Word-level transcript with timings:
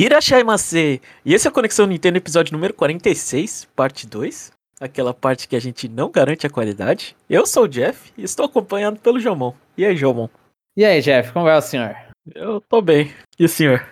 Irashaimase! 0.00 1.02
E 1.24 1.34
esse 1.34 1.48
é 1.48 1.50
o 1.50 1.52
Conexão 1.52 1.84
Nintendo, 1.84 2.18
episódio 2.18 2.52
número 2.52 2.72
46, 2.72 3.66
parte 3.74 4.06
2. 4.06 4.52
Aquela 4.80 5.12
parte 5.12 5.48
que 5.48 5.56
a 5.56 5.60
gente 5.60 5.88
não 5.88 6.08
garante 6.08 6.46
a 6.46 6.50
qualidade. 6.50 7.16
Eu 7.28 7.44
sou 7.44 7.64
o 7.64 7.68
Jeff 7.68 8.12
e 8.16 8.22
estou 8.22 8.46
acompanhado 8.46 9.00
pelo 9.00 9.18
Jomon. 9.18 9.52
E 9.76 9.84
aí, 9.84 9.96
Jomon? 9.96 10.28
E 10.76 10.84
aí, 10.84 11.00
Jeff, 11.00 11.32
como 11.32 11.46
vai 11.46 11.58
o 11.58 11.60
senhor? 11.60 11.96
Eu 12.32 12.60
tô 12.60 12.80
bem. 12.80 13.12
E 13.40 13.44
o 13.44 13.48
senhor? 13.48 13.84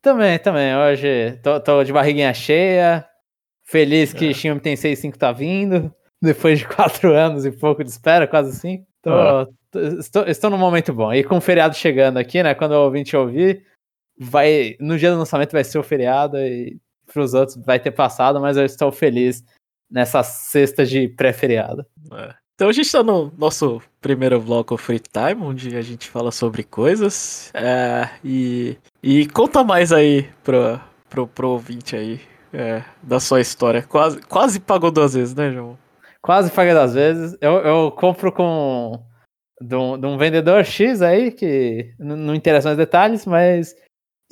Também, 0.00 0.38
também. 0.38 0.76
Hoje 0.76 1.36
tô, 1.42 1.58
tô 1.58 1.82
de 1.82 1.92
barriguinha 1.92 2.32
cheia. 2.32 3.04
Feliz 3.64 4.12
que 4.12 4.30
é. 4.30 4.32
Shin 4.32 4.56
Tensei 4.60 4.94
5 4.94 5.18
tá 5.18 5.32
vindo. 5.32 5.92
Depois 6.22 6.60
de 6.60 6.68
4 6.68 7.12
anos 7.12 7.44
e 7.44 7.50
pouco 7.50 7.82
de 7.82 7.90
espera, 7.90 8.28
quase 8.28 8.50
assim. 8.50 8.84
Tô, 9.02 9.12
ah. 9.12 9.48
tô, 9.72 9.80
estou, 9.80 10.24
estou 10.24 10.50
num 10.50 10.56
momento 10.56 10.94
bom. 10.94 11.12
E 11.12 11.24
com 11.24 11.38
o 11.38 11.40
feriado 11.40 11.74
chegando 11.74 12.18
aqui, 12.18 12.40
né? 12.44 12.54
Quando 12.54 12.74
o 12.74 12.84
ouvinte 12.84 13.16
ouvir, 13.16 13.66
vai 14.18 14.76
no 14.80 14.98
dia 14.98 15.10
do 15.10 15.18
lançamento 15.18 15.52
vai 15.52 15.64
ser 15.64 15.78
o 15.78 15.82
feriado 15.82 16.36
e 16.38 16.78
para 17.12 17.22
os 17.22 17.34
outros 17.34 17.56
vai 17.64 17.78
ter 17.78 17.90
passado, 17.90 18.40
mas 18.40 18.56
eu 18.56 18.64
estou 18.64 18.90
feliz 18.90 19.44
nessa 19.90 20.22
sexta 20.22 20.86
de 20.86 21.08
pré-feriado. 21.08 21.84
É. 22.12 22.34
Então 22.54 22.68
a 22.68 22.72
gente 22.72 22.86
está 22.86 23.02
no 23.02 23.32
nosso 23.36 23.82
primeiro 24.00 24.40
bloco 24.40 24.76
Free 24.76 25.00
Time, 25.00 25.42
onde 25.42 25.76
a 25.76 25.82
gente 25.82 26.08
fala 26.08 26.30
sobre 26.30 26.62
coisas. 26.62 27.50
É, 27.54 28.08
e, 28.24 28.76
e 29.02 29.26
conta 29.28 29.64
mais 29.64 29.92
aí 29.92 30.28
pro, 30.44 30.80
pro, 31.08 31.26
pro 31.26 31.48
ouvinte 31.48 31.96
aí 31.96 32.20
é, 32.52 32.84
da 33.02 33.18
sua 33.18 33.40
história. 33.40 33.82
Quase, 33.82 34.20
quase 34.22 34.60
pagou 34.60 34.90
duas 34.90 35.14
vezes, 35.14 35.34
né, 35.34 35.50
João? 35.50 35.78
Quase 36.20 36.52
paguei 36.52 36.72
duas 36.72 36.94
vezes. 36.94 37.36
Eu, 37.40 37.54
eu 37.58 37.90
compro 37.90 38.30
com 38.30 39.02
de 39.60 39.74
um, 39.74 39.98
de 39.98 40.06
um 40.06 40.16
vendedor 40.16 40.64
X 40.64 41.02
aí, 41.02 41.32
que 41.32 41.94
não 41.98 42.34
interessa 42.34 42.70
os 42.70 42.76
detalhes, 42.76 43.26
mas 43.26 43.74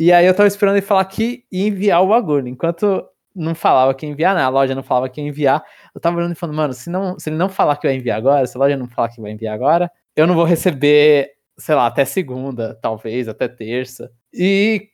e 0.01 0.11
aí 0.11 0.25
eu 0.25 0.35
tava 0.35 0.47
esperando 0.47 0.77
ele 0.77 0.87
falar 0.87 1.05
que 1.05 1.45
ia 1.53 1.69
enviar 1.69 2.03
o 2.03 2.09
bagulho. 2.09 2.49
Enquanto 2.49 3.07
não 3.37 3.55
falava 3.55 3.93
que 3.95 4.07
ia 4.07 4.11
enviar, 4.11 4.35
né? 4.35 4.43
A 4.43 4.49
loja 4.49 4.75
não 4.75 4.83
falava 4.83 5.11
que 5.11 5.21
ia 5.21 5.29
enviar. 5.29 5.63
Eu 5.95 6.01
tava 6.01 6.17
olhando 6.17 6.33
e 6.33 6.35
falando, 6.35 6.57
mano, 6.57 6.73
se, 6.73 6.89
não, 6.89 7.19
se 7.19 7.29
ele 7.29 7.37
não 7.37 7.51
falar 7.51 7.77
que 7.77 7.87
vai 7.87 7.97
enviar 7.97 8.17
agora, 8.17 8.47
se 8.47 8.57
a 8.57 8.61
loja 8.61 8.79
não 8.79 8.89
falar 8.89 9.11
que 9.11 9.21
vai 9.21 9.31
enviar 9.33 9.55
agora, 9.55 9.91
eu 10.17 10.27
não 10.27 10.35
vou 10.35 10.45
receber, 10.45 11.31
sei 11.59 11.75
lá, 11.75 11.87
até 11.87 12.07
segunda, 12.07 12.75
talvez, 12.81 13.29
até 13.29 13.47
terça. 13.47 14.11
E, 14.33 14.89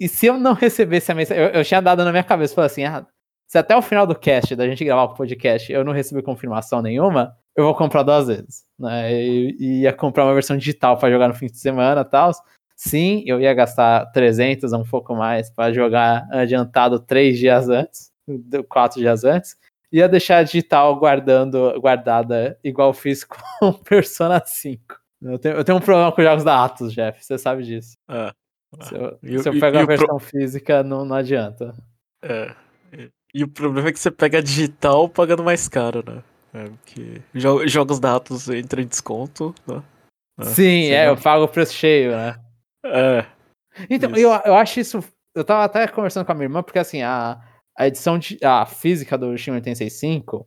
e 0.00 0.08
se 0.08 0.24
eu 0.24 0.38
não 0.38 0.54
recebesse 0.54 1.12
a 1.12 1.14
mensagem, 1.14 1.42
eu, 1.44 1.50
eu 1.50 1.62
tinha 1.62 1.82
dado 1.82 2.02
na 2.02 2.10
minha 2.10 2.24
cabeça, 2.24 2.54
falei 2.54 2.66
assim, 2.66 2.84
ah, 2.84 3.06
se 3.46 3.58
até 3.58 3.76
o 3.76 3.82
final 3.82 4.06
do 4.06 4.18
cast, 4.18 4.56
da 4.56 4.66
gente 4.66 4.84
gravar 4.84 5.04
o 5.04 5.14
podcast, 5.14 5.70
eu 5.70 5.84
não 5.84 5.92
receber 5.92 6.22
confirmação 6.22 6.80
nenhuma, 6.80 7.36
eu 7.54 7.64
vou 7.64 7.74
comprar 7.74 8.02
duas 8.02 8.26
vezes, 8.26 8.64
né? 8.78 9.12
E, 9.12 9.82
ia 9.82 9.92
comprar 9.92 10.24
uma 10.24 10.34
versão 10.34 10.56
digital 10.56 10.98
para 10.98 11.10
jogar 11.10 11.28
no 11.28 11.34
fim 11.34 11.46
de 11.46 11.58
semana 11.58 12.00
e 12.00 12.04
tal. 12.04 12.32
Sim, 12.76 13.22
eu 13.24 13.40
ia 13.40 13.54
gastar 13.54 14.04
300 14.12 14.72
um 14.74 14.84
pouco 14.84 15.14
mais 15.14 15.50
para 15.50 15.72
jogar 15.72 16.28
adiantado 16.30 17.00
três 17.00 17.38
dias 17.38 17.70
antes, 17.70 18.12
quatro 18.68 19.00
dias 19.00 19.24
antes. 19.24 19.56
Ia 19.90 20.06
deixar 20.06 20.38
a 20.38 20.42
digital 20.42 20.94
guardando, 20.98 21.80
guardada 21.80 22.58
igual 22.62 22.92
fiz 22.92 23.24
com 23.24 23.72
Persona 23.72 24.42
5. 24.44 25.00
Eu 25.22 25.38
tenho, 25.38 25.56
eu 25.56 25.64
tenho 25.64 25.78
um 25.78 25.80
problema 25.80 26.12
com 26.12 26.22
jogos 26.22 26.44
da 26.44 26.62
Atos, 26.62 26.92
Jeff, 26.92 27.24
você 27.24 27.38
sabe 27.38 27.62
disso. 27.62 27.96
É. 28.10 28.30
Se 28.82 28.94
eu, 28.94 29.18
e, 29.22 29.38
se 29.38 29.48
eu 29.48 29.58
pego 29.58 29.78
a 29.78 29.86
versão 29.86 30.18
pro... 30.18 30.18
física, 30.18 30.82
não, 30.82 31.02
não 31.04 31.16
adianta. 31.16 31.74
É. 32.22 32.54
E, 32.92 33.10
e, 33.32 33.44
o 33.44 33.48
problema 33.48 33.88
é 33.88 33.92
que 33.92 33.98
você 33.98 34.10
pega 34.10 34.38
a 34.38 34.42
digital 34.42 35.08
pagando 35.08 35.42
mais 35.42 35.66
caro, 35.66 36.04
né? 36.06 36.22
É, 36.52 36.64
porque 36.64 37.22
jo 37.34 37.66
jogos 37.66 37.98
da 37.98 38.16
Atos 38.16 38.48
entram 38.48 38.82
em 38.82 38.86
desconto, 38.86 39.54
né? 39.66 39.82
É, 40.38 40.44
Sim, 40.44 40.90
é, 40.90 41.06
não... 41.06 41.14
eu 41.14 41.20
pago 41.20 41.44
o 41.44 41.48
preço 41.48 41.72
cheio, 41.72 42.10
né? 42.10 42.38
É. 42.84 43.26
Então, 43.90 44.10
eu, 44.16 44.30
eu 44.44 44.54
acho 44.54 44.80
isso. 44.80 45.04
Eu 45.34 45.44
tava 45.44 45.64
até 45.64 45.86
conversando 45.86 46.24
com 46.24 46.32
a 46.32 46.34
minha 46.34 46.46
irmã, 46.46 46.62
porque 46.62 46.78
assim, 46.78 47.02
a, 47.02 47.40
a 47.76 47.86
edição 47.86 48.18
de, 48.18 48.38
a 48.42 48.64
física 48.64 49.18
do 49.18 49.36
Shin 49.36 49.52
865, 49.52 50.46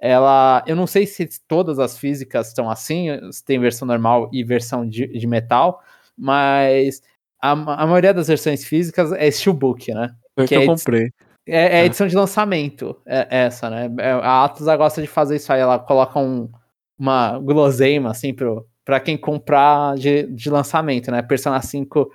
ela. 0.00 0.64
Eu 0.66 0.74
não 0.74 0.86
sei 0.86 1.06
se 1.06 1.28
todas 1.46 1.78
as 1.78 1.98
físicas 1.98 2.48
estão 2.48 2.70
assim, 2.70 3.08
se 3.30 3.44
tem 3.44 3.58
versão 3.58 3.86
normal 3.86 4.30
e 4.32 4.42
versão 4.42 4.88
de, 4.88 5.06
de 5.06 5.26
metal, 5.26 5.82
mas 6.16 7.02
a, 7.40 7.50
a 7.50 7.86
maioria 7.86 8.14
das 8.14 8.28
versões 8.28 8.64
físicas 8.64 9.12
é 9.12 9.30
Steelbook, 9.30 9.92
né? 9.92 10.14
Foi 10.34 10.46
que, 10.46 10.54
que 10.54 10.54
eu 10.54 10.62
é 10.62 10.66
comprei. 10.66 11.10
É, 11.46 11.56
é, 11.56 11.80
a 11.80 11.82
é. 11.82 11.84
edição 11.86 12.06
de 12.06 12.14
lançamento, 12.14 13.00
é 13.04 13.26
essa, 13.30 13.68
né? 13.68 13.90
É, 13.98 14.12
a 14.12 14.44
Atlas 14.44 14.76
gosta 14.78 15.02
de 15.02 15.08
fazer 15.08 15.36
isso 15.36 15.52
aí, 15.52 15.60
ela 15.60 15.78
coloca 15.78 16.18
um, 16.18 16.48
uma 16.96 17.38
guloseima, 17.38 18.10
assim, 18.10 18.32
pro, 18.32 18.66
para 18.84 19.00
quem 19.00 19.16
comprar 19.16 19.96
de, 19.96 20.24
de 20.26 20.50
lançamento, 20.50 21.10
né? 21.10 21.22
Persona 21.22 21.60
5, 21.60 22.10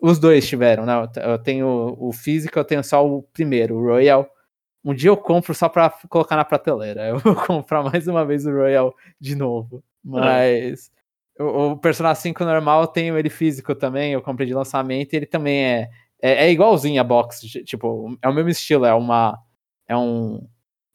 os 0.00 0.18
dois 0.18 0.48
tiveram, 0.48 0.84
né? 0.84 1.08
Eu 1.16 1.38
tenho 1.38 1.96
o 1.98 2.12
físico, 2.12 2.58
eu 2.58 2.64
tenho 2.64 2.82
só 2.82 3.06
o 3.06 3.22
primeiro, 3.22 3.76
o 3.76 3.82
Royal. 3.82 4.28
Um 4.84 4.94
dia 4.94 5.10
eu 5.10 5.16
compro 5.16 5.54
só 5.54 5.68
para 5.68 5.90
colocar 6.08 6.36
na 6.36 6.44
prateleira. 6.44 7.08
Eu 7.08 7.18
vou 7.18 7.34
comprar 7.34 7.82
mais 7.82 8.06
uma 8.06 8.24
vez 8.24 8.46
o 8.46 8.52
Royal 8.52 8.94
de 9.20 9.34
novo. 9.34 9.82
Mas 10.02 10.90
o, 11.38 11.72
o 11.72 11.76
Persona 11.76 12.14
5 12.14 12.44
normal 12.44 12.82
eu 12.82 12.86
tenho 12.86 13.18
ele 13.18 13.30
físico 13.30 13.74
também, 13.74 14.12
eu 14.12 14.22
comprei 14.22 14.46
de 14.46 14.54
lançamento, 14.54 15.14
ele 15.14 15.26
também 15.26 15.64
é, 15.64 15.90
é, 16.22 16.46
é 16.46 16.50
igualzinho 16.50 17.00
a 17.00 17.04
box, 17.04 17.40
tipo, 17.64 18.16
é 18.22 18.28
o 18.28 18.34
mesmo 18.34 18.50
estilo, 18.50 18.84
é 18.84 18.94
uma 18.94 19.38
é 19.86 19.96
um 19.96 20.46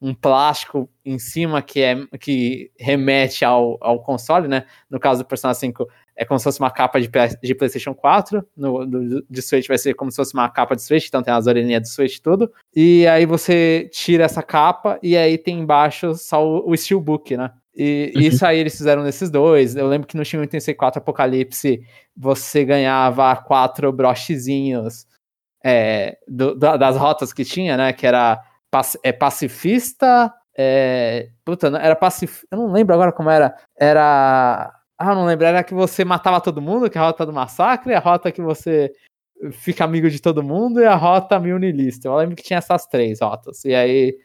um 0.04 0.14
plástico 0.14 0.90
em 1.06 1.18
cima 1.18 1.62
que, 1.62 1.82
é, 1.82 1.96
que 2.20 2.70
remete 2.78 3.46
ao, 3.46 3.78
ao 3.80 4.04
console, 4.04 4.50
né? 4.50 4.66
No 4.90 5.00
caso 5.00 5.24
do 5.24 5.26
Persona 5.26 5.54
5, 5.54 5.88
é 6.14 6.26
como 6.26 6.38
se 6.38 6.44
fosse 6.44 6.60
uma 6.60 6.70
capa 6.70 7.00
de, 7.00 7.10
de 7.42 7.56
PlayStation 7.56 7.96
4. 7.96 8.46
No, 8.56 8.86
do, 8.86 9.26
de 9.30 9.42
Switch 9.42 9.66
vai 9.66 9.78
ser 9.78 9.94
como 9.94 10.12
se 10.12 10.18
fosse 10.18 10.34
uma 10.34 10.50
capa 10.50 10.76
de 10.76 10.84
Switch, 10.84 11.08
então 11.08 11.24
tem 11.24 11.34
as 11.34 11.48
orelhinhas 11.48 11.84
do 11.84 11.88
Switch 11.88 12.18
e 12.18 12.22
tudo. 12.22 12.52
E 12.76 13.08
aí 13.08 13.26
você 13.26 13.90
tira 13.94 14.26
essa 14.26 14.44
capa 14.44 15.00
e 15.02 15.16
aí 15.16 15.38
tem 15.38 15.58
embaixo 15.58 16.14
só 16.16 16.46
o, 16.46 16.70
o 16.70 16.76
Steelbook, 16.76 17.38
né? 17.38 17.50
E 17.74 18.12
uhum. 18.14 18.22
isso 18.24 18.46
aí 18.46 18.60
eles 18.60 18.76
fizeram 18.76 19.04
nesses 19.04 19.32
dois. 19.32 19.74
Eu 19.74 19.88
lembro 19.88 20.06
que 20.06 20.18
no 20.18 20.26
Shin 20.26 20.38
84 20.38 21.00
Apocalipse 21.00 21.82
você 22.16 22.66
ganhava 22.66 23.34
quatro 23.38 23.90
brochezinhos 23.94 25.08
é, 25.64 26.18
do, 26.28 26.56
das 26.56 26.98
rotas 26.98 27.32
que 27.32 27.46
tinha, 27.46 27.78
né? 27.78 27.94
Que 27.94 28.06
era 28.06 28.44
é 29.04 29.12
pacifista. 29.12 30.34
É, 30.56 31.30
puta, 31.44 31.68
era 31.68 31.96
pacifista. 31.96 32.48
Eu 32.52 32.58
não 32.58 32.72
lembro 32.72 32.94
agora 32.94 33.12
como 33.12 33.30
era. 33.30 33.56
Era. 33.78 34.74
Ah, 34.98 35.16
não 35.16 35.26
lembro. 35.26 35.46
Era 35.46 35.64
que 35.64 35.74
você 35.74 36.06
matava 36.06 36.42
todo 36.42 36.62
mundo, 36.62 36.90
que 36.90 36.98
é 36.98 37.02
a 37.02 37.06
rota 37.06 37.26
do 37.26 37.34
massacre, 37.34 37.94
a 37.94 38.00
rota 38.00 38.32
que 38.32 38.42
você 38.42 38.92
fica 39.52 39.84
amigo 39.84 40.10
de 40.10 40.22
todo 40.22 40.44
mundo 40.44 40.80
e 40.80 40.86
a 40.86 40.96
rota 40.96 41.40
milnilista. 41.40 42.08
Eu 42.08 42.16
lembro 42.16 42.36
que 42.36 42.44
tinha 42.44 42.60
essas 42.60 42.86
três 42.86 43.20
rotas. 43.22 43.66
E 43.66 43.74
aí 43.74 44.18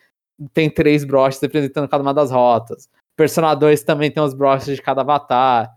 tem 0.53 0.71
três 0.71 1.05
broches 1.05 1.41
representando 1.41 1.89
cada 1.89 2.03
uma 2.03 2.15
das 2.15 2.31
rotas. 2.31 2.89
Persona 3.17 3.55
2 3.55 3.83
também 3.83 4.11
tem 4.11 4.23
os 4.23 4.35
broches 4.35 4.77
de 4.77 4.83
cada 4.83 5.01
avatar. 5.01 5.73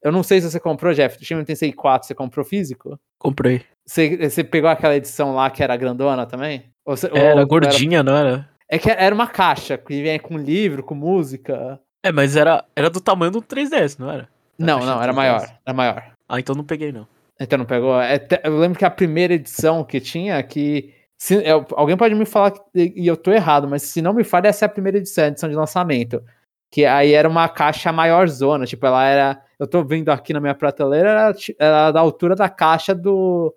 Eu 0.00 0.12
não 0.12 0.22
sei 0.22 0.40
se 0.40 0.50
você 0.50 0.60
comprou, 0.60 0.92
Jeff. 0.92 1.18
Do 1.18 1.24
Shin 1.24 1.42
Tensei 1.44 1.72
4, 1.72 2.06
você 2.06 2.14
comprou 2.14 2.44
físico? 2.44 2.98
Comprei. 3.18 3.62
Você, 3.84 4.16
você 4.28 4.44
pegou 4.44 4.70
aquela 4.70 4.94
edição 4.94 5.34
lá 5.34 5.50
que 5.50 5.62
era 5.62 5.76
grandona 5.76 6.26
também? 6.26 6.73
Ou, 6.84 6.94
era 7.12 7.40
ou, 7.40 7.46
gordinha, 7.46 7.98
era... 7.98 8.02
não 8.02 8.16
era? 8.16 8.48
É 8.68 8.78
que 8.78 8.90
era 8.90 9.14
uma 9.14 9.26
caixa 9.26 9.78
que 9.78 10.02
vem 10.02 10.18
com 10.18 10.36
livro, 10.36 10.82
com 10.82 10.94
música. 10.94 11.80
É, 12.02 12.12
mas 12.12 12.36
era, 12.36 12.64
era 12.76 12.90
do 12.90 13.00
tamanho 13.00 13.32
do 13.32 13.42
3DS, 13.42 13.98
não 13.98 14.10
era? 14.10 14.28
não, 14.58 14.80
não, 14.80 15.02
era 15.02 15.12
maior. 15.12 15.42
Era 15.64 15.74
maior. 15.74 16.12
Ah, 16.28 16.38
então 16.38 16.54
não 16.54 16.64
peguei, 16.64 16.92
não. 16.92 17.06
Então 17.40 17.58
não 17.58 17.64
pegou? 17.64 18.00
É, 18.00 18.20
eu 18.44 18.58
lembro 18.58 18.78
que 18.78 18.84
a 18.84 18.90
primeira 18.90 19.34
edição 19.34 19.84
que 19.84 20.00
tinha, 20.00 20.42
que. 20.42 20.92
Se, 21.16 21.34
eu, 21.44 21.66
alguém 21.72 21.96
pode 21.96 22.14
me 22.14 22.26
falar 22.26 22.50
que, 22.50 22.60
e 22.74 23.06
eu 23.06 23.16
tô 23.16 23.32
errado, 23.32 23.66
mas 23.66 23.82
se 23.82 24.02
não 24.02 24.12
me 24.12 24.24
falha, 24.24 24.48
essa 24.48 24.64
é 24.64 24.66
a 24.66 24.68
primeira 24.68 24.98
edição, 24.98 25.24
a 25.24 25.28
edição 25.28 25.48
de 25.48 25.56
lançamento. 25.56 26.22
Que 26.70 26.84
aí 26.84 27.12
era 27.12 27.28
uma 27.28 27.48
caixa 27.48 27.92
maior 27.92 28.28
zona, 28.28 28.66
tipo, 28.66 28.84
ela 28.86 29.04
era. 29.04 29.42
Eu 29.58 29.66
tô 29.66 29.84
vendo 29.84 30.10
aqui 30.10 30.32
na 30.32 30.40
minha 30.40 30.54
prateleira, 30.54 31.10
era, 31.10 31.34
era 31.58 31.92
da 31.92 32.00
altura 32.00 32.34
da 32.34 32.48
caixa 32.48 32.94
do 32.94 33.54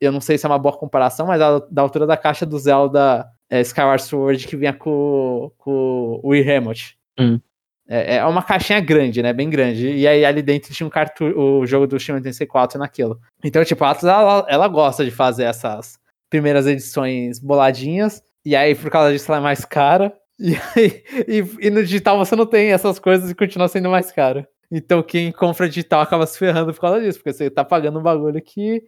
eu 0.00 0.10
não 0.10 0.20
sei 0.20 0.38
se 0.38 0.46
é 0.46 0.48
uma 0.48 0.58
boa 0.58 0.76
comparação, 0.76 1.26
mas 1.26 1.40
a, 1.40 1.58
da 1.70 1.82
altura 1.82 2.06
da 2.06 2.16
caixa 2.16 2.46
do 2.46 2.58
Zelda 2.58 3.26
é, 3.50 3.60
Skyward 3.60 4.02
Sword 4.02 4.46
que 4.46 4.56
vinha 4.56 4.72
com, 4.72 5.52
com 5.58 6.20
o 6.22 6.28
Wii 6.28 6.42
Remote. 6.42 6.96
Hum. 7.18 7.40
É, 7.88 8.16
é, 8.16 8.24
uma 8.24 8.42
caixinha 8.42 8.80
grande, 8.80 9.20
né? 9.20 9.32
Bem 9.32 9.50
grande. 9.50 9.88
E 9.88 10.06
aí 10.06 10.24
ali 10.24 10.42
dentro 10.42 10.72
tinha 10.72 10.86
um 10.86 10.90
cartu 10.90 11.24
o 11.24 11.66
jogo 11.66 11.88
do 11.88 11.98
Shin 11.98 12.12
84 12.12 12.78
naquilo. 12.78 13.20
Então, 13.42 13.64
tipo, 13.64 13.84
a 13.84 13.90
Atlas, 13.90 14.12
ela, 14.12 14.46
ela 14.48 14.68
gosta 14.68 15.04
de 15.04 15.10
fazer 15.10 15.42
essas 15.42 15.98
primeiras 16.30 16.68
edições 16.68 17.40
boladinhas. 17.40 18.22
E 18.44 18.54
aí, 18.54 18.76
por 18.76 18.90
causa 18.90 19.12
disso, 19.12 19.30
ela 19.30 19.38
é 19.38 19.42
mais 19.42 19.64
cara. 19.64 20.14
E, 20.42 20.56
aí, 20.74 21.04
e, 21.28 21.66
e 21.66 21.70
no 21.70 21.82
digital 21.84 22.16
você 22.16 22.34
não 22.34 22.46
tem 22.46 22.72
essas 22.72 22.98
coisas 22.98 23.30
e 23.30 23.34
continua 23.34 23.68
sendo 23.68 23.90
mais 23.90 24.10
caro. 24.10 24.46
Então 24.72 25.02
quem 25.02 25.30
compra 25.30 25.68
digital 25.68 26.00
acaba 26.00 26.26
se 26.26 26.38
ferrando 26.38 26.72
por 26.72 26.80
causa 26.80 26.98
disso, 26.98 27.18
porque 27.18 27.34
você 27.34 27.50
tá 27.50 27.62
pagando 27.62 27.98
um 27.98 28.02
bagulho 28.02 28.40
que 28.40 28.82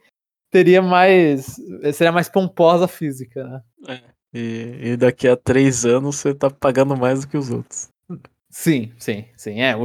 teria 0.53 0.83
mais. 0.83 1.57
Seria 1.95 2.13
mais 2.13 2.29
pomposa 2.29 2.85
a 2.85 2.89
física, 2.89 3.43
né? 3.43 3.63
É. 3.89 4.13
E, 4.35 4.93
e, 4.93 4.97
daqui 4.97 5.27
a 5.29 5.37
três 5.37 5.85
anos 5.85 6.17
você 6.17 6.33
tá 6.33 6.49
pagando 6.49 6.97
mais 6.97 7.23
do 7.23 7.29
que 7.29 7.37
os 7.37 7.51
outros. 7.51 7.89
Sim, 8.49 8.93
sim, 8.99 9.27
sim. 9.37 9.61
É, 9.61 9.77
o, 9.77 9.85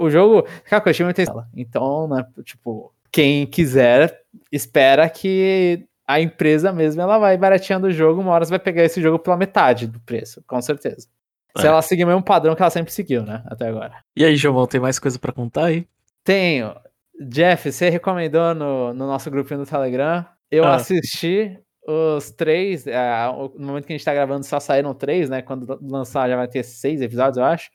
o 0.00 0.10
jogo. 0.10 0.42
Cara, 0.64 0.82
eu 0.84 0.90
achei 0.90 1.04
muito 1.04 1.22
Então, 1.54 2.08
né, 2.08 2.26
tipo, 2.44 2.92
quem 3.12 3.46
quiser, 3.46 4.22
espera 4.50 5.08
que 5.08 5.86
a 6.06 6.20
empresa 6.20 6.72
mesmo 6.72 7.00
ela 7.00 7.18
vai 7.18 7.36
barateando 7.36 7.86
o 7.86 7.92
jogo, 7.92 8.20
uma 8.20 8.32
hora 8.32 8.44
você 8.44 8.50
vai 8.50 8.58
pegar 8.58 8.84
esse 8.84 9.00
jogo 9.00 9.18
pela 9.18 9.36
metade 9.36 9.86
do 9.86 10.00
preço, 10.00 10.42
com 10.46 10.60
certeza. 10.60 11.08
É. 11.56 11.60
Se 11.62 11.66
ela 11.66 11.80
seguir 11.80 12.04
o 12.04 12.06
mesmo 12.06 12.22
padrão 12.22 12.54
que 12.54 12.62
ela 12.62 12.70
sempre 12.70 12.92
seguiu, 12.92 13.22
né? 13.22 13.42
Até 13.46 13.66
agora. 13.66 13.94
E 14.14 14.24
aí, 14.24 14.36
João, 14.36 14.66
tem 14.66 14.80
mais 14.80 14.98
coisa 14.98 15.18
para 15.18 15.32
contar 15.32 15.66
aí? 15.66 15.86
Tenho. 16.22 16.74
Jeff, 17.20 17.70
você 17.70 17.88
recomendou 17.88 18.54
no, 18.54 18.92
no 18.92 19.06
nosso 19.06 19.30
grupinho 19.30 19.60
do 19.60 19.66
Telegram. 19.66 20.24
Eu 20.50 20.64
ah. 20.64 20.74
assisti 20.74 21.58
os 21.86 22.30
três. 22.30 22.86
É, 22.86 23.26
no 23.56 23.66
momento 23.66 23.86
que 23.86 23.92
a 23.92 23.96
gente 23.96 24.04
tá 24.04 24.12
gravando, 24.12 24.44
só 24.44 24.60
saíram 24.60 24.94
três, 24.94 25.30
né? 25.30 25.42
Quando 25.42 25.78
lançar 25.82 26.28
já 26.28 26.36
vai 26.36 26.48
ter 26.48 26.62
seis 26.62 27.00
episódios, 27.00 27.38
eu 27.38 27.44
acho. 27.44 27.70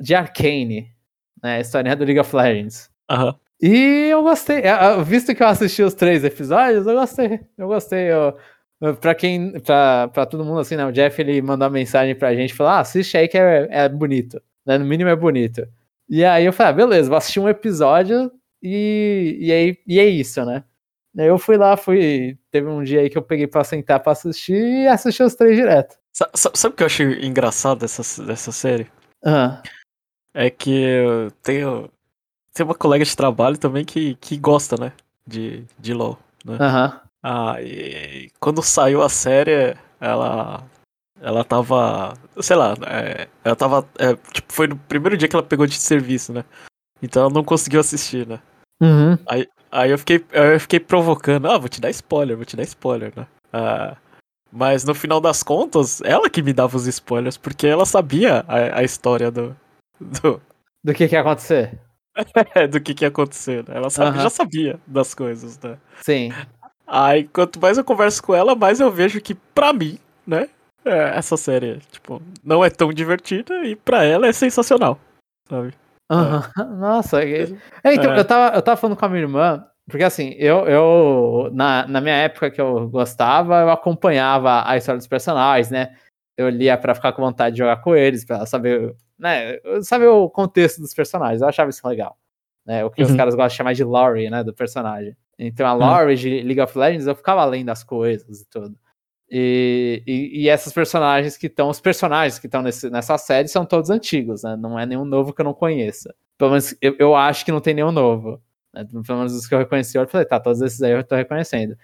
De 0.00 0.14
Arcane, 0.14 0.92
né? 1.42 1.56
A 1.56 1.60
história 1.60 1.94
do 1.96 2.04
League 2.04 2.20
of 2.20 2.34
Legends. 2.34 2.90
Aham. 3.10 3.34
E 3.60 4.08
eu 4.10 4.22
gostei. 4.22 4.58
É, 4.58 5.02
visto 5.02 5.34
que 5.34 5.42
eu 5.42 5.46
assisti 5.46 5.82
os 5.82 5.94
três 5.94 6.24
episódios, 6.24 6.86
eu 6.86 6.94
gostei. 6.94 7.40
Eu 7.56 7.68
gostei. 7.68 8.10
Eu, 8.12 8.36
pra 8.96 9.14
quem. 9.14 9.58
Pra, 9.60 10.08
pra 10.08 10.26
todo 10.26 10.44
mundo, 10.44 10.58
assim, 10.60 10.76
né? 10.76 10.84
O 10.84 10.92
Jeff 10.92 11.20
ele 11.22 11.40
mandou 11.40 11.66
uma 11.66 11.72
mensagem 11.72 12.14
pra 12.14 12.34
gente 12.34 12.52
falou: 12.52 12.72
ah, 12.72 12.80
assiste 12.80 13.16
aí 13.16 13.28
que 13.28 13.38
é, 13.38 13.68
é 13.70 13.88
bonito. 13.88 14.42
Né? 14.66 14.76
No 14.76 14.84
mínimo 14.84 15.10
é 15.10 15.16
bonito. 15.16 15.66
E 16.08 16.24
aí 16.24 16.44
eu 16.44 16.52
falei, 16.52 16.72
ah, 16.72 16.76
beleza, 16.76 17.08
vou 17.08 17.16
assistir 17.16 17.40
um 17.40 17.48
episódio 17.48 18.30
e, 18.64 19.36
e, 19.40 19.52
aí, 19.52 19.78
e 19.86 20.00
é 20.00 20.06
isso, 20.06 20.42
né? 20.44 20.64
Eu 21.14 21.38
fui 21.38 21.58
lá, 21.58 21.76
fui. 21.76 22.38
Teve 22.50 22.66
um 22.66 22.82
dia 22.82 23.00
aí 23.00 23.10
que 23.10 23.18
eu 23.18 23.22
peguei 23.22 23.46
pra 23.46 23.62
sentar 23.62 24.00
pra 24.00 24.12
assistir 24.12 24.54
e 24.54 24.88
assisti 24.88 25.22
os 25.22 25.34
três 25.34 25.54
direto. 25.54 25.96
Sabe, 26.12 26.74
o 26.74 26.76
que 26.76 26.82
eu 26.82 26.86
achei 26.86 27.24
engraçado 27.24 27.80
dessa, 27.80 28.24
dessa 28.24 28.50
série? 28.50 28.86
Ah. 29.24 29.62
É 30.32 30.48
que 30.48 30.70
eu 30.70 31.30
tenho. 31.42 31.90
Tem 32.54 32.64
uma 32.64 32.74
colega 32.74 33.04
de 33.04 33.16
trabalho 33.16 33.58
também 33.58 33.84
que, 33.84 34.14
que 34.16 34.36
gosta, 34.36 34.76
né? 34.76 34.92
De, 35.26 35.64
de 35.78 35.92
LOL. 35.92 36.18
Né? 36.44 36.56
Aham. 36.58 37.00
Ah, 37.22 37.56
e 37.60 38.30
quando 38.40 38.62
saiu 38.62 39.02
a 39.02 39.08
série, 39.08 39.76
ela. 40.00 40.64
Ela 41.20 41.44
tava. 41.44 42.14
Sei 42.40 42.56
lá, 42.56 42.74
é, 42.86 43.28
ela 43.44 43.56
tava. 43.56 43.88
É, 43.98 44.14
tipo, 44.32 44.52
foi 44.52 44.66
no 44.66 44.76
primeiro 44.76 45.16
dia 45.16 45.28
que 45.28 45.36
ela 45.36 45.42
pegou 45.42 45.66
de 45.66 45.76
serviço, 45.76 46.32
né? 46.32 46.44
Então 47.00 47.22
ela 47.22 47.32
não 47.32 47.44
conseguiu 47.44 47.80
assistir, 47.80 48.26
né? 48.26 48.40
Uhum. 48.84 49.18
Aí, 49.26 49.48
aí 49.70 49.90
eu, 49.90 49.98
fiquei, 49.98 50.24
eu 50.32 50.60
fiquei 50.60 50.80
provocando, 50.80 51.50
ah, 51.50 51.58
vou 51.58 51.68
te 51.68 51.80
dar 51.80 51.90
spoiler, 51.90 52.36
vou 52.36 52.44
te 52.44 52.56
dar 52.56 52.62
spoiler, 52.62 53.12
né? 53.16 53.26
Ah, 53.52 53.96
mas 54.52 54.84
no 54.84 54.94
final 54.94 55.20
das 55.20 55.42
contas, 55.42 56.00
ela 56.02 56.30
que 56.30 56.42
me 56.42 56.52
dava 56.52 56.76
os 56.76 56.86
spoilers, 56.86 57.36
porque 57.36 57.66
ela 57.66 57.84
sabia 57.84 58.44
a, 58.46 58.80
a 58.80 58.82
história 58.84 59.30
do. 59.30 59.56
Do, 60.00 60.40
do 60.82 60.94
que, 60.94 61.08
que 61.08 61.14
ia 61.14 61.20
acontecer. 61.20 61.78
É, 62.54 62.68
do 62.68 62.80
que, 62.80 62.94
que 62.94 63.04
ia 63.04 63.08
acontecer, 63.08 63.68
né? 63.68 63.76
Ela 63.76 63.90
sabe, 63.90 64.16
uhum. 64.16 64.22
já 64.22 64.30
sabia 64.30 64.78
das 64.86 65.14
coisas, 65.14 65.58
né? 65.58 65.76
Sim. 66.00 66.30
Aí 66.86 67.24
quanto 67.24 67.60
mais 67.60 67.76
eu 67.76 67.82
converso 67.82 68.22
com 68.22 68.32
ela, 68.32 68.54
mais 68.54 68.78
eu 68.78 68.88
vejo 68.88 69.20
que, 69.20 69.34
pra 69.34 69.72
mim, 69.72 69.98
né? 70.24 70.48
É, 70.84 71.16
essa 71.18 71.36
série, 71.36 71.78
tipo, 71.90 72.22
não 72.44 72.64
é 72.64 72.70
tão 72.70 72.92
divertida 72.92 73.64
e 73.64 73.74
pra 73.74 74.04
ela 74.04 74.28
é 74.28 74.32
sensacional, 74.32 74.96
sabe? 75.48 75.74
Uhum. 76.10 76.40
É. 76.58 76.64
Nossa, 76.64 77.24
é, 77.24 77.46
então, 77.86 78.12
é. 78.12 78.18
eu, 78.18 78.24
tava, 78.24 78.56
eu 78.56 78.62
tava 78.62 78.76
falando 78.76 78.96
com 78.96 79.04
a 79.04 79.08
minha 79.08 79.22
irmã, 79.22 79.66
porque 79.88 80.04
assim, 80.04 80.34
eu, 80.38 80.66
eu 80.66 81.50
na, 81.52 81.86
na 81.86 82.00
minha 82.00 82.14
época 82.16 82.50
que 82.50 82.60
eu 82.60 82.88
gostava, 82.88 83.60
eu 83.60 83.70
acompanhava 83.70 84.68
a 84.68 84.76
história 84.76 84.98
dos 84.98 85.06
personagens, 85.06 85.70
né? 85.70 85.94
Eu 86.36 86.48
lia 86.48 86.76
para 86.76 86.94
ficar 86.94 87.12
com 87.12 87.22
vontade 87.22 87.54
de 87.54 87.58
jogar 87.58 87.76
com 87.76 87.94
eles, 87.94 88.24
para 88.24 88.44
saber, 88.46 88.94
né, 89.18 89.58
saber 89.82 90.08
o 90.08 90.28
contexto 90.28 90.80
dos 90.80 90.92
personagens. 90.92 91.42
Eu 91.42 91.48
achava 91.48 91.70
isso 91.70 91.86
legal. 91.86 92.16
Né? 92.66 92.84
O 92.84 92.90
que 92.90 93.02
uhum. 93.02 93.10
os 93.10 93.16
caras 93.16 93.34
gostam 93.34 93.48
de 93.48 93.56
chamar 93.56 93.74
de 93.74 93.84
lore, 93.84 94.28
né, 94.30 94.42
do 94.42 94.52
personagem. 94.54 95.16
Então 95.38 95.66
a 95.66 95.72
uhum. 95.74 95.78
lore 95.78 96.10
uhum. 96.10 96.14
de 96.14 96.42
League 96.42 96.60
of 96.60 96.76
Legends, 96.76 97.06
eu 97.06 97.14
ficava 97.14 97.42
além 97.42 97.64
das 97.64 97.84
coisas 97.84 98.40
e 98.40 98.48
tudo. 98.48 98.76
E, 99.30 100.02
e, 100.06 100.42
e 100.42 100.48
essas 100.48 100.72
personagens 100.72 101.36
que 101.36 101.46
estão, 101.46 101.68
os 101.68 101.80
personagens 101.80 102.38
que 102.38 102.46
estão 102.46 102.62
nessa 102.62 103.18
série 103.18 103.48
são 103.48 103.64
todos 103.64 103.90
antigos, 103.90 104.42
né? 104.42 104.56
Não 104.56 104.78
é 104.78 104.86
nenhum 104.86 105.04
novo 105.04 105.32
que 105.32 105.40
eu 105.40 105.44
não 105.44 105.54
conheça. 105.54 106.14
Pelo 106.36 106.50
menos 106.50 106.76
eu, 106.80 106.94
eu 106.98 107.16
acho 107.16 107.44
que 107.44 107.52
não 107.52 107.60
tem 107.60 107.74
nenhum 107.74 107.92
novo. 107.92 108.40
Né? 108.72 108.84
Pelo 109.06 109.18
menos 109.18 109.34
os 109.34 109.46
que 109.46 109.54
eu 109.54 109.58
reconheci, 109.58 109.96
eu 109.96 110.06
falei, 110.06 110.26
tá, 110.26 110.38
todos 110.38 110.60
esses 110.60 110.82
aí 110.82 110.92
eu 110.92 111.04
tô 111.04 111.16
reconhecendo. 111.16 111.76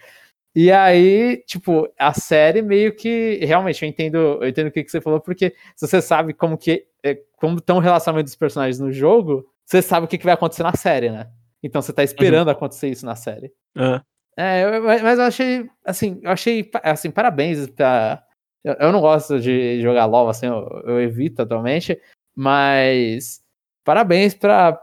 E 0.54 0.70
aí, 0.72 1.42
tipo, 1.46 1.88
a 1.98 2.12
série 2.12 2.60
meio 2.60 2.94
que. 2.94 3.38
Realmente, 3.42 3.84
eu 3.84 3.88
entendo, 3.88 4.16
eu 4.18 4.48
entendo 4.48 4.66
o 4.66 4.72
que, 4.72 4.82
que 4.82 4.90
você 4.90 5.00
falou, 5.00 5.20
porque 5.20 5.54
se 5.76 5.86
você 5.86 6.02
sabe 6.02 6.34
como 6.34 6.58
que. 6.58 6.86
É, 7.04 7.18
como 7.36 7.58
estão 7.58 7.76
o 7.76 7.80
relacionamento 7.80 8.26
dos 8.26 8.36
personagens 8.36 8.78
no 8.80 8.92
jogo, 8.92 9.46
você 9.64 9.80
sabe 9.80 10.04
o 10.04 10.08
que, 10.08 10.18
que 10.18 10.24
vai 10.24 10.34
acontecer 10.34 10.62
na 10.64 10.74
série, 10.74 11.10
né? 11.10 11.28
Então 11.62 11.80
você 11.80 11.92
tá 11.92 12.02
esperando 12.02 12.48
uhum. 12.48 12.52
acontecer 12.52 12.88
isso 12.88 13.06
na 13.06 13.14
série. 13.14 13.52
Uhum. 13.76 14.00
É, 14.42 14.64
eu, 14.64 14.82
mas 14.82 15.18
eu 15.18 15.24
achei, 15.26 15.70
assim, 15.84 16.18
eu 16.22 16.30
achei, 16.30 16.70
assim, 16.82 17.10
parabéns 17.10 17.68
pra... 17.68 18.24
Eu, 18.64 18.72
eu 18.74 18.92
não 18.92 19.02
gosto 19.02 19.38
de 19.38 19.82
jogar 19.82 20.06
LoL, 20.06 20.30
assim, 20.30 20.46
eu, 20.46 20.66
eu 20.86 20.98
evito 20.98 21.42
atualmente, 21.42 22.00
mas 22.34 23.42
parabéns 23.84 24.32
para 24.32 24.80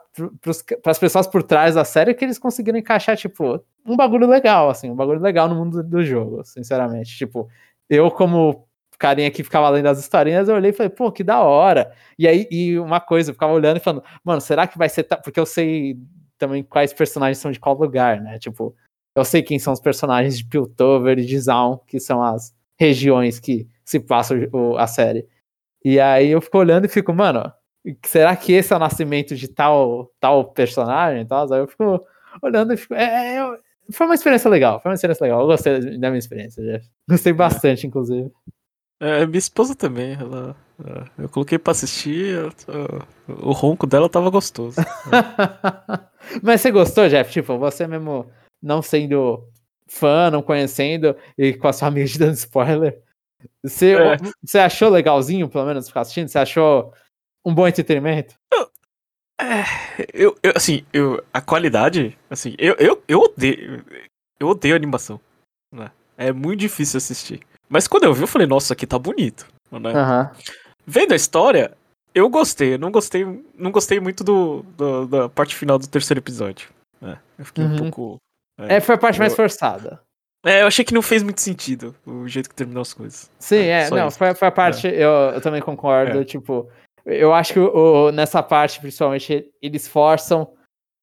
as 0.85 0.99
pessoas 0.99 1.25
por 1.25 1.41
trás 1.41 1.73
da 1.73 1.83
série 1.83 2.13
que 2.13 2.23
eles 2.23 2.37
conseguiram 2.37 2.77
encaixar, 2.77 3.17
tipo, 3.17 3.59
um 3.83 3.95
bagulho 3.97 4.27
legal, 4.27 4.69
assim, 4.69 4.91
um 4.91 4.95
bagulho 4.95 5.19
legal 5.19 5.49
no 5.49 5.55
mundo 5.55 5.81
do 5.81 6.05
jogo, 6.05 6.43
sinceramente. 6.43 7.17
Tipo, 7.17 7.49
eu 7.89 8.11
como 8.11 8.67
carinha 8.99 9.31
que 9.31 9.43
ficava 9.43 9.69
lendo 9.69 9.87
as 9.87 9.97
historinhas, 9.97 10.47
eu 10.47 10.55
olhei 10.55 10.69
e 10.69 10.73
falei, 10.73 10.91
pô, 10.91 11.11
que 11.11 11.23
da 11.23 11.41
hora. 11.41 11.91
E 12.19 12.27
aí, 12.27 12.47
e 12.51 12.77
uma 12.77 12.99
coisa, 12.99 13.31
eu 13.31 13.33
ficava 13.33 13.53
olhando 13.53 13.77
e 13.77 13.79
falando, 13.79 14.03
mano, 14.23 14.39
será 14.39 14.67
que 14.67 14.77
vai 14.77 14.87
ser. 14.89 15.03
Porque 15.23 15.39
eu 15.39 15.47
sei 15.47 15.97
também 16.37 16.63
quais 16.63 16.93
personagens 16.93 17.39
são 17.39 17.51
de 17.51 17.59
qual 17.59 17.75
lugar, 17.75 18.21
né? 18.21 18.37
Tipo, 18.37 18.75
eu 19.17 19.25
sei 19.25 19.41
quem 19.41 19.57
são 19.57 19.73
os 19.73 19.79
personagens 19.79 20.37
de 20.37 20.45
Piltover 20.45 21.17
e 21.17 21.25
de 21.25 21.39
Zaun, 21.39 21.79
que 21.87 21.99
são 21.99 22.21
as 22.21 22.53
regiões 22.79 23.39
que 23.39 23.67
se 23.83 23.99
passa 23.99 24.35
o, 24.53 24.77
a 24.77 24.85
série. 24.85 25.27
E 25.83 25.99
aí 25.99 26.29
eu 26.29 26.39
fico 26.39 26.55
olhando 26.59 26.85
e 26.85 26.87
fico, 26.87 27.11
mano, 27.11 27.51
será 28.05 28.35
que 28.35 28.53
esse 28.53 28.71
é 28.71 28.75
o 28.75 28.79
nascimento 28.79 29.35
de 29.35 29.47
tal, 29.47 30.11
tal 30.19 30.45
personagem 30.51 31.23
e 31.23 31.25
tal? 31.25 31.51
Aí 31.51 31.61
eu 31.61 31.67
fico 31.67 31.99
olhando 32.43 32.73
e 32.73 32.77
fico. 32.77 32.93
É, 32.93 33.37
é, 33.37 33.59
foi 33.91 34.05
uma 34.05 34.13
experiência 34.13 34.51
legal, 34.51 34.79
foi 34.79 34.91
uma 34.91 34.95
experiência 34.95 35.23
legal. 35.23 35.41
Eu 35.41 35.47
gostei 35.47 35.97
da 35.97 36.09
minha 36.09 36.19
experiência, 36.19 36.61
Jeff. 36.61 36.87
Gostei 37.09 37.33
bastante, 37.33 37.87
inclusive. 37.87 38.31
É, 38.99 39.25
minha 39.25 39.39
esposa 39.39 39.73
também, 39.73 40.13
ela. 40.13 40.55
Eu 41.17 41.27
coloquei 41.27 41.57
pra 41.57 41.71
assistir, 41.71 42.37
o 43.27 43.51
ronco 43.51 43.87
dela 43.87 44.07
tava 44.07 44.29
gostoso. 44.29 44.79
Mas 46.43 46.61
você 46.61 46.69
gostou, 46.69 47.09
Jeff? 47.09 47.31
Tipo, 47.31 47.57
você 47.57 47.87
mesmo 47.87 48.27
não 48.61 48.81
sendo 48.81 49.47
fã, 49.87 50.29
não 50.29 50.41
conhecendo 50.41 51.15
e 51.37 51.53
com 51.53 51.67
a 51.67 51.73
sua 51.73 51.87
amiga 51.87 52.07
te 52.07 52.19
dando 52.19 52.33
spoiler. 52.33 53.01
Você, 53.63 53.93
é. 53.95 54.17
você 54.43 54.59
achou 54.59 54.89
legalzinho, 54.89 55.49
pelo 55.49 55.65
menos, 55.65 55.87
ficar 55.87 56.01
assistindo? 56.01 56.27
Você 56.27 56.39
achou 56.39 56.93
um 57.45 57.53
bom 57.53 57.67
entretenimento? 57.67 58.35
É, 59.39 59.63
eu, 60.13 60.35
eu, 60.41 60.53
assim, 60.55 60.83
eu, 60.91 61.23
a 61.31 61.39
qualidade, 61.39 62.17
assim, 62.29 62.55
eu, 62.57 62.75
eu, 62.79 63.03
eu 63.07 63.19
odeio, 63.19 63.85
eu 64.39 64.47
odeio 64.47 64.75
animação, 64.75 65.19
né? 65.71 65.91
É 66.17 66.31
muito 66.31 66.59
difícil 66.61 66.97
assistir. 66.97 67.41
Mas 67.69 67.87
quando 67.87 68.05
eu 68.05 68.13
vi, 68.13 68.23
eu 68.23 68.27
falei, 68.27 68.47
nossa, 68.47 68.73
aqui 68.73 68.87
tá 68.87 68.97
bonito, 68.97 69.47
né? 69.71 69.93
Uhum. 69.93 70.41
Vendo 70.87 71.11
a 71.11 71.15
história, 71.15 71.77
eu 72.15 72.27
gostei, 72.29 72.73
eu 72.73 72.79
não 72.79 72.91
gostei, 72.91 73.23
não 73.53 73.71
gostei 73.71 73.99
muito 73.99 74.23
do, 74.23 74.63
do 74.75 75.05
da 75.05 75.29
parte 75.29 75.55
final 75.55 75.77
do 75.77 75.87
terceiro 75.87 76.19
episódio. 76.19 76.69
Né? 76.99 77.19
Eu 77.37 77.45
fiquei 77.45 77.63
uhum. 77.63 77.73
um 77.73 77.77
pouco 77.77 78.17
é, 78.57 78.75
é, 78.75 78.79
foi 78.79 78.95
a 78.95 78.97
parte 78.97 79.17
eu... 79.17 79.19
mais 79.19 79.35
forçada. 79.35 79.99
É, 80.45 80.61
eu 80.61 80.67
achei 80.67 80.85
que 80.85 80.93
não 80.93 81.01
fez 81.01 81.23
muito 81.23 81.41
sentido 81.41 81.95
o 82.05 82.27
jeito 82.27 82.49
que 82.49 82.55
terminou 82.55 82.81
as 82.81 82.93
coisas. 82.93 83.29
Sim, 83.39 83.57
é, 83.57 83.87
é 83.87 83.89
não, 83.89 84.09
foi, 84.11 84.33
foi, 84.33 84.47
a 84.47 84.51
parte, 84.51 84.87
é. 84.87 85.03
eu, 85.03 85.11
eu 85.33 85.41
também 85.41 85.61
concordo, 85.61 86.21
é. 86.21 86.23
tipo, 86.23 86.69
eu 87.05 87.33
acho 87.33 87.53
que 87.53 87.59
o, 87.59 88.11
nessa 88.11 88.41
parte, 88.43 88.79
principalmente, 88.79 89.45
eles 89.61 89.87
forçam 89.87 90.47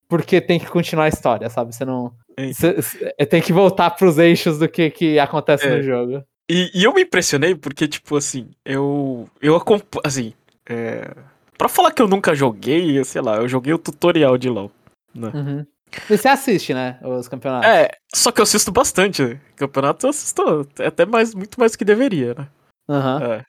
porque 0.09 0.41
tem 0.41 0.61
que 0.61 0.67
continuar 0.67 1.07
a 1.07 1.09
história, 1.09 1.49
sabe? 1.49 1.75
Você 1.75 1.85
não. 1.85 2.13
Cê, 2.53 2.81
cê, 2.83 3.15
tem 3.27 3.43
que 3.43 3.53
voltar 3.53 3.91
pros 3.91 4.19
eixos 4.19 4.59
do 4.59 4.69
que, 4.69 4.91
que 4.91 5.19
acontece 5.19 5.69
no 5.69 5.83
jogo. 5.83 6.23
E, 6.49 6.71
e, 6.75 6.85
eu 6.85 6.93
me 6.93 7.03
impressionei 7.03 7.55
porque, 7.55 7.89
tipo, 7.89 8.17
assim, 8.17 8.51
eu. 8.65 9.29
Eu 9.41 9.57
acompanho. 9.57 10.03
Assim, 10.05 10.35
é, 10.69 11.11
pra 11.57 11.69
falar 11.69 11.91
que 11.91 12.03
eu 12.03 12.09
nunca 12.09 12.35
joguei, 12.35 13.03
sei 13.05 13.23
lá, 13.23 13.37
eu 13.37 13.49
joguei 13.49 13.73
o 13.73 13.79
tutorial 13.79 14.37
de 14.37 14.49
LoL. 14.49 14.71
Né? 15.15 15.31
Uhum. 15.35 15.67
Você 16.09 16.29
assiste, 16.29 16.75
né? 16.75 16.99
Os 17.03 17.29
campeonatos. 17.29 17.69
É, 17.69 17.91
só 18.15 18.31
que 18.31 18.41
eu 18.41 18.45
assisto 18.45 18.71
bastante. 18.73 19.41
Campeonato 19.57 20.07
eu 20.07 20.11
assisto 20.11 20.69
até 20.85 21.05
mais, 21.07 21.35
muito 21.35 21.59
mais 21.59 21.73
do 21.73 21.79
que 21.79 21.85
deveria, 21.85 22.35
né? 22.35 22.49
Aham. 22.89 23.17
Uhum. 23.17 23.33
É. 23.33 23.45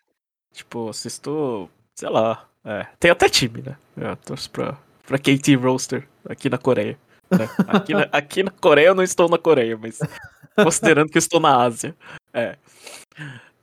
Tipo, 0.53 0.89
assisto, 0.89 1.69
sei 1.95 2.09
lá. 2.09 2.45
É. 2.63 2.87
Tem 2.99 3.11
até 3.11 3.29
time, 3.29 3.61
né? 3.61 3.77
Eu 3.97 4.15
torço 4.15 4.49
pra, 4.49 4.77
pra 5.05 5.17
KT 5.17 5.55
Roaster 5.55 6.07
aqui 6.27 6.49
na 6.49 6.57
Coreia. 6.57 6.97
Né? 7.29 7.49
Aqui, 7.67 7.93
na, 7.93 8.01
aqui 8.11 8.43
na 8.43 8.51
Coreia 8.51 8.87
eu 8.87 8.95
não 8.95 9.03
estou 9.03 9.29
na 9.29 9.37
Coreia, 9.37 9.77
mas 9.77 9.99
considerando 10.55 11.09
que 11.09 11.17
eu 11.17 11.19
estou 11.19 11.39
na 11.39 11.61
Ásia. 11.61 11.95
É. 12.33 12.57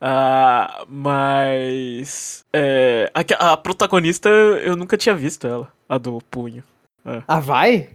Ah, 0.00 0.84
mas. 0.88 2.44
É, 2.52 3.10
a, 3.14 3.52
a, 3.52 3.56
protagonista 3.56 4.28
eu 4.28 4.76
nunca 4.76 4.96
tinha 4.96 5.14
visto 5.14 5.46
ela, 5.46 5.72
a 5.88 5.96
do 5.96 6.18
punho. 6.30 6.64
É. 7.06 7.22
Ah, 7.26 7.40
vai? 7.40 7.88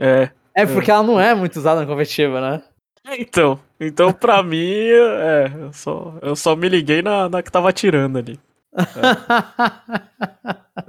É. 0.00 0.30
É 0.54 0.66
porque 0.66 0.90
é. 0.90 0.94
ela 0.94 1.02
não 1.02 1.20
é 1.20 1.34
muito 1.34 1.56
usada 1.56 1.80
na 1.80 1.86
competitiva, 1.86 2.40
né? 2.40 2.62
É, 3.06 3.20
então, 3.20 3.58
então 3.78 4.12
pra 4.12 4.42
mim, 4.44 4.72
é, 4.72 5.52
eu 5.54 5.72
só, 5.72 6.14
eu 6.22 6.34
só 6.36 6.56
me 6.56 6.68
liguei 6.68 7.02
na, 7.02 7.28
na 7.28 7.42
que 7.42 7.50
tava 7.52 7.68
atirando 7.68 8.18
ali. 8.18 8.38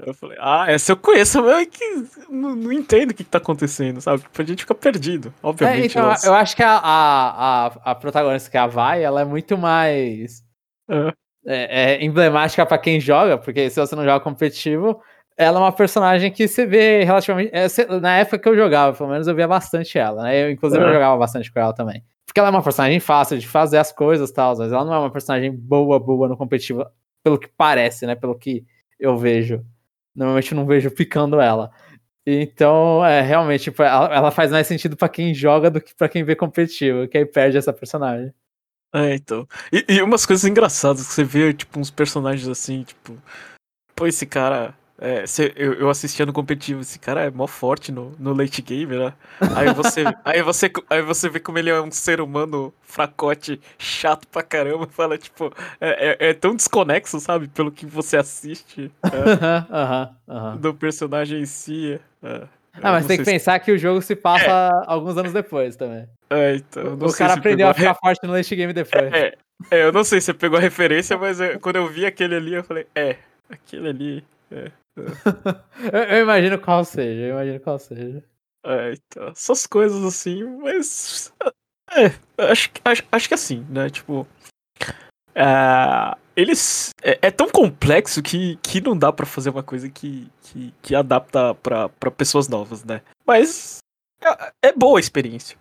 Eu 0.06 0.14
falei, 0.14 0.38
ah, 0.40 0.66
essa 0.70 0.92
eu 0.92 0.98
conheço, 0.98 1.42
mas 1.42 1.62
é 1.62 1.66
que 1.66 2.04
não, 2.30 2.56
não 2.56 2.72
entendo 2.72 3.12
o 3.12 3.14
que, 3.14 3.24
que 3.24 3.30
tá 3.30 3.38
acontecendo, 3.38 4.00
sabe? 4.02 4.22
Tipo, 4.24 4.42
a 4.42 4.46
gente 4.46 4.60
fica 4.62 4.76
perdido, 4.76 5.30
É, 5.30 5.32
obviamente. 5.48 5.92
então, 5.92 6.04
elas- 6.04 6.24
eu 6.24 6.34
acho 6.34 6.56
que 6.56 6.64
a, 6.64 6.78
a, 6.78 7.66
a, 7.92 7.96
protagonista, 7.96 8.50
que 8.50 8.58
é 8.58 8.60
a 8.60 8.68
Vai, 8.68 9.04
ela 9.04 9.22
é 9.22 9.26
muito 9.26 9.58
mais 9.58 10.44
É. 10.90 11.14
é, 11.46 11.94
é 11.96 12.04
emblemática 12.06 12.66
pra 12.66 12.78
quem 12.78 13.00
joga, 13.00 13.38
porque 13.38 13.70
se 13.70 13.80
você 13.80 13.96
não 13.96 14.04
joga 14.04 14.20
competitivo, 14.24 15.02
ela 15.44 15.60
é 15.60 15.62
uma 15.64 15.72
personagem 15.72 16.32
que 16.32 16.48
você 16.48 16.66
vê 16.66 17.04
relativamente. 17.04 17.52
é, 17.54 17.68
na 18.00 18.18
época 18.18 18.40
que 18.40 18.50
eu 18.50 18.56
jogava, 18.56 18.96
pelo 18.96 19.10
menos 19.10 19.28
eu 19.28 19.36
via 19.36 19.48
bastante 19.48 19.98
ela, 19.98 20.24
né? 20.24 20.46
Eu, 20.46 20.52
inclusive, 20.52 20.82
É. 20.84 20.88
eu 20.88 20.94
jogava 20.94 21.18
bastante 21.18 21.52
com 21.52 21.60
ela 21.60 21.74
também. 21.74 22.04
Porque 22.26 22.40
ela 22.40 22.50
é 22.50 22.52
uma 22.52 22.64
personagem 22.64 23.00
fácil 23.00 23.38
de 23.38 23.48
fazer 23.48 23.78
as 23.78 23.92
coisas 23.92 24.30
e 24.30 24.34
tal, 24.34 24.56
mas 24.58 24.72
ela 24.72 24.86
não 24.86 24.94
é 24.94 25.00
uma 25.00 25.12
personagem 25.12 25.52
boa, 25.56 26.00
boa 26.00 26.28
no 26.28 26.38
competitivo, 26.38 26.86
pelo 27.24 27.38
que 27.38 27.48
parece, 27.58 28.06
né? 28.06 28.16
Pelo 28.16 28.38
que 28.38 28.64
eu 29.00 29.18
vejo. 29.18 29.66
Normalmente 30.16 30.52
eu 30.52 30.56
não 30.56 30.66
vejo 30.66 30.90
picando 30.92 31.40
ela. 31.42 31.72
Então, 32.26 33.04
é 33.04 33.20
realmente, 33.22 33.64
tipo, 33.66 33.82
ela, 33.82 34.14
ela 34.14 34.32
faz 34.32 34.52
mais 34.52 34.68
sentido 34.68 34.96
pra 34.96 35.10
quem 35.10 35.34
joga 35.34 35.72
do 35.72 35.82
que 35.82 35.96
pra 35.96 36.08
quem 36.08 36.24
vê 36.24 36.36
competitivo, 36.36 37.08
que 37.08 37.18
aí 37.18 37.26
perde 37.26 37.58
essa 37.58 37.74
personagem. 37.74 38.32
É, 38.94 39.16
então. 39.16 39.48
E, 39.72 39.86
e 39.90 40.02
umas 40.02 40.26
coisas 40.26 40.46
engraçadas 40.46 41.08
que 41.08 41.14
você 41.14 41.24
vê, 41.24 41.54
tipo, 41.54 41.80
uns 41.80 41.90
personagens 41.90 42.48
assim, 42.48 42.84
tipo. 42.84 43.18
Pô, 43.96 44.06
esse 44.06 44.26
cara. 44.26 44.74
É, 45.02 45.26
cê- 45.26 45.52
eu, 45.56 45.74
eu 45.74 45.90
assistia 45.90 46.26
no 46.26 46.32
competitivo, 46.32 46.80
esse 46.82 47.00
cara 47.00 47.24
é 47.24 47.32
mó 47.32 47.48
forte 47.48 47.92
no, 47.92 48.14
no 48.20 48.34
late 48.34 48.62
game, 48.62 48.96
né? 48.96 49.14
Aí 49.56 49.74
você, 49.74 50.16
aí, 50.24 50.42
você, 50.44 50.72
aí 50.90 51.02
você 51.02 51.28
vê 51.28 51.40
como 51.40 51.58
ele 51.58 51.70
é 51.72 51.82
um 51.82 51.92
ser 51.92 52.22
humano 52.22 52.72
fracote, 52.84 53.60
chato 53.80 54.28
pra 54.28 54.44
caramba, 54.44 54.88
fala, 54.88 55.18
tipo, 55.18 55.52
é, 55.80 56.12
é- 56.20 56.30
é 56.30 56.34
tão 56.34 56.56
desconexo, 56.56 57.20
sabe? 57.20 57.48
Pelo 57.48 57.72
que 57.72 57.86
você 57.86 58.16
assiste 58.16 58.92
é, 59.12 59.18
Aham, 59.74 60.16
aham. 60.30 60.58
do 60.58 60.74
personagem 60.74 61.42
em 61.42 61.46
si. 61.46 62.00
é. 62.24 62.48
Ah, 62.82 62.94
mas 62.94 63.06
tem 63.06 63.18
que 63.18 63.26
sei 63.26 63.34
pensar 63.34 63.60
que 63.60 63.70
o 63.72 63.78
jogo 63.78 64.02
se 64.02 64.16
passa 64.16 64.70
alguns 64.88 65.18
anos 65.18 65.34
depois 65.34 65.76
também. 65.76 66.04
se- 66.04 66.10
É, 66.30 66.56
então, 66.56 66.94
o 66.94 67.14
cara 67.14 67.34
se 67.34 67.40
aprendeu 67.40 67.68
a 67.68 67.74
pegou 67.74 67.94
ficar 67.94 68.00
forte 68.00 68.26
no 68.26 68.32
late 68.34 68.56
game 68.56 68.72
depois. 68.72 69.12
É, 69.14 69.36
é, 69.70 69.84
eu 69.84 69.92
não 69.92 70.04
sei 70.06 70.22
se 70.22 70.28
você 70.28 70.34
pegou 70.34 70.58
a 70.58 70.62
referência, 70.62 71.18
mas 71.18 71.42
é, 71.42 71.58
quando 71.58 71.76
eu 71.76 71.88
vi 71.88 72.06
aquele 72.06 72.36
ali, 72.36 72.54
eu 72.54 72.64
falei, 72.64 72.88
é, 72.96 73.18
aquele 73.50 73.90
ali. 73.90 74.24
É, 74.50 74.72
Eu, 75.92 76.00
eu 76.04 76.22
imagino 76.24 76.60
qual 76.60 76.84
seja, 76.86 77.22
eu 77.22 77.32
imagino 77.32 77.60
qual 77.60 77.80
seja. 77.80 78.24
é, 78.66 78.94
então, 78.94 79.28
essas 79.30 79.66
coisas 79.68 80.04
assim, 80.04 80.44
mas. 80.60 81.34
É, 81.94 82.46
acho, 82.50 82.72
que- 82.72 82.82
acho, 82.86 83.04
acho 83.12 83.28
que 83.28 83.34
assim, 83.34 83.66
né? 83.70 83.90
Tipo. 83.90 84.26
é, 85.36 86.16
eles. 86.36 86.92
É, 87.04 87.20
é 87.28 87.32
tão 87.32 87.50
complexo 87.50 88.22
que, 88.24 88.56
que 88.64 88.80
não 88.80 88.98
dá 88.98 89.12
pra 89.12 89.26
fazer 89.26 89.50
uma 89.50 89.62
coisa 89.64 89.90
que, 89.90 90.30
que, 90.42 90.74
que 90.82 90.96
adapta 90.96 91.54
pra, 91.56 91.90
pra 91.90 92.10
pessoas 92.10 92.48
novas, 92.48 92.84
né? 92.86 93.02
Mas. 93.26 93.80
É, 94.24 94.70
é 94.70 94.74
boa 94.74 95.00
a 95.00 95.02
experiência. 95.02 95.58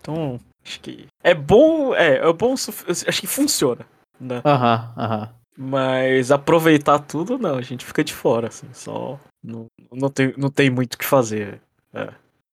Então, 0.00 0.40
acho 0.64 0.80
que. 0.80 1.06
É 1.22 1.34
bom. 1.34 1.94
É, 1.94 2.16
é 2.26 2.32
bom. 2.32 2.54
Acho 2.54 3.20
que 3.20 3.26
funciona, 3.26 3.86
né? 4.18 4.40
Aham, 4.44 4.94
aham. 4.96 5.34
Mas 5.56 6.30
aproveitar 6.30 6.98
tudo, 6.98 7.38
não, 7.38 7.56
a 7.56 7.62
gente 7.62 7.84
fica 7.84 8.02
de 8.02 8.12
fora, 8.12 8.48
assim, 8.48 8.68
só. 8.72 9.18
Não, 9.42 9.66
não, 9.92 10.10
tem, 10.10 10.34
não 10.36 10.50
tem 10.50 10.70
muito 10.70 10.94
o 10.94 10.98
que 10.98 11.04
fazer. 11.04 11.60
é. 11.92 12.12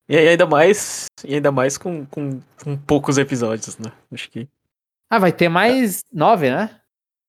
E 0.10 0.18
ainda 0.18 0.46
mais. 0.46 1.06
E 1.24 1.36
ainda 1.36 1.54
mais 1.54 1.78
com, 1.78 2.06
com, 2.06 2.42
com 2.62 2.78
poucos 2.78 3.18
episódios, 3.18 3.78
né? 3.78 3.94
Acho 4.12 4.30
que. 4.30 4.46
Ah, 5.10 5.20
vai 5.20 5.32
ter 5.32 5.48
mais 5.48 6.02
nove, 6.12 6.50
né? 6.50 6.70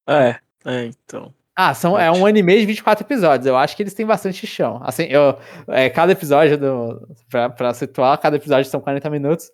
É, 0.09 0.41
é, 0.65 0.87
então. 0.87 1.33
Ah, 1.55 1.75
são, 1.75 1.99
é 1.99 2.11
um 2.11 2.27
anime 2.27 2.59
de 2.59 2.67
24 2.67 3.05
episódios. 3.07 3.47
Eu 3.47 3.57
acho 3.57 3.77
que 3.77 3.83
eles 3.85 3.95
têm 3.95 4.05
bastante 4.05 4.47
chão. 4.49 4.81
Assim, 4.83 5.05
eu, 5.05 5.39
é, 5.69 5.89
cada 5.91 6.11
episódio, 6.11 6.59
do, 6.59 7.09
pra, 7.31 7.51
pra 7.51 7.73
situar, 7.73 8.19
cada 8.19 8.37
episódio 8.37 8.69
são 8.71 8.81
40 8.81 9.09
minutos. 9.11 9.51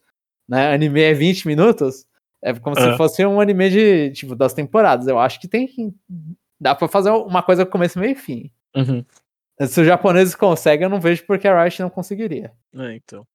Né? 0.49 0.73
Anime 0.73 1.03
é 1.03 1.13
20 1.13 1.47
minutos. 1.47 2.07
É 2.43 2.55
como 2.55 2.79
É. 2.79 2.93
se 2.93 2.97
fosse 2.97 3.25
um 3.27 3.41
anime 3.41 3.69
de, 3.71 4.11
tipo, 4.13 4.35
das 4.37 4.53
temporadas. 4.55 5.07
Eu 5.09 5.19
acho 5.19 5.41
que 5.41 5.49
tem. 5.49 5.69
Dá 6.61 6.75
pra 6.75 6.89
fazer 6.89 7.11
uma 7.11 7.43
coisa 7.43 7.65
com 7.65 7.73
começo, 7.73 7.99
meio 7.99 8.13
e 8.13 8.17
fim. 8.17 8.51
Uhum. 8.77 9.05
Se 9.67 9.81
os 9.81 9.87
japoneses 9.87 10.35
conseguem, 10.37 10.85
eu 10.85 10.91
não 10.91 11.01
vejo 11.01 11.25
porque 11.27 11.49
a 11.49 11.63
Riot 11.65 11.81
não 11.83 11.91
conseguiria. 11.91 12.53
É, 12.77 12.95
então. 12.95 13.27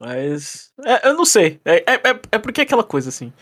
Mas. 0.00 0.72
É, 0.84 1.08
eu 1.08 1.14
não 1.14 1.24
sei. 1.24 1.60
É, 1.64 1.76
é, 1.76 1.94
é, 2.10 2.20
é 2.32 2.38
porque 2.38 2.60
é 2.60 2.64
aquela 2.64 2.84
coisa 2.84 3.08
assim. 3.08 3.32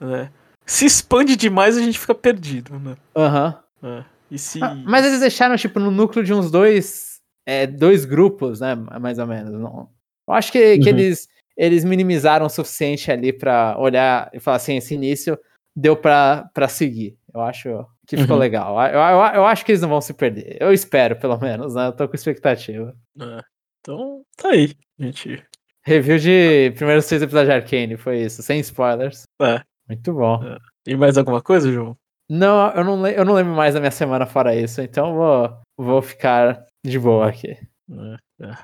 Né? 0.00 0.30
Se 0.66 0.84
expande 0.84 1.36
demais, 1.36 1.76
a 1.76 1.80
gente 1.80 1.98
fica 1.98 2.14
perdido, 2.14 2.78
né? 2.78 2.96
Aham. 3.16 3.58
É. 3.82 4.04
E 4.30 4.38
se. 4.38 4.62
Ah, 4.62 4.74
Mas 4.74 5.04
eles 5.04 5.20
deixaram, 5.20 5.56
tipo, 5.56 5.80
no 5.80 5.90
núcleo 5.90 6.24
de 6.24 6.32
uns 6.32 6.50
dois. 6.50 7.20
É, 7.44 7.66
dois 7.66 8.04
grupos, 8.04 8.60
né? 8.60 8.74
Mais 8.76 9.18
ou 9.18 9.26
menos. 9.26 9.52
Não. 9.52 9.90
Eu 10.28 10.34
acho 10.34 10.52
que, 10.52 10.78
que 10.78 10.90
Uhum. 10.90 10.98
eles, 10.98 11.28
eles 11.56 11.84
minimizaram 11.84 12.46
o 12.46 12.50
suficiente 12.50 13.10
ali 13.10 13.32
pra 13.32 13.76
olhar 13.78 14.30
e 14.32 14.40
falar 14.40 14.56
assim: 14.56 14.76
esse 14.76 14.94
início 14.94 15.38
deu 15.76 15.96
pra, 15.96 16.48
pra 16.54 16.68
seguir. 16.68 17.16
Eu 17.34 17.40
acho 17.40 17.86
que 18.06 18.16
ficou 18.16 18.36
Uhum. 18.36 18.40
legal. 18.42 18.76
Eu, 18.88 19.00
eu, 19.00 19.34
eu 19.36 19.46
acho 19.46 19.64
que 19.64 19.72
eles 19.72 19.80
não 19.82 19.88
vão 19.88 20.00
se 20.00 20.12
perder. 20.12 20.56
Eu 20.60 20.72
espero, 20.72 21.16
pelo 21.16 21.38
menos, 21.38 21.74
né? 21.74 21.86
Eu 21.86 21.92
tô 21.92 22.06
com 22.08 22.14
expectativa. 22.14 22.94
É. 23.20 23.40
Então, 23.80 24.22
tá 24.36 24.50
aí. 24.50 24.74
Gente. 24.98 25.42
Review 25.84 26.18
de 26.18 26.72
primeiros 26.76 27.06
seis 27.06 27.22
episódios 27.22 27.48
de 27.48 27.54
Arcane, 27.54 27.96
foi 27.96 28.20
isso, 28.20 28.42
sem 28.42 28.60
spoilers. 28.60 29.24
É. 29.40 29.60
Muito 29.88 30.12
bom. 30.12 30.40
É. 30.44 30.56
E 30.86 30.94
mais 30.96 31.16
alguma 31.18 31.42
coisa, 31.42 31.72
João? 31.72 31.96
Não, 32.30 32.70
eu 32.72 32.84
não, 32.84 33.06
eu 33.08 33.24
não 33.24 33.34
lembro 33.34 33.52
mais 33.54 33.74
da 33.74 33.80
minha 33.80 33.90
semana 33.90 34.24
fora 34.26 34.54
isso, 34.54 34.80
então 34.80 35.14
vou, 35.14 35.58
vou 35.76 36.00
ficar 36.02 36.64
de 36.84 36.98
boa 36.98 37.28
aqui. 37.28 37.50
É, 37.90 38.46
é. 38.46 38.56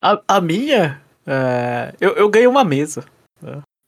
A, 0.00 0.22
a 0.28 0.40
minha, 0.40 1.02
é, 1.26 1.94
eu, 2.00 2.12
eu 2.14 2.28
ganhei 2.28 2.46
uma 2.46 2.64
mesa. 2.64 3.04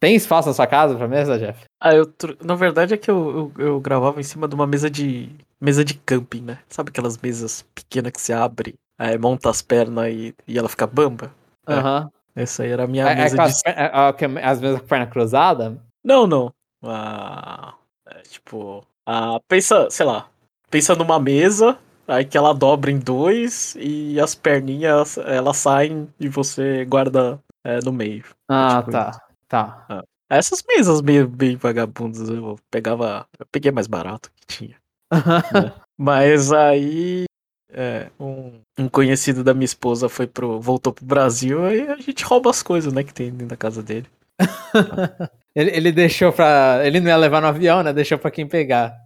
Tem 0.00 0.14
espaço 0.16 0.48
na 0.48 0.54
sua 0.54 0.66
casa 0.66 0.96
pra 0.96 1.08
mesa, 1.08 1.38
Jeff? 1.38 1.64
Ah, 1.80 1.94
eu, 1.94 2.12
na 2.42 2.54
verdade 2.54 2.92
é 2.92 2.96
que 2.96 3.10
eu, 3.10 3.52
eu, 3.56 3.66
eu 3.66 3.80
gravava 3.80 4.20
em 4.20 4.24
cima 4.24 4.46
de 4.46 4.54
uma 4.54 4.66
mesa 4.66 4.90
de 4.90 5.30
mesa 5.60 5.82
de 5.84 5.94
camping, 5.94 6.42
né? 6.42 6.58
Sabe 6.68 6.90
aquelas 6.90 7.16
mesas 7.16 7.62
pequenas 7.74 8.12
que 8.12 8.20
você 8.20 8.32
abre, 8.34 8.74
aí 8.98 9.16
monta 9.16 9.48
as 9.48 9.62
pernas 9.62 10.12
e, 10.12 10.34
e 10.46 10.58
ela 10.58 10.68
fica 10.68 10.86
bamba? 10.86 11.32
É. 11.66 11.74
Aham. 11.74 12.10
Essa 12.36 12.64
aí 12.64 12.70
era 12.70 12.84
a 12.84 12.86
minha 12.86 13.08
É, 13.08 13.12
é 13.12 13.14
mesa 13.16 13.36
de. 13.36 13.42
as, 13.42 13.62
é- 13.64 13.72
é 13.76 14.54
mesas 14.60 14.80
com 14.80 14.86
perna 14.86 15.06
cruzada? 15.06 15.78
Não, 16.04 16.26
não. 16.26 16.52
Ah, 16.82 17.74
é, 18.06 18.20
tipo, 18.22 18.84
ah, 19.06 19.40
pensa, 19.48 19.88
sei 19.90 20.04
lá, 20.04 20.28
pensa 20.68 20.94
numa 20.94 21.18
mesa, 21.18 21.78
aí 22.06 22.24
que 22.24 22.36
ela 22.36 22.54
dobra 22.54 22.90
em 22.90 22.98
dois 22.98 23.76
e 23.78 24.20
as 24.20 24.34
perninhas 24.34 25.18
elas 25.18 25.56
saem 25.56 26.08
e 26.18 26.28
você 26.28 26.84
guarda 26.84 27.40
é, 27.64 27.78
no 27.84 27.92
meio. 27.92 28.24
Ah, 28.48 28.78
tipo 28.78 28.92
tá. 28.92 29.20
Tá. 29.48 30.04
Essas 30.28 30.64
mesas 30.66 31.00
meio 31.00 31.28
bem 31.28 31.56
vagabundas 31.56 32.28
eu 32.28 32.58
pegava. 32.70 33.26
Eu 33.38 33.46
peguei 33.46 33.70
mais 33.70 33.86
barato 33.86 34.30
que 34.34 34.46
tinha. 34.46 34.76
Mas 35.96 36.52
aí. 36.52 37.24
é, 37.72 38.08
um, 38.18 38.60
um 38.78 38.88
conhecido 38.88 39.44
da 39.44 39.54
minha 39.54 39.64
esposa 39.64 40.08
foi 40.08 40.26
pro. 40.26 40.60
voltou 40.60 40.92
pro 40.92 41.04
Brasil, 41.04 41.64
aí 41.64 41.88
a 41.88 41.96
gente 41.96 42.24
rouba 42.24 42.50
as 42.50 42.62
coisas, 42.62 42.92
né, 42.92 43.04
que 43.04 43.14
tem 43.14 43.30
dentro 43.30 43.46
da 43.46 43.56
casa 43.56 43.82
dele. 43.82 44.06
ele, 45.54 45.70
ele 45.70 45.92
deixou 45.92 46.32
pra. 46.32 46.80
Ele 46.84 47.00
não 47.00 47.08
ia 47.08 47.16
levar 47.16 47.40
no 47.40 47.46
avião, 47.46 47.82
né? 47.82 47.92
Deixou 47.92 48.18
pra 48.18 48.30
quem 48.30 48.46
pegar. 48.46 48.96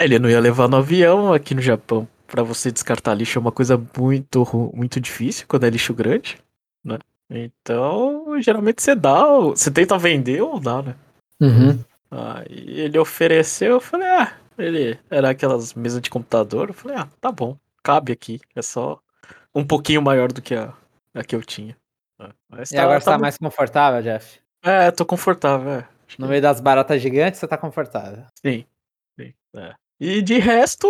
Ele 0.00 0.18
não 0.18 0.28
ia 0.28 0.40
levar 0.40 0.68
no 0.68 0.78
avião 0.78 1.32
aqui 1.32 1.54
no 1.54 1.60
Japão. 1.60 2.08
Pra 2.32 2.42
você 2.42 2.72
descartar 2.72 3.12
lixo 3.12 3.38
é 3.38 3.40
uma 3.42 3.52
coisa 3.52 3.76
muito, 3.98 4.70
muito 4.74 4.98
difícil 4.98 5.44
quando 5.46 5.64
é 5.64 5.68
lixo 5.68 5.92
grande, 5.92 6.38
né? 6.82 6.96
Então, 7.28 8.40
geralmente 8.40 8.82
você 8.82 8.94
dá, 8.94 9.22
você 9.26 9.70
tenta 9.70 9.98
vender 9.98 10.40
ou 10.40 10.58
dá, 10.58 10.80
né? 10.80 10.96
Uhum. 11.38 11.78
Aí 12.10 12.80
ele 12.80 12.98
ofereceu, 12.98 13.72
eu 13.72 13.80
falei, 13.82 14.08
ah, 14.08 14.34
ele 14.56 14.98
era 15.10 15.28
aquelas 15.28 15.74
mesas 15.74 16.00
de 16.00 16.08
computador, 16.08 16.68
eu 16.70 16.74
falei, 16.74 16.96
ah, 16.96 17.08
tá 17.20 17.30
bom, 17.30 17.54
cabe 17.82 18.12
aqui, 18.12 18.40
é 18.56 18.62
só 18.62 18.98
um 19.54 19.62
pouquinho 19.66 20.00
maior 20.00 20.32
do 20.32 20.40
que 20.40 20.54
a, 20.54 20.72
a 21.14 21.22
que 21.22 21.36
eu 21.36 21.42
tinha. 21.42 21.76
É, 22.18 22.30
Mas 22.48 22.72
E 22.72 22.78
agora 22.78 22.98
você 22.98 23.04
tá 23.04 23.10
muito- 23.12 23.22
mais 23.22 23.36
confortável, 23.36 24.00
Jeff? 24.02 24.40
É, 24.64 24.90
tô 24.90 25.04
confortável, 25.04 25.70
é. 25.70 25.88
No 26.18 26.28
meio 26.28 26.40
das 26.40 26.62
baratas 26.62 27.02
gigantes, 27.02 27.38
você 27.40 27.46
tá 27.46 27.58
confortável. 27.58 28.24
Sim, 28.42 28.64
sim, 29.20 29.34
é. 29.54 29.74
E 30.04 30.20
de 30.20 30.38
resto, 30.38 30.86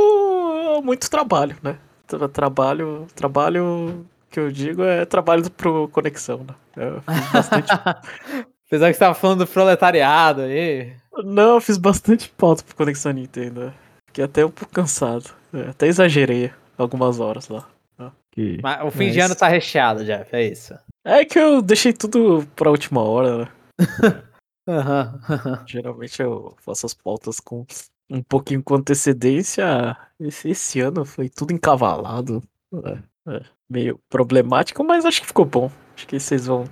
muito 0.83 1.11
trabalho, 1.11 1.54
né? 1.62 1.78
Tra- 2.07 2.28
Trabalho, 2.28 3.07
trabalho 3.14 4.07
que 4.31 4.40
eu 4.40 4.50
digo 4.50 4.83
é 4.83 5.04
trabalho 5.04 5.50
pro 5.50 5.88
Conexão, 5.88 6.38
né? 6.49 6.54
Eu 6.76 7.02
fiz 7.02 7.31
bastante... 7.33 7.69
Apesar 8.66 8.87
que 8.88 8.95
você 8.95 9.00
tava 9.00 9.14
falando 9.14 9.40
do 9.40 9.47
proletariado 9.47 10.40
aí. 10.40 10.95
Não, 11.25 11.57
eu 11.57 11.61
fiz 11.61 11.76
bastante 11.76 12.31
pauta 12.31 12.62
pro 12.64 12.75
Conexão 12.75 13.12
Nintendo, 13.12 13.66
né? 13.66 13.75
Fiquei 14.07 14.25
até 14.25 14.47
um 14.47 14.50
pouco 14.50 14.73
cansado, 14.73 15.28
é, 15.52 15.69
até 15.69 15.87
exagerei 15.88 16.50
algumas 16.78 17.21
horas 17.21 17.49
lá. 17.49 17.69
né? 17.99 18.11
Que- 18.31 18.59
Mas 18.62 18.83
o 18.83 18.90
fim 18.90 19.11
de 19.11 19.19
Mas- 19.19 19.26
ano 19.26 19.35
tá 19.37 19.47
recheado, 19.47 20.04
Jeff, 20.07 20.35
é 20.35 20.42
isso. 20.47 20.75
É 21.04 21.23
que 21.25 21.38
eu 21.38 21.61
deixei 21.61 21.92
tudo 21.92 22.47
pra 22.57 22.71
última 22.71 23.02
hora, 23.02 23.38
né? 23.38 23.49
Aham. 24.66 25.21
Geralmente 25.66 26.23
eu 26.23 26.54
faço 26.64 26.87
as 26.87 26.95
pautas 26.95 27.40
com 27.40 27.66
um 28.12 28.23
pouquinho 28.23 28.62
com 28.62 28.75
antecedência. 28.75 29.97
Esse, 30.21 30.50
esse 30.50 30.81
ano 30.81 31.04
foi 31.04 31.28
tudo 31.28 31.52
encavalado. 31.52 32.42
É, 32.85 33.35
é, 33.35 33.45
meio 33.69 33.99
problemático, 34.09 34.85
mas 34.85 35.04
acho 35.04 35.21
que 35.23 35.26
ficou 35.26 35.47
bom. 35.47 35.71
Acho 35.95 36.07
que 36.07 36.21
vocês 36.21 36.47
vão 36.47 36.64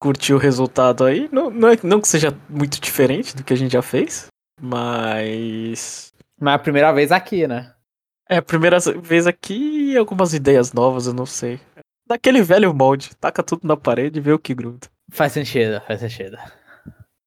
curtir 0.00 0.32
o 0.32 0.38
resultado 0.38 1.04
aí. 1.04 1.28
Não, 1.30 1.50
não, 1.50 1.68
é, 1.68 1.78
não 1.82 2.00
que 2.00 2.08
seja 2.08 2.36
muito 2.48 2.80
diferente 2.80 3.36
do 3.36 3.44
que 3.44 3.52
a 3.52 3.56
gente 3.56 3.72
já 3.72 3.82
fez, 3.82 4.28
mas. 4.60 6.12
Mas 6.40 6.52
é 6.52 6.56
a 6.56 6.58
primeira 6.58 6.92
vez 6.92 7.12
aqui, 7.12 7.46
né? 7.46 7.74
É 8.28 8.38
a 8.38 8.42
primeira 8.42 8.78
vez 9.02 9.26
aqui 9.26 9.92
e 9.92 9.96
algumas 9.98 10.32
ideias 10.32 10.72
novas, 10.72 11.06
eu 11.06 11.12
não 11.12 11.26
sei. 11.26 11.60
Daquele 12.06 12.42
velho 12.42 12.74
molde, 12.74 13.14
taca 13.16 13.42
tudo 13.42 13.66
na 13.66 13.76
parede 13.76 14.18
e 14.18 14.22
vê 14.22 14.32
o 14.32 14.38
que 14.38 14.54
gruda. 14.54 14.88
Faz 15.10 15.32
sentido, 15.32 15.80
faz 15.82 16.00
sentido. 16.00 16.36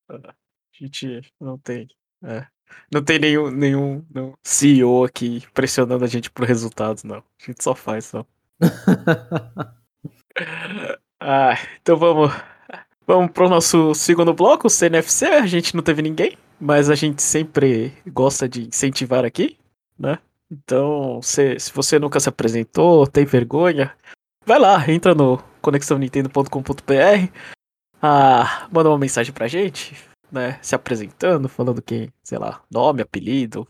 A 0.10 0.34
gente 0.72 1.22
não 1.40 1.58
tem. 1.58 1.88
É, 2.24 2.48
não 2.92 3.04
tem 3.04 3.20
nenhum, 3.20 3.52
nenhum 3.52 4.06
não, 4.14 4.34
CEO 4.44 5.04
aqui 5.04 5.44
pressionando 5.54 6.04
a 6.04 6.08
gente 6.08 6.30
por 6.30 6.46
resultados, 6.46 7.04
não. 7.04 7.18
A 7.18 7.46
gente 7.46 7.64
só 7.64 7.76
faz, 7.76 8.06
só. 8.06 8.26
ah, 11.20 11.58
então 11.82 11.98
vamos. 11.98 12.32
Vamos 13.06 13.32
pro 13.32 13.48
nosso 13.48 13.96
segundo 13.96 14.34
bloco, 14.34 14.68
o 14.68 14.70
CNFC. 14.70 15.28
A 15.28 15.46
gente 15.46 15.74
não 15.74 15.82
teve 15.82 16.02
ninguém, 16.02 16.38
mas 16.60 16.90
a 16.90 16.96
gente 16.96 17.22
sempre 17.22 17.94
gosta 18.06 18.50
de 18.50 18.68
incentivar 18.68 19.24
aqui, 19.24 19.58
né? 19.98 20.20
Então, 20.52 21.22
se, 21.22 21.58
se 21.60 21.72
você 21.74 22.00
nunca 22.00 22.20
se 22.20 22.28
apresentou, 22.28 23.08
tem 23.08 23.26
vergonha, 23.26 23.94
vai 24.46 24.60
lá, 24.60 24.90
entra 24.90 25.16
no 25.16 25.42
conexãonintendo.com.br, 25.62 27.32
ah, 28.02 28.68
manda 28.72 28.90
uma 28.90 28.98
mensagem 28.98 29.34
pra 29.34 29.48
gente, 29.48 29.96
né? 30.32 30.60
Se 30.62 30.76
apresentando, 30.76 31.50
falando 31.50 31.82
que, 31.82 32.10
sei 32.24 32.38
lá, 32.38 32.62
nome, 32.72 33.02
apelido, 33.02 33.68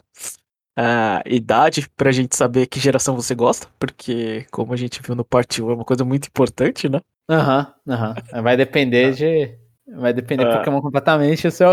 ah, 0.80 1.24
idade, 1.26 1.90
pra 1.98 2.12
gente 2.12 2.36
saber 2.36 2.68
que 2.68 2.80
geração 2.80 3.16
você 3.16 3.34
gosta, 3.34 3.68
porque, 3.80 4.46
como 4.52 4.74
a 4.74 4.78
gente 4.78 5.02
viu 5.02 5.16
no 5.16 5.26
parte 5.26 5.62
1, 5.62 5.72
é 5.72 5.74
uma 5.74 5.84
coisa 5.84 6.06
muito 6.06 6.28
importante, 6.28 6.88
né? 6.88 7.02
Aham, 7.30 7.74
uhum, 7.86 7.94
aham. 7.94 8.16
Uhum. 8.34 8.44
Vai 8.44 8.56
depender 8.56 9.14
de. 9.14 9.58
Vai 9.96 10.14
depender 10.14 10.46
é. 10.46 10.58
Pokémon 10.58 10.82
completamente 10.82 11.48
o 11.48 11.52
seu, 11.52 11.70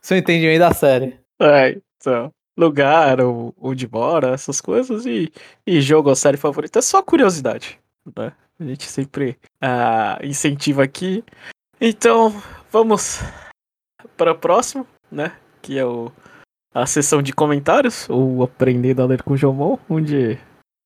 seu 0.00 0.16
entendimento 0.16 0.60
da 0.60 0.72
série. 0.72 1.18
É, 1.40 1.80
então. 1.96 2.30
Lugar, 2.56 3.18
onde 3.58 3.88
mora, 3.90 4.28
essas 4.28 4.60
coisas, 4.60 5.04
e, 5.04 5.32
e 5.66 5.80
jogo 5.80 6.08
a 6.08 6.14
série 6.14 6.36
favorita. 6.36 6.78
É 6.78 6.82
só 6.82 7.02
curiosidade, 7.02 7.80
né? 8.16 8.32
A 8.60 8.64
gente 8.64 8.84
sempre 8.84 9.36
uh, 9.60 10.24
incentiva 10.24 10.84
aqui. 10.84 11.24
Então, 11.80 12.32
vamos 12.70 13.20
para 14.16 14.32
o 14.32 14.38
próximo, 14.38 14.86
né? 15.10 15.36
Que 15.62 15.78
é 15.78 15.84
o, 15.84 16.10
a 16.74 16.86
sessão 16.86 17.22
de 17.22 17.32
comentários, 17.32 18.08
ou 18.10 18.42
Aprendendo 18.42 19.02
a 19.02 19.06
Ler 19.06 19.22
com 19.22 19.34
o 19.34 19.36
Jomon, 19.36 19.78
onde. 19.88 20.38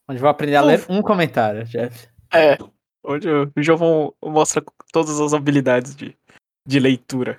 Onde 0.08 0.20
vou 0.20 0.28
aprender 0.28 0.56
a 0.56 0.62
ler 0.62 0.85
um 0.88 1.02
comentário, 1.02 1.64
Jeff. 1.64 2.08
É, 2.32 2.56
onde 3.04 3.28
o 3.28 3.50
Jomon 3.58 4.11
mostra 4.23 4.62
todas 4.92 5.20
as 5.20 5.35
habilidades 5.35 5.94
de, 5.94 6.16
de 6.66 6.80
leitura. 6.80 7.37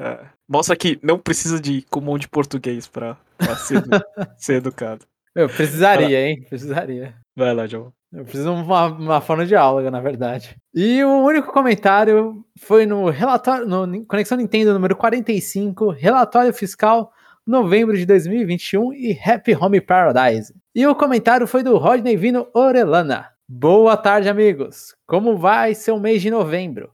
É, 0.00 0.26
mostra 0.48 0.76
que 0.76 0.98
não 1.02 1.18
precisa 1.18 1.60
de 1.60 1.82
comum 1.82 2.18
de 2.18 2.28
português 2.28 2.86
para 2.86 3.16
ser, 3.56 3.82
ser 4.38 4.54
educado. 4.54 5.06
Eu 5.34 5.48
precisaria, 5.48 6.28
hein? 6.28 6.42
Precisaria. 6.48 7.14
Vai 7.36 7.54
lá, 7.54 7.66
João. 7.66 7.92
Eu 8.12 8.24
preciso 8.24 8.44
de 8.44 8.62
uma, 8.62 8.86
uma 8.86 9.20
forma 9.20 9.46
de 9.46 9.54
aula, 9.54 9.88
na 9.88 10.00
verdade. 10.00 10.56
E 10.74 11.02
o 11.04 11.24
único 11.24 11.52
comentário 11.52 12.44
foi 12.58 12.84
no 12.84 13.08
relatório, 13.08 13.66
no 13.66 14.04
Conexão 14.04 14.36
Nintendo 14.36 14.74
número 14.74 14.96
45, 14.96 15.90
relatório 15.90 16.52
fiscal 16.52 17.12
novembro 17.46 17.96
de 17.96 18.04
2021 18.04 18.92
e 18.94 19.18
Happy 19.24 19.54
Home 19.54 19.80
Paradise. 19.80 20.54
E 20.74 20.86
o 20.86 20.94
comentário 20.94 21.46
foi 21.46 21.62
do 21.62 21.76
Rodney 21.76 22.16
Vino 22.16 22.48
Orelana. 22.52 23.30
Boa 23.48 23.96
tarde, 23.96 24.28
amigos. 24.28 24.94
Como 25.06 25.36
vai 25.36 25.74
ser 25.74 25.92
o 25.92 26.00
mês 26.00 26.20
de 26.20 26.30
novembro? 26.30 26.92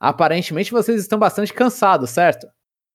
Aparentemente 0.00 0.72
vocês 0.72 1.00
estão 1.00 1.18
bastante 1.18 1.52
cansados, 1.52 2.10
certo? 2.10 2.48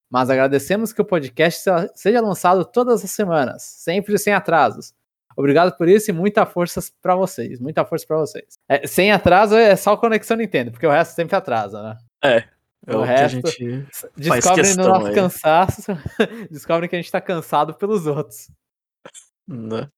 Mas 0.09 0.29
agradecemos 0.29 0.91
que 0.91 1.01
o 1.01 1.05
podcast 1.05 1.63
seja 1.95 2.21
lançado 2.21 2.65
todas 2.65 3.03
as 3.03 3.11
semanas, 3.11 3.63
sempre 3.63 4.17
sem 4.17 4.33
atrasos. 4.33 4.93
Obrigado 5.37 5.77
por 5.77 5.87
isso 5.87 6.09
e 6.09 6.13
muita 6.13 6.47
força 6.47 6.81
para 6.99 7.15
vocês. 7.15 7.59
Muita 7.59 7.85
força 7.85 8.07
para 8.07 8.17
vocês. 8.17 8.57
É, 8.67 8.87
sem 8.87 9.11
atraso 9.11 9.55
é 9.55 9.75
só 9.75 9.95
conexão 9.95 10.35
Nintendo, 10.35 10.71
porque 10.71 10.87
o 10.87 10.89
resto 10.89 11.13
sempre 11.13 11.35
atrasa, 11.35 11.83
né? 11.83 11.97
É. 12.23 12.37
é 12.87 12.95
o, 12.95 13.01
o 13.01 13.03
resto 13.03 13.41
descobrem 14.17 14.75
no 14.75 14.87
nosso 14.87 15.07
aí. 15.07 15.13
cansaço, 15.13 15.91
descobrem 16.49 16.89
que 16.89 16.95
a 16.95 16.99
gente 16.99 17.11
tá 17.11 17.21
cansado 17.21 17.75
pelos 17.75 18.07
outros. 18.07 18.49
Não. 19.47 19.77
Né? 19.77 19.89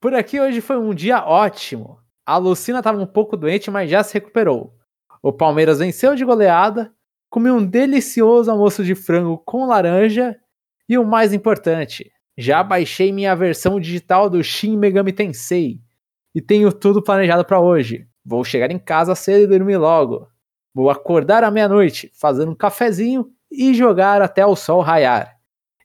Por 0.00 0.14
aqui 0.14 0.40
hoje 0.40 0.60
foi 0.60 0.76
um 0.76 0.92
dia 0.92 1.24
ótimo. 1.24 2.00
A 2.26 2.36
Lucina 2.36 2.78
estava 2.78 3.00
um 3.00 3.06
pouco 3.06 3.36
doente, 3.36 3.70
mas 3.70 3.88
já 3.88 4.02
se 4.02 4.14
recuperou. 4.14 4.74
O 5.22 5.32
Palmeiras 5.32 5.78
venceu 5.78 6.16
de 6.16 6.24
goleada, 6.24 6.92
comeu 7.30 7.54
um 7.54 7.64
delicioso 7.64 8.50
almoço 8.50 8.82
de 8.84 8.96
frango 8.96 9.38
com 9.38 9.64
laranja 9.64 10.36
e 10.88 10.98
o 10.98 11.06
mais 11.06 11.32
importante, 11.32 12.12
já 12.36 12.62
baixei 12.62 13.12
minha 13.12 13.34
versão 13.34 13.78
digital 13.78 14.30
do 14.30 14.42
Shin 14.42 14.76
Megami 14.76 15.12
Tensei 15.12 15.80
e 16.34 16.40
tenho 16.40 16.72
tudo 16.72 17.02
planejado 17.02 17.44
para 17.44 17.60
hoje. 17.60 18.06
Vou 18.24 18.44
chegar 18.44 18.70
em 18.70 18.78
casa 18.78 19.14
cedo 19.14 19.44
e 19.44 19.58
dormir 19.58 19.76
logo. 19.76 20.28
Vou 20.74 20.88
acordar 20.90 21.44
à 21.44 21.50
meia-noite, 21.50 22.10
fazer 22.14 22.48
um 22.48 22.54
cafezinho 22.54 23.28
e 23.50 23.74
jogar 23.74 24.22
até 24.22 24.44
o 24.46 24.56
sol 24.56 24.80
raiar. 24.80 25.36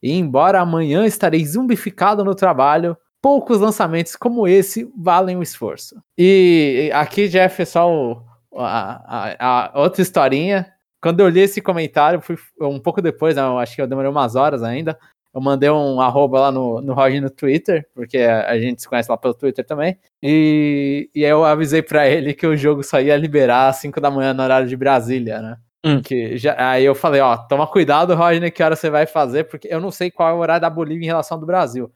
E 0.02 0.14
embora 0.14 0.62
amanhã 0.62 1.06
estarei 1.06 1.46
zumbificado 1.46 2.24
no 2.24 2.34
trabalho, 2.34 2.96
poucos 3.22 3.60
lançamentos 3.60 4.16
como 4.16 4.48
esse 4.48 4.90
valem 4.96 5.36
o 5.36 5.44
esforço. 5.44 6.02
E 6.18 6.90
aqui, 6.94 7.28
Jeff, 7.28 7.62
é 7.62 7.66
só 7.66 7.92
o, 7.92 8.24
a, 8.56 9.36
a, 9.40 9.80
a, 9.80 9.82
outra 9.82 10.02
historinha. 10.02 10.72
Quando 11.02 11.20
eu 11.20 11.28
li 11.28 11.42
esse 11.42 11.62
comentário, 11.62 12.22
fui 12.22 12.38
um 12.62 12.80
pouco 12.80 13.02
depois, 13.02 13.36
né, 13.36 13.42
acho 13.42 13.76
que 13.76 13.82
eu 13.82 13.88
demorei 13.88 14.10
umas 14.10 14.36
horas 14.36 14.64
ainda 14.64 14.98
eu 15.38 15.41
mandei 15.41 15.69
um 15.69 16.02
arroba 16.02 16.39
lá 16.39 16.52
no, 16.52 16.82
no 16.82 16.95
Roger 16.95 17.21
no 17.21 17.30
Twitter, 17.30 17.88
porque 17.93 18.17
a, 18.17 18.60
gente 18.60 18.82
se 18.82 18.89
conhece 18.89 19.12
lá 19.12 19.15
pelo 19.15 19.36
Twitter 19.36 19.63
também. 19.63 19.95
E, 20.21 21.12
e 21.13 21.23
aí 21.23 21.30
eu 21.30 21.45
avisei 21.45 21.84
para 21.84 22.08
ele 22.08 22.34
que 22.34 22.47
o 22.47 22.58
jogo 22.58 22.82
só 22.82 23.00
ia 23.00 23.15
liberar 23.15 23.67
às 23.67 23.76
5 23.76 24.02
da 24.02 24.10
manhã 24.10 24.34
no 24.34 24.41
horário 24.41 24.67
de 24.67 24.76
Brasília, 24.76 25.39
né? 25.39 25.58
Hum. 25.86 26.02
Que 26.02 26.39
já, 26.39 26.56
aí 26.58 26.84
eu 26.84 26.95
falei, 26.95 27.21
ó, 27.21 27.38
toma 27.38 27.67
cuidado, 27.67 28.15
Roger, 28.15 28.52
que 28.52 28.63
hora 28.63 28.76
você 28.76 28.89
vai 28.89 29.06
fazer, 29.06 29.43
porque 29.43 29.67
eu 29.67 29.80
não 29.80 29.91
sei 29.91 30.10
qual 30.10 30.28
é 30.28 30.34
o 30.34 30.39
horário 30.39 30.62
da 30.62 30.71
Bolívia 30.71 31.06
em 31.06 31.10
relação 31.10 31.36
ao 31.36 31.39
do 31.39 31.45
Brasil. 31.45 31.91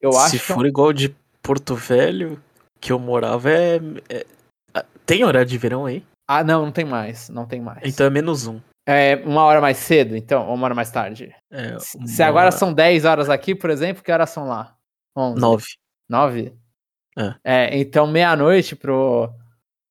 Eu 0.00 0.12
Se 0.12 0.36
acho 0.36 0.54
for 0.54 0.66
igual 0.66 0.90
de 0.90 1.14
Porto 1.42 1.74
Velho, 1.74 2.42
que 2.80 2.90
eu 2.90 2.98
morava, 2.98 3.50
é, 3.50 3.80
é, 4.08 4.24
Tem 5.04 5.22
horário 5.24 5.46
de 5.46 5.58
verão 5.58 5.84
aí? 5.84 6.02
Ah, 6.26 6.42
não, 6.42 6.64
não 6.64 6.72
tem 6.72 6.86
mais. 6.86 7.28
Não 7.28 7.44
tem 7.44 7.60
mais. 7.60 7.80
Então 7.84 8.06
é 8.06 8.10
menos 8.10 8.46
um. 8.46 8.58
É 8.90 9.16
uma 9.26 9.44
hora 9.44 9.60
mais 9.60 9.76
cedo, 9.76 10.16
então, 10.16 10.48
ou 10.48 10.54
uma 10.54 10.64
hora 10.64 10.74
mais 10.74 10.90
tarde? 10.90 11.30
É. 11.52 11.78
Se 11.78 12.22
agora 12.22 12.50
são 12.50 12.72
10 12.72 13.04
horas 13.04 13.28
aqui, 13.28 13.54
por 13.54 13.68
exemplo, 13.68 14.02
que 14.02 14.10
horas 14.10 14.30
são 14.30 14.48
lá? 14.48 14.74
11. 15.14 15.38
9. 15.38 15.64
9? 16.08 16.52
É. 17.18 17.34
é 17.44 17.78
então 17.78 18.06
meia-noite 18.06 18.74
pro, 18.74 19.28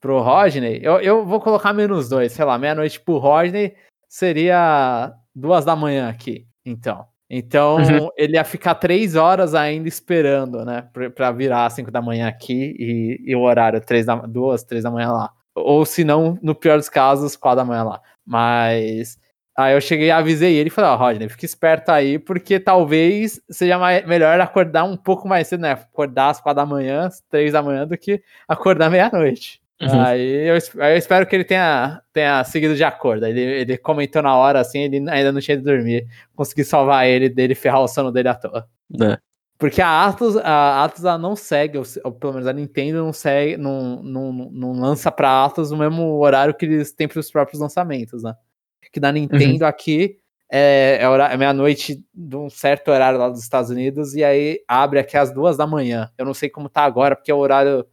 pro 0.01 0.19
Rodney, 0.19 0.79
eu, 0.81 0.99
eu 0.99 1.23
vou 1.23 1.39
colocar 1.39 1.73
menos 1.73 2.09
dois, 2.09 2.31
sei 2.31 2.43
lá, 2.43 2.57
meia-noite 2.57 2.99
pro 2.99 3.19
Rodney 3.19 3.75
seria 4.09 5.13
duas 5.35 5.63
da 5.63 5.75
manhã 5.75 6.09
aqui, 6.09 6.47
então. 6.65 7.05
Então 7.29 7.75
uhum. 7.75 8.09
ele 8.17 8.33
ia 8.33 8.43
ficar 8.43 8.73
três 8.73 9.13
horas 9.13 9.53
ainda 9.53 9.87
esperando, 9.87 10.65
né, 10.65 10.89
pra 11.13 11.31
virar 11.31 11.69
5 11.69 11.91
da 11.91 12.01
manhã 12.01 12.27
aqui 12.27 12.73
e, 12.79 13.21
e 13.31 13.35
o 13.35 13.41
horário 13.41 13.79
três 13.79 14.07
da, 14.07 14.15
duas, 14.15 14.63
três 14.63 14.83
da 14.83 14.89
manhã 14.89 15.11
lá. 15.11 15.31
Ou 15.53 15.85
se 15.85 16.03
não, 16.03 16.39
no 16.41 16.55
pior 16.55 16.77
dos 16.77 16.89
casos, 16.89 17.35
quatro 17.35 17.57
da 17.57 17.65
manhã 17.65 17.83
lá. 17.83 18.01
Mas 18.27 19.17
aí 19.57 19.73
eu 19.73 19.81
cheguei 19.81 20.11
avisei 20.11 20.55
ele 20.55 20.67
e 20.67 20.69
falei, 20.69 20.91
ó, 20.91 20.93
oh, 20.93 20.97
Rodney, 20.97 21.29
fica 21.29 21.45
esperto 21.45 21.89
aí, 21.89 22.19
porque 22.19 22.59
talvez 22.59 23.41
seja 23.49 23.79
mais, 23.79 24.05
melhor 24.05 24.39
acordar 24.39 24.83
um 24.83 24.97
pouco 24.97 25.27
mais 25.27 25.47
cedo, 25.47 25.61
né? 25.61 25.71
Acordar 25.71 26.29
às 26.29 26.41
quatro 26.41 26.57
da 26.57 26.65
manhã, 26.65 27.07
às 27.07 27.21
três 27.21 27.53
da 27.53 27.63
manhã, 27.63 27.87
do 27.87 27.97
que 27.97 28.21
acordar 28.47 28.91
meia-noite. 28.91 29.61
Uhum. 29.81 30.01
Aí, 30.01 30.49
eu, 30.49 30.57
aí, 30.81 30.93
eu, 30.93 30.97
espero 30.97 31.25
que 31.25 31.35
ele 31.35 31.43
tenha, 31.43 32.01
tenha 32.11 32.43
seguido 32.43 32.75
de 32.75 32.83
acordo. 32.83 33.25
Ele, 33.25 33.39
ele 33.39 33.77
comentou 33.77 34.21
na 34.21 34.35
hora 34.35 34.59
assim, 34.59 34.79
ele 34.79 34.97
ainda 35.09 35.31
não 35.31 35.39
tinha 35.39 35.55
de 35.55 35.63
dormir. 35.63 36.07
Consegui 36.35 36.63
salvar 36.63 37.07
ele 37.07 37.29
dele 37.29 37.55
ferrar 37.55 37.81
o 37.81 37.87
sono 37.87 38.11
dele 38.11 38.27
à 38.27 38.35
toa. 38.35 38.67
É. 38.99 39.17
Porque 39.57 39.81
a 39.81 40.05
Atlas, 40.05 40.37
a 40.37 40.83
Atlas 40.83 41.03
ela 41.03 41.17
não 41.17 41.35
segue, 41.35 41.79
ou, 42.03 42.11
pelo 42.11 42.33
menos 42.33 42.47
a 42.47 42.53
Nintendo 42.53 42.99
não 42.99 43.11
segue, 43.11 43.57
não, 43.57 44.03
não, 44.03 44.31
não 44.31 44.71
lança 44.73 45.11
pra 45.11 45.45
Atlas 45.45 45.71
no 45.71 45.77
mesmo 45.77 46.19
horário 46.19 46.53
que 46.53 46.65
eles 46.65 46.91
têm 46.91 47.07
para 47.07 47.19
os 47.19 47.31
próprios 47.31 47.59
lançamentos, 47.59 48.21
né? 48.21 48.35
Que 48.91 48.99
na 48.99 49.11
Nintendo 49.11 49.63
uhum. 49.63 49.69
aqui 49.69 50.19
é, 50.49 50.99
é, 51.01 51.33
é 51.33 51.37
meia-noite 51.37 52.05
de 52.13 52.35
um 52.35 52.49
certo 52.49 52.89
horário 52.89 53.19
lá 53.19 53.29
dos 53.29 53.41
Estados 53.41 53.69
Unidos 53.69 54.13
e 54.13 54.23
aí 54.23 54.61
abre 54.67 54.99
aqui 54.99 55.17
às 55.17 55.33
duas 55.33 55.57
da 55.57 55.65
manhã. 55.65 56.11
Eu 56.17 56.25
não 56.25 56.33
sei 56.33 56.49
como 56.49 56.69
tá 56.69 56.83
agora, 56.83 57.15
porque 57.15 57.31
é 57.31 57.33
o 57.33 57.39
horário. 57.39 57.85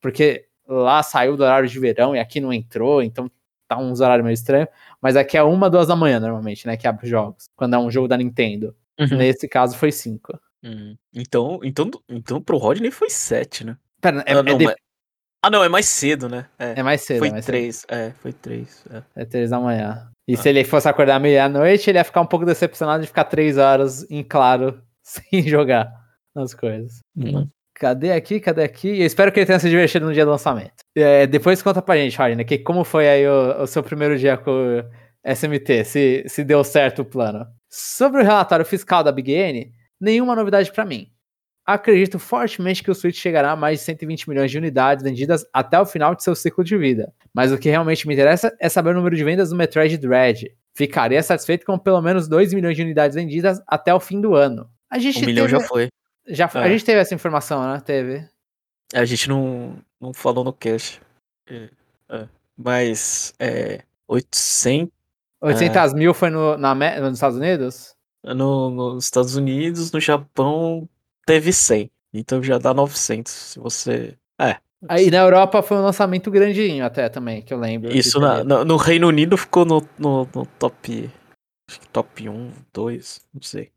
Porque 0.00 0.46
lá 0.66 1.02
saiu 1.02 1.36
do 1.36 1.42
horário 1.42 1.68
de 1.68 1.78
verão 1.78 2.14
e 2.14 2.20
aqui 2.20 2.40
não 2.40 2.52
entrou, 2.52 3.02
então 3.02 3.30
tá 3.66 3.76
uns 3.76 4.00
horários 4.00 4.24
meio 4.24 4.34
estranhos, 4.34 4.68
mas 5.00 5.14
aqui 5.14 5.36
é 5.36 5.42
uma, 5.42 5.70
duas 5.70 5.86
da 5.86 5.94
manhã 5.94 6.18
normalmente, 6.18 6.66
né, 6.66 6.76
que 6.76 6.88
abre 6.88 7.04
os 7.04 7.10
jogos, 7.10 7.48
quando 7.54 7.74
é 7.74 7.78
um 7.78 7.90
jogo 7.90 8.08
da 8.08 8.16
Nintendo. 8.16 8.74
Uhum. 8.98 9.16
Nesse 9.16 9.46
caso 9.46 9.76
foi 9.76 9.92
cinco. 9.92 10.38
Uhum. 10.64 10.96
Então, 11.14 11.60
então, 11.64 11.90
então 12.08 12.40
pro 12.42 12.58
Rodney 12.58 12.90
foi 12.90 13.08
7, 13.10 13.64
né? 13.64 13.76
Pera, 14.00 14.20
é, 14.26 14.34
ah, 14.34 14.38
é 14.38 14.42
não, 14.42 14.58
de- 14.58 14.64
mas- 14.66 14.74
ah, 15.42 15.50
não, 15.50 15.64
é 15.64 15.68
mais 15.68 15.86
cedo, 15.86 16.28
né? 16.28 16.46
É, 16.58 16.80
é 16.80 16.82
mais 16.82 17.00
cedo, 17.02 17.18
foi 17.18 17.28
é 17.28 17.32
mais 17.32 17.44
cedo. 17.44 17.54
3. 17.54 17.86
É, 17.88 18.10
foi 18.20 18.32
3. 18.32 18.84
É. 18.90 19.02
É 19.22 19.24
três 19.24 19.50
da 19.50 19.58
manhã. 19.60 20.06
E 20.28 20.34
Ah. 20.34 20.36
se 20.36 20.48
ele 20.48 20.62
fosse 20.64 20.88
acordar 20.88 21.18
meia-noite, 21.18 21.88
ele 21.90 21.98
ia 21.98 22.04
ficar 22.04 22.20
um 22.20 22.26
pouco 22.26 22.44
decepcionado 22.46 23.00
de 23.02 23.06
ficar 23.08 23.24
três 23.24 23.56
horas 23.58 24.08
em 24.10 24.22
claro, 24.22 24.80
sem 25.02 25.42
jogar 25.48 25.90
as 26.36 26.54
coisas. 26.54 27.00
Uhum. 27.16 27.48
Cadê 27.74 28.12
aqui? 28.12 28.38
Cadê 28.38 28.62
aqui? 28.62 29.00
Eu 29.00 29.06
espero 29.06 29.32
que 29.32 29.40
ele 29.40 29.46
tenha 29.46 29.58
se 29.58 29.68
divertido 29.70 30.04
no 30.06 30.12
dia 30.12 30.24
do 30.26 30.30
lançamento. 30.30 30.74
É, 30.94 31.26
depois 31.26 31.62
conta 31.62 31.80
pra 31.80 31.96
gente, 31.96 32.16
Rodney, 32.18 32.44
que 32.44 32.58
como 32.58 32.84
foi 32.84 33.08
aí 33.08 33.26
o, 33.26 33.62
o 33.62 33.66
seu 33.66 33.82
primeiro 33.82 34.18
dia 34.18 34.36
com 34.36 34.50
o 34.50 34.84
SMT, 35.24 35.84
se, 35.84 36.24
se 36.28 36.44
deu 36.44 36.62
certo 36.62 37.00
o 37.00 37.04
plano. 37.06 37.46
Sobre 37.70 38.20
o 38.20 38.24
relatório 38.24 38.66
fiscal 38.66 39.02
da 39.02 39.10
Big 39.10 39.32
N, 39.32 39.72
nenhuma 40.00 40.34
novidade 40.34 40.72
pra 40.72 40.84
mim. 40.84 41.10
Acredito 41.66 42.18
fortemente 42.18 42.82
que 42.82 42.90
o 42.90 42.94
Switch 42.94 43.16
chegará 43.16 43.52
a 43.52 43.56
mais 43.56 43.78
de 43.78 43.84
120 43.84 44.28
milhões 44.28 44.50
de 44.50 44.58
unidades 44.58 45.04
vendidas 45.04 45.44
até 45.52 45.78
o 45.78 45.86
final 45.86 46.14
de 46.14 46.24
seu 46.24 46.34
ciclo 46.34 46.64
de 46.64 46.76
vida. 46.76 47.12
Mas 47.32 47.52
o 47.52 47.58
que 47.58 47.68
realmente 47.68 48.08
me 48.08 48.14
interessa 48.14 48.56
é 48.58 48.68
saber 48.68 48.90
o 48.90 48.94
número 48.94 49.14
de 49.14 49.22
vendas 49.22 49.50
do 49.50 49.56
Metroid 49.56 49.96
Dread. 49.98 50.50
Ficaria 50.74 51.22
satisfeito 51.22 51.64
com 51.66 51.78
pelo 51.78 52.00
menos 52.00 52.26
2 52.26 52.54
milhões 52.54 52.76
de 52.76 52.82
unidades 52.82 53.14
vendidas 53.14 53.62
até 53.66 53.94
o 53.94 54.00
fim 54.00 54.20
do 54.20 54.34
ano. 54.34 54.68
A 54.90 54.98
gente 54.98 55.22
Um 55.22 55.26
milhão 55.26 55.46
teve- 55.46 55.60
já 55.60 55.68
foi. 55.68 55.88
já 56.26 56.48
foi- 56.48 56.62
A 56.62 56.66
É. 56.66 56.70
gente 56.70 56.84
teve 56.84 56.98
essa 56.98 57.14
informação, 57.14 57.62
né? 57.62 57.80
Teve. 57.84 58.26
A 58.92 59.04
gente 59.04 59.28
não, 59.28 59.76
não 60.00 60.12
falou 60.12 60.42
no 60.42 60.52
cast. 60.52 61.00
É, 61.48 61.68
é. 62.08 62.28
Mas, 62.56 63.32
é. 63.38 63.82
800 64.08 64.90
800 65.42 65.94
mil 65.94 66.12
foi 66.12 66.30
no, 66.30 66.56
na, 66.58 66.74
nos 66.74 67.14
Estados 67.14 67.38
Unidos? 67.38 67.94
No, 68.24 68.70
nos 68.70 69.04
Estados 69.04 69.36
Unidos, 69.36 69.92
no 69.92 70.00
Japão 70.00 70.88
teve 71.26 71.52
100. 71.52 71.90
Então 72.12 72.42
já 72.42 72.58
dá 72.58 72.74
900. 72.74 73.32
Se 73.32 73.58
você. 73.58 74.16
É. 74.40 74.56
Aí 74.88 75.10
na 75.10 75.18
Europa 75.18 75.62
foi 75.62 75.76
um 75.76 75.82
lançamento 75.82 76.30
grandinho 76.30 76.84
até 76.84 77.08
também, 77.08 77.42
que 77.42 77.52
eu 77.52 77.58
lembro. 77.58 77.94
Isso 77.94 78.18
na- 78.18 78.42
no, 78.42 78.64
no 78.64 78.76
Reino 78.76 79.06
Unido 79.08 79.36
ficou 79.36 79.64
no, 79.64 79.86
no, 79.98 80.28
no 80.34 80.46
top. 80.58 81.10
Acho 81.68 81.80
que 81.80 81.88
top 81.88 82.28
1, 82.28 82.50
2, 82.72 83.20
não 83.32 83.42
sei. 83.42 83.70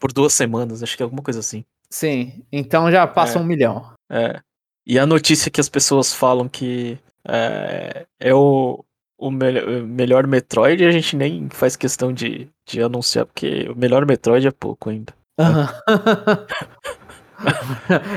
Por 0.00 0.12
duas 0.12 0.34
semanas, 0.34 0.82
acho 0.82 0.96
que 0.96 1.02
é 1.02 1.04
alguma 1.04 1.22
coisa 1.22 1.40
assim. 1.40 1.64
Sim, 1.90 2.44
então 2.52 2.90
já 2.90 3.06
passa 3.06 3.38
É. 3.38 3.40
um 3.40 3.44
milhão. 3.44 3.90
É. 4.10 4.40
E 4.86 4.98
a 4.98 5.06
notícia 5.06 5.50
que 5.50 5.60
as 5.60 5.68
pessoas 5.68 6.12
falam 6.12 6.48
que 6.48 6.98
é, 7.26 8.04
é 8.20 8.34
o, 8.34 8.84
o 9.18 9.30
mel- 9.30 9.84
melhor 9.86 10.26
Metroid, 10.26 10.84
a 10.84 10.90
gente 10.90 11.16
nem 11.16 11.48
faz 11.50 11.76
questão 11.76 12.12
de, 12.12 12.48
de 12.66 12.80
anunciar, 12.80 13.26
porque 13.26 13.68
o 13.68 13.76
melhor 13.76 14.06
Metroid 14.06 14.46
é 14.46 14.50
pouco 14.52 14.88
ainda. 14.90 15.12
Aham. 15.38 15.68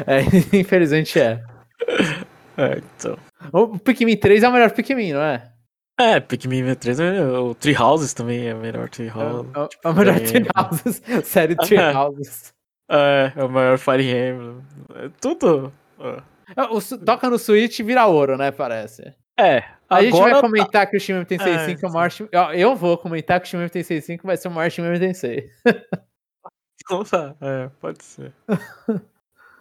é, 0.08 0.58
infelizmente 0.58 1.20
é. 1.20 1.44
É, 2.58 2.80
então. 2.80 3.18
O 3.54 3.80
Pikmin 3.80 4.18
3 4.18 4.44
é 4.44 4.50
o 4.50 4.52
melhor 4.52 4.70
Pikmin, 4.72 5.14
não 5.14 5.22
é? 5.22 5.50
É, 5.98 6.20
Pikmin 6.20 6.76
3, 6.76 7.00
é, 7.00 7.24
o 7.24 7.56
Tree 7.56 7.76
Houses 7.76 8.14
também 8.14 8.46
é 8.50 8.54
o 8.54 8.58
melhor 8.58 8.90
Tree 8.90 9.08
House. 9.08 9.48
É, 9.56 9.88
é 9.88 9.90
o 9.90 9.94
melhor 9.96 10.18
é. 10.18 10.20
Tree 10.20 10.46
Houses, 10.56 11.02
série 11.24 11.56
Tree 11.66 11.80
Houses. 11.80 12.54
É, 12.90 13.32
é 13.36 13.44
o 13.44 13.50
maior 13.50 13.78
Fire 13.80 14.04
Emblem. 14.04 14.62
É 14.96 15.10
tudo. 15.22 15.72
é. 16.02 16.62
O 16.70 16.82
Toca 17.06 17.30
no 17.30 17.40
Switch 17.40 17.80
e 17.80 17.84
vira 17.84 18.06
ouro, 18.06 18.38
né? 18.38 18.52
Parece. 18.52 19.16
É, 19.40 19.64
A 19.92 20.02
gente 20.04 20.14
vai 20.14 20.30
agora 20.32 20.42
comentar 20.42 20.90
que 20.90 20.98
o 20.98 21.00
Shin 21.00 21.14
Megami 21.14 21.26
Tensei 21.28 21.54
É, 21.54 21.66
5 21.66 21.86
é 21.86 21.90
o 21.90 21.94
maior. 21.94 22.10
Shin- 22.12 22.30
Eu 22.56 22.76
vou 22.76 22.98
comentar 22.98 23.40
que 23.40 23.46
o 23.48 23.50
Shin 23.50 23.58
Megami 23.58 23.70
Tensei 23.72 24.02
5 24.02 24.26
vai 24.26 24.38
ser 24.38 24.48
o 24.48 24.52
maior 24.52 24.70
Shin 24.70 24.82
Megami 24.82 25.00
Tensei. 25.00 25.50
Tá, 27.10 27.36
é, 27.42 27.70
pode 27.80 28.04
ser. 28.04 28.34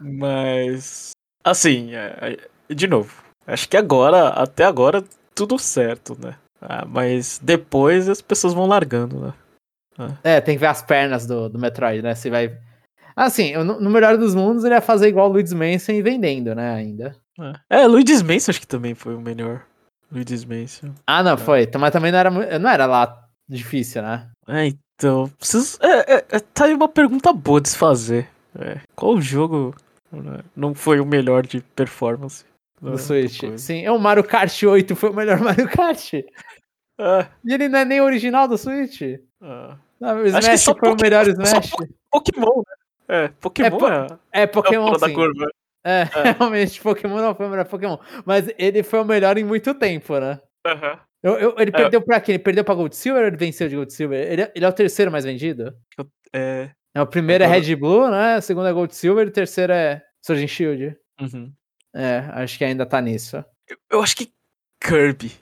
Mas, 0.00 1.10
assim, 1.44 1.94
é, 1.94 2.38
é, 2.68 2.74
de 2.74 2.86
novo, 2.86 3.22
acho 3.46 3.68
que 3.68 3.76
agora, 3.76 4.28
até 4.28 4.64
agora, 4.64 5.04
tudo 5.34 5.58
certo, 5.58 6.16
né? 6.20 6.36
Ah, 6.60 6.84
mas 6.86 7.38
depois 7.42 8.08
as 8.08 8.20
pessoas 8.20 8.52
vão 8.54 8.66
largando, 8.66 9.20
né? 9.20 9.34
É, 10.24 10.40
tem 10.40 10.54
que 10.54 10.60
ver 10.60 10.66
as 10.68 10.82
pernas 10.82 11.26
do, 11.26 11.48
do 11.48 11.58
Metroid, 11.58 12.00
né? 12.02 12.14
Se 12.14 12.30
vai. 12.30 12.58
Assim, 13.14 13.52
no, 13.56 13.78
no 13.80 13.90
melhor 13.90 14.16
dos 14.16 14.34
mundos, 14.34 14.64
ele 14.64 14.74
ia 14.74 14.80
fazer 14.80 15.08
igual 15.08 15.28
o 15.28 15.32
Luigi's 15.32 15.52
Mansion 15.52 15.94
e 15.94 16.02
vendendo, 16.02 16.54
né? 16.54 16.72
Ainda. 16.74 17.14
É, 17.70 17.80
é 17.82 17.86
Luigi's 17.86 18.22
Mansion 18.22 18.50
acho 18.50 18.60
que 18.60 18.66
também 18.66 18.94
foi 18.94 19.14
o 19.14 19.20
melhor. 19.20 19.66
Luigi's 20.12 20.44
Mansion. 20.44 20.90
Ah, 21.07 21.23
não, 21.23 21.37
foi. 21.37 21.68
Mas 21.79 21.90
também 21.92 22.11
não 22.12 22.18
era, 22.18 22.31
não 22.59 22.70
era 22.70 22.87
lá 22.87 23.25
difícil, 23.49 24.03
né? 24.03 24.29
É, 24.49 24.66
então, 24.96 25.29
preciso, 25.38 25.79
é, 25.83 26.14
é, 26.14 26.25
é, 26.31 26.38
tá 26.40 26.64
aí 26.64 26.75
uma 26.75 26.88
pergunta 26.88 27.33
boa 27.33 27.61
de 27.61 27.68
se 27.68 27.79
fazer. 27.79 28.29
É, 28.59 28.81
qual 28.96 29.20
jogo 29.20 29.75
né, 30.12 30.40
não 30.57 30.75
foi 30.75 30.99
o 31.01 31.07
melhor 31.07 31.46
de 31.46 31.61
performance? 31.77 32.44
Do 32.81 32.92
da 32.92 32.99
Switch. 32.99 33.40
coisa? 33.40 33.59
Sim, 33.59 33.85
é 33.85 33.92
o 33.92 33.99
Mario 33.99 34.25
Kart 34.25 34.62
8 34.62 34.96
foi 34.96 35.11
o 35.11 35.14
melhor 35.14 35.38
Mario 35.44 35.68
Kart. 35.68 36.12
Ah, 36.99 37.29
E 37.44 37.53
ele 37.53 37.68
não 37.68 37.79
é 37.79 37.85
nem 37.85 38.01
original 38.01 38.49
do 38.49 38.57
Switch. 38.59 39.03
ah. 39.42 39.77
Não, 40.01 40.16
o 40.16 40.23
Acho 40.23 40.33
que 40.33 40.38
Smash 40.38 40.61
só 40.62 40.75
foi 40.75 40.88
o 40.92 40.96
melhor 41.01 41.29
Smash. 41.29 41.70
Pokémon, 42.11 42.62
né? 42.66 42.75
É, 43.25 43.29
Pokémon 43.29 43.77
po- 43.79 43.87
é, 43.88 44.07
É 44.33 44.42
é 44.42 44.46
Pokémon, 44.46 44.92
da 44.92 45.09
sim. 45.09 45.12
curva. 45.14 45.46
É, 45.84 46.02
realmente, 46.38 46.80
Pokémon 46.80 47.16
não 47.18 47.34
foi 47.34 47.46
o 47.46 47.50
melhor 47.50 47.66
Pokémon. 47.66 47.98
Mas 48.24 48.48
ele 48.58 48.82
foi 48.82 49.00
o 49.00 49.04
melhor 49.04 49.36
em 49.38 49.44
muito 49.44 49.74
tempo, 49.74 50.18
né? 50.18 50.40
Aham. 50.66 50.98
Eu- 51.22 51.38
eu- 51.38 51.54
ele 51.58 51.70
É. 51.70 51.76
perdeu 51.76 52.00
pra 52.02 52.20
quem? 52.20 52.34
Ele 52.36 52.42
perdeu 52.42 52.64
pra 52.64 52.74
Gold 52.74 52.96
Silver 52.96 53.22
ou 53.22 53.28
ele 53.28 53.36
venceu 53.36 53.68
de 53.68 53.76
Gold 53.76 53.92
Silver? 53.92 54.18
Ele, 54.32 54.42
é- 54.42 54.52
ele 54.54 54.64
é 54.64 54.68
o 54.68 54.72
terceiro 54.72 55.10
mais 55.10 55.24
vendido? 55.24 55.74
É, 56.34 56.70
É, 56.94 57.00
o 57.02 57.06
primeiro 57.06 57.44
é 57.44 57.46
Red 57.46 57.76
Blue, 57.76 58.10
né? 58.10 58.38
O 58.38 58.42
segundo 58.42 58.66
é 58.66 58.72
Gold 58.72 58.94
Silver 58.94 59.26
e 59.26 59.30
o 59.30 59.32
terceiro 59.32 59.72
é 59.72 60.02
and 60.30 60.46
Shield. 60.46 60.96
uhum. 61.20 61.52
É, 61.94 62.18
acho 62.34 62.56
que 62.56 62.64
ainda 62.64 62.86
tá 62.86 63.00
nisso. 63.00 63.44
eu, 63.68 63.76
eu 63.90 64.02
acho 64.02 64.16
que 64.16 64.32
Kirby. 64.82 65.32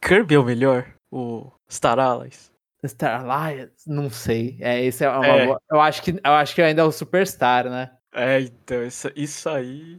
Kirby 0.00 0.34
é 0.34 0.38
o 0.38 0.44
melhor? 0.44 0.86
O 1.10 1.50
Star 1.70 1.98
Allies? 1.98 2.52
Star 2.86 3.24
Alliance? 3.28 3.88
Não 3.88 4.08
sei. 4.10 4.56
É, 4.60 4.80
esse 4.84 5.04
é 5.04 5.08
uma 5.10 5.26
É. 5.26 5.46
boa- 5.46 5.60
Eu 5.72 5.80
acho 5.80 6.02
que 6.02 6.12
eu 6.12 6.32
acho 6.32 6.54
que 6.54 6.62
ainda 6.62 6.82
é 6.82 6.84
o 6.84 6.92
Superstar, 6.92 7.68
né? 7.68 7.90
É, 8.16 8.40
então, 8.40 8.82
isso, 8.82 9.10
isso 9.14 9.48
aí. 9.48 9.98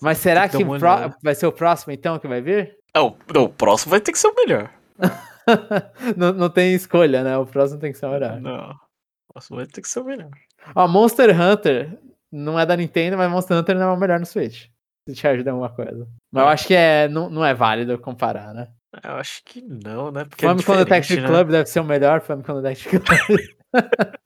Mas 0.00 0.18
será 0.18 0.42
Tem 0.48 0.50
que 0.50 0.58
que 0.58 0.64
pro- 0.64 0.72
olhada. 0.88 1.16
vai 1.22 1.34
ser 1.34 1.46
o 1.46 1.52
próximo 1.52 1.92
então 1.92 2.18
que 2.18 2.28
vai 2.28 2.40
vir? 2.40 2.76
É, 2.94 3.00
o, 3.00 3.14
não, 3.34 3.44
o 3.44 3.48
próximo 3.48 3.90
vai 3.90 4.00
ter 4.00 4.12
que 4.12 4.18
ser 4.18 4.28
o 4.28 4.34
melhor. 4.34 4.70
não, 6.16 6.32
não 6.32 6.48
tem 6.50 6.74
escolha, 6.74 7.22
né? 7.24 7.36
O 7.36 7.44
próximo 7.46 7.80
tem 7.80 7.92
que 7.92 7.98
ser 7.98 8.06
o 8.06 8.10
melhor. 8.12 8.40
Não. 8.40 8.70
O 8.70 9.32
próximo 9.34 9.56
vai 9.56 9.66
ter 9.66 9.82
que 9.82 9.88
ser 9.88 10.00
o 10.00 10.04
melhor. 10.04 10.30
Ó, 10.74 10.86
Monster 10.88 11.38
Hunter 11.38 11.98
não 12.32 12.58
é 12.58 12.64
da 12.64 12.76
Nintendo, 12.76 13.16
mas 13.16 13.30
Monster 13.30 13.56
Hunter 13.56 13.74
não 13.76 13.90
é 13.90 13.92
o 13.92 13.96
melhor 13.98 14.20
no 14.20 14.26
Switch. 14.26 14.66
Se 15.08 15.14
te 15.14 15.26
ajuda 15.28 15.50
em 15.50 15.52
alguma 15.52 15.70
coisa. 15.70 16.06
Mas 16.32 16.42
eu 16.44 16.48
É. 16.48 16.52
acho 16.52 16.66
que 16.68 16.74
é, 16.74 17.08
não, 17.08 17.28
não 17.28 17.44
é 17.44 17.52
válido 17.52 17.98
comparar, 17.98 18.54
né? 18.54 18.68
Eu 19.02 19.14
acho 19.16 19.42
que 19.44 19.60
não, 19.60 20.10
né? 20.12 20.24
Porque 20.24 20.46
é 20.46 20.48
Famicom 20.48 20.76
Detective 20.76 21.16
diferente, 21.16 21.30
né? 21.32 21.36
Club 21.38 21.50
deve 21.50 21.66
ser 21.68 21.80
o 21.80 21.84
melhor 21.84 22.20
Famicom 22.20 22.62
Detective 22.62 23.00
Club. 23.00 23.40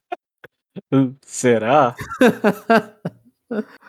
Será? 1.25 1.95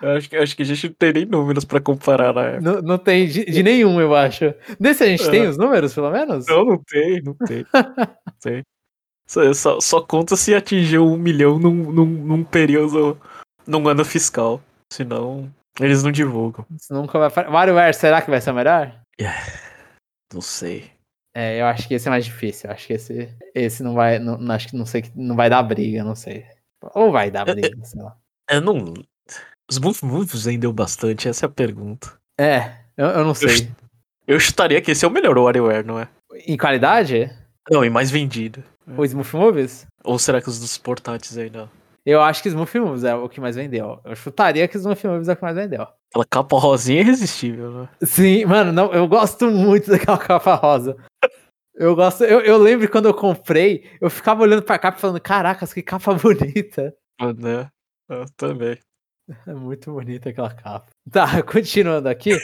Eu 0.02 0.12
acho, 0.12 0.30
que, 0.30 0.38
acho 0.38 0.56
que 0.56 0.62
a 0.62 0.66
gente 0.66 0.88
não 0.88 0.96
tem 0.98 1.12
nem 1.12 1.26
números 1.26 1.66
pra 1.66 1.82
comparar 1.82 2.34
na 2.34 2.44
época. 2.46 2.62
não, 2.62 2.82
não 2.82 2.98
tem 2.98 3.28
de, 3.28 3.44
de 3.44 3.62
nenhum, 3.62 4.00
eu 4.00 4.16
acho. 4.16 4.54
Desse 4.80 5.04
a 5.04 5.08
gente 5.08 5.30
tem 5.30 5.44
É. 5.44 5.50
os 5.50 5.58
números, 5.58 5.94
pelo 5.94 6.10
menos? 6.12 6.46
Não, 6.48 6.64
não 6.64 6.78
tem, 6.82 7.22
não 7.22 7.34
tem. 7.34 7.66
Não 7.74 7.74
tem. 8.42 8.64
Só, 9.28 9.54
só, 9.54 9.80
só 9.82 10.02
conta 10.02 10.38
se 10.38 10.56
atingiu 10.56 11.06
um 11.06 11.18
milhão 11.18 11.60
num, 11.60 11.92
num, 11.92 12.06
num 12.06 12.44
período, 12.44 13.20
num 13.68 13.86
ano 13.90 14.06
fiscal. 14.06 14.62
Senão, 14.94 15.54
eles 15.78 16.04
não 16.04 16.12
divulgam. 16.12 16.66
Isso 16.74 16.94
nunca 16.94 17.20
vai 17.20 17.30
WarioWare, 17.50 17.94
será 17.94 18.22
que 18.22 18.30
vai 18.30 18.40
ser 18.40 18.52
o 18.52 18.56
melhor? 18.56 18.96
Não 20.34 20.40
sei. 20.40 20.90
É, 21.36 21.60
eu 21.60 21.66
acho 21.66 21.86
que 21.86 21.94
esse 21.96 22.08
é 22.08 22.12
mais 22.12 22.24
difícil. 22.24 22.70
Eu 22.70 22.74
acho 22.76 22.88
que 22.88 22.94
esse, 22.94 23.30
esse 23.54 23.84
não 23.84 23.94
vai. 23.94 24.20
Não, 24.20 24.40
acho 24.54 24.70
que 24.70 24.78
não 24.78 24.86
sei 24.86 25.02
que 25.02 25.12
não 25.16 25.36
vai 25.36 25.50
dar 25.50 25.62
briga, 25.64 26.02
não 26.02 26.16
sei. 26.16 26.46
Ou 26.94 27.12
vai 27.12 27.30
dar 27.30 27.46
briga, 27.46 27.84
sei 27.84 28.02
lá. 28.02 28.16
Eu 28.50 28.62
não. 28.62 28.94
Os 29.70 29.78
Move 29.78 30.00
Moves 30.04 30.46
vendeu 30.46 30.74
bastante, 30.74 31.28
essa 31.28 31.46
é 31.46 31.48
a 31.48 31.52
pergunta. 31.52 32.12
É, 32.40 32.78
eu, 32.98 33.08
eu 33.08 33.24
não 33.24 33.34
sei. 33.34 33.70
Eu 34.26 34.40
chutaria 34.40 34.82
que 34.82 34.92
esse 34.92 35.06
é 35.06 35.08
o 35.08 35.12
melhor 35.12 35.38
WarioWare, 35.38 35.86
não 35.86 36.00
é? 36.00 36.08
Em 36.46 36.58
qualidade? 36.58 37.32
Não, 37.70 37.84
e 37.84 37.90
mais 37.90 38.10
vendido. 38.10 38.64
O 38.98 39.06
Smooth 39.06 39.36
Movies? 39.36 39.86
Ou 40.04 40.18
será 40.18 40.42
que 40.42 40.50
os 40.50 40.60
dos 40.60 40.78
portáteis 40.78 41.52
não? 41.52 41.70
Eu 42.06 42.22
acho 42.22 42.42
que 42.42 42.50
Smooth 42.50 42.80
Moves 42.80 43.04
é 43.04 43.14
o 43.14 43.30
que 43.30 43.40
mais 43.40 43.56
vendeu. 43.56 44.00
Eu 44.04 44.16
chutaria 44.16 44.68
que 44.68 44.78
Smooth 44.78 45.06
Moves 45.06 45.28
é 45.28 45.34
o 45.34 45.36
que 45.36 45.44
mais 45.44 45.56
vendeu. 45.56 45.88
Aquela 46.10 46.26
capa 46.26 46.58
rosinha 46.58 47.00
é 47.00 47.04
irresistível, 47.04 47.72
né? 47.72 47.90
Sim, 48.02 48.46
mano, 48.46 48.72
não, 48.72 48.92
eu 48.92 49.08
gosto 49.08 49.52
muito 49.52 49.92
daquela 49.92 50.18
capa 50.18 50.56
rosa. 50.56 50.98
Eu 51.80 51.96
gosto. 51.96 52.24
Eu, 52.24 52.42
eu 52.42 52.58
lembro 52.58 52.90
quando 52.92 53.08
eu 53.08 53.14
comprei, 53.14 53.90
eu 54.00 54.10
ficava 54.10 54.44
olhando 54.44 54.62
pra 54.62 54.78
capa 54.78 54.98
e 54.98 55.02
falando: 55.02 55.22
Caracas, 55.22 55.74
que 55.74 55.82
capa 55.82 56.14
bonita. 56.14 56.94
Ah, 57.20 57.34
né? 57.34 57.70
Eu 58.08 58.26
também. 58.36 58.78
É 59.48 59.54
muito 59.54 59.92
bonita 59.92 60.30
aquela 60.30 60.54
capa. 60.54 60.92
Tá, 61.10 61.42
continuando 61.44 62.10
aqui. 62.10 62.38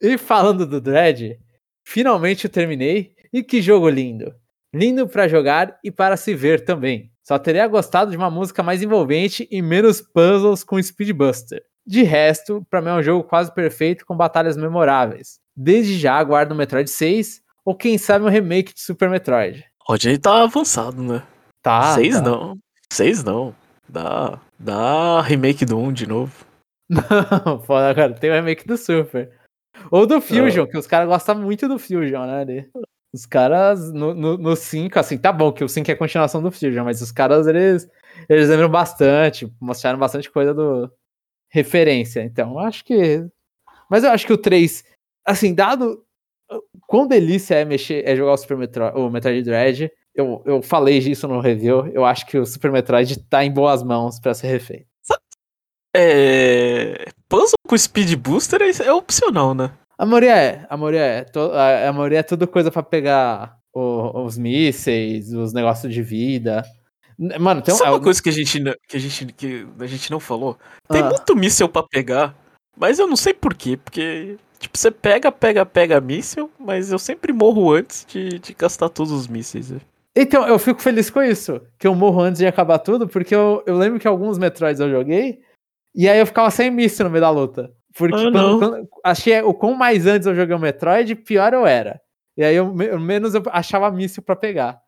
e 0.00 0.16
falando 0.16 0.66
do 0.66 0.80
Dread, 0.80 1.38
Finalmente 1.86 2.46
eu 2.46 2.50
terminei. 2.50 3.14
E 3.32 3.42
que 3.44 3.62
jogo 3.62 3.88
lindo! 3.88 4.34
Lindo 4.74 5.08
para 5.08 5.28
jogar 5.28 5.78
e 5.84 5.90
para 5.90 6.16
se 6.16 6.34
ver 6.34 6.64
também. 6.64 7.12
Só 7.22 7.38
teria 7.38 7.66
gostado 7.68 8.10
de 8.10 8.16
uma 8.16 8.30
música 8.30 8.62
mais 8.62 8.82
envolvente 8.82 9.46
e 9.50 9.62
menos 9.62 10.00
puzzles 10.00 10.64
com 10.64 10.82
Speedbuster. 10.82 11.62
De 11.86 12.02
resto, 12.02 12.66
para 12.68 12.82
mim 12.82 12.88
é 12.88 12.94
um 12.94 13.02
jogo 13.02 13.24
quase 13.24 13.54
perfeito 13.54 14.04
com 14.04 14.16
batalhas 14.16 14.56
memoráveis. 14.56 15.38
Desde 15.54 15.96
já 15.96 16.14
aguardo 16.14 16.54
o 16.54 16.56
Metroid 16.56 16.90
6 16.90 17.40
ou 17.66 17.74
quem 17.74 17.98
sabe 17.98 18.24
um 18.24 18.28
remake 18.28 18.72
de 18.72 18.80
Super 18.80 19.10
Metroid. 19.10 19.64
Roger 19.82 20.18
tá 20.20 20.44
avançado, 20.44 21.02
né? 21.02 21.20
Tá. 21.60 21.94
6 21.94 22.14
tá. 22.14 22.22
não. 22.22 22.58
6 22.92 23.24
não. 23.24 23.54
Dá, 23.88 24.40
dá 24.56 25.20
remake 25.20 25.64
do 25.64 25.76
1 25.76 25.92
de 25.92 26.06
novo. 26.06 26.46
Não, 26.88 27.02
foda, 27.66 27.92
cara. 27.92 28.14
Tem 28.14 28.30
o 28.30 28.34
remake 28.34 28.64
do 28.66 28.76
Super. 28.76 29.32
Ou 29.90 30.06
do 30.06 30.20
Fusion, 30.20 30.66
que 30.66 30.78
os 30.78 30.86
caras 30.86 31.08
gostam 31.08 31.40
muito 31.40 31.66
do 31.66 31.78
Fusion, 31.78 32.24
né? 32.24 32.40
ali. 32.40 32.70
Os 33.12 33.26
caras 33.26 33.92
no, 33.92 34.14
no, 34.14 34.38
no 34.38 34.54
5, 34.54 34.98
assim, 34.98 35.18
tá 35.18 35.32
bom 35.32 35.52
que 35.52 35.64
o 35.64 35.68
5 35.68 35.90
é 35.90 35.94
a 35.94 35.98
continuação 35.98 36.40
do 36.40 36.52
Fusion, 36.52 36.84
mas 36.84 37.02
os 37.02 37.10
caras, 37.10 37.48
eles, 37.48 37.88
eles 38.28 38.48
lembram 38.48 38.68
bastante, 38.68 39.52
mostraram 39.60 39.98
bastante 39.98 40.30
coisa 40.30 40.54
do 40.54 40.90
referência. 41.50 42.22
Então, 42.22 42.52
eu 42.52 42.58
acho 42.60 42.84
que. 42.84 43.26
Mas 43.90 44.04
eu 44.04 44.10
acho 44.10 44.26
que 44.26 44.32
o 44.32 44.38
3, 44.38 44.84
assim, 45.24 45.52
dado 45.52 46.05
quão 46.86 47.06
delícia 47.06 47.54
é 47.56 47.64
mexer, 47.64 48.02
é 48.08 48.14
jogar 48.16 48.32
o 48.32 48.36
Super 48.36 48.56
Metroid, 48.56 48.96
o 48.98 49.10
Metroid 49.10 49.42
Dread, 49.42 49.90
eu, 50.14 50.42
eu 50.46 50.62
falei 50.62 50.98
disso 51.00 51.26
no 51.28 51.40
review, 51.40 51.86
eu 51.88 52.04
acho 52.04 52.26
que 52.26 52.38
o 52.38 52.46
Super 52.46 52.70
Metroid 52.72 53.18
tá 53.28 53.44
em 53.44 53.50
boas 53.52 53.82
mãos 53.82 54.18
pra 54.20 54.32
ser 54.34 54.46
refeito. 54.48 54.86
É. 55.94 57.06
Puzzle 57.28 57.54
com 57.66 57.76
Speed 57.76 58.14
Booster 58.16 58.60
é, 58.62 58.70
é 58.86 58.92
opcional, 58.92 59.54
né? 59.54 59.72
A 59.98 60.04
maioria 60.04 60.36
é, 60.36 60.66
a 60.68 60.76
maioria 60.76 61.00
é. 61.00 61.24
To- 61.24 61.52
A 61.52 61.88
a 61.88 61.92
maioria 61.92 62.18
é 62.18 62.22
tudo 62.22 62.46
coisa 62.46 62.70
pra 62.70 62.82
pegar 62.82 63.56
o- 63.74 64.24
os 64.24 64.36
mísseis, 64.36 65.32
os 65.32 65.52
negócios 65.54 65.92
de 65.92 66.02
vida. 66.02 66.62
Mano, 67.40 67.62
tem 67.62 67.72
um. 67.72 67.78
Sabe 67.78 67.90
uma 67.92 68.00
coisa 68.00 68.22
que 68.22 68.28
a 68.28 68.32
gente, 68.32 68.60
não- 68.60 68.74
que 68.88 68.96
a 68.96 69.00
gente, 69.00 69.24
que 69.32 69.66
a 69.80 69.86
gente 69.86 70.10
não 70.10 70.20
falou? 70.20 70.58
Tem 70.88 71.00
Ah. 71.00 71.08
muito 71.08 71.34
míssel 71.34 71.66
pra 71.68 71.82
pegar, 71.82 72.34
mas 72.76 72.98
eu 72.98 73.06
não 73.06 73.16
sei 73.16 73.32
por 73.32 73.54
quê, 73.54 73.78
porque, 73.78 74.36
tipo, 74.58 74.76
você 74.76 74.90
pega, 74.90 75.30
pega, 75.32 75.64
pega 75.66 76.00
míssel, 76.00 76.50
mas 76.58 76.90
eu 76.92 76.98
sempre 76.98 77.32
morro 77.32 77.72
antes 77.72 78.04
de, 78.08 78.38
de 78.38 78.54
gastar 78.54 78.88
todos 78.88 79.12
os 79.12 79.26
mísseis. 79.28 79.70
né? 79.70 79.80
Então, 80.14 80.46
eu 80.48 80.58
fico 80.58 80.80
feliz 80.80 81.10
com 81.10 81.22
isso. 81.22 81.60
Que 81.78 81.86
eu 81.86 81.94
morro 81.94 82.20
antes 82.22 82.38
de 82.38 82.46
acabar 82.46 82.78
tudo, 82.78 83.06
porque 83.06 83.34
eu, 83.34 83.62
eu 83.66 83.76
lembro 83.76 83.98
que 84.00 84.08
alguns 84.08 84.38
Metroids 84.38 84.80
eu 84.80 84.90
joguei, 84.90 85.40
e 85.94 86.08
aí 86.08 86.18
eu 86.18 86.26
ficava 86.26 86.50
sem 86.50 86.70
míssil 86.70 87.04
no 87.04 87.10
meio 87.10 87.20
da 87.20 87.30
luta. 87.30 87.70
Porque 87.94 88.14
Ah, 88.14 88.30
quando, 88.30 88.58
quando- 88.58 88.88
achei 89.04 89.40
o 89.42 89.54
quão 89.54 89.74
mais 89.74 90.06
antes 90.06 90.26
eu 90.26 90.34
joguei 90.34 90.54
o 90.54 90.58
Metroid, 90.58 91.14
pior 91.16 91.52
eu 91.54 91.66
era. 91.66 92.00
E 92.36 92.44
aí 92.44 92.54
eu, 92.56 92.72
me- 92.74 92.96
menos 92.98 93.34
eu 93.34 93.42
achava 93.46 93.90
míssil 93.90 94.22
pra 94.22 94.36
pegar. 94.36 94.78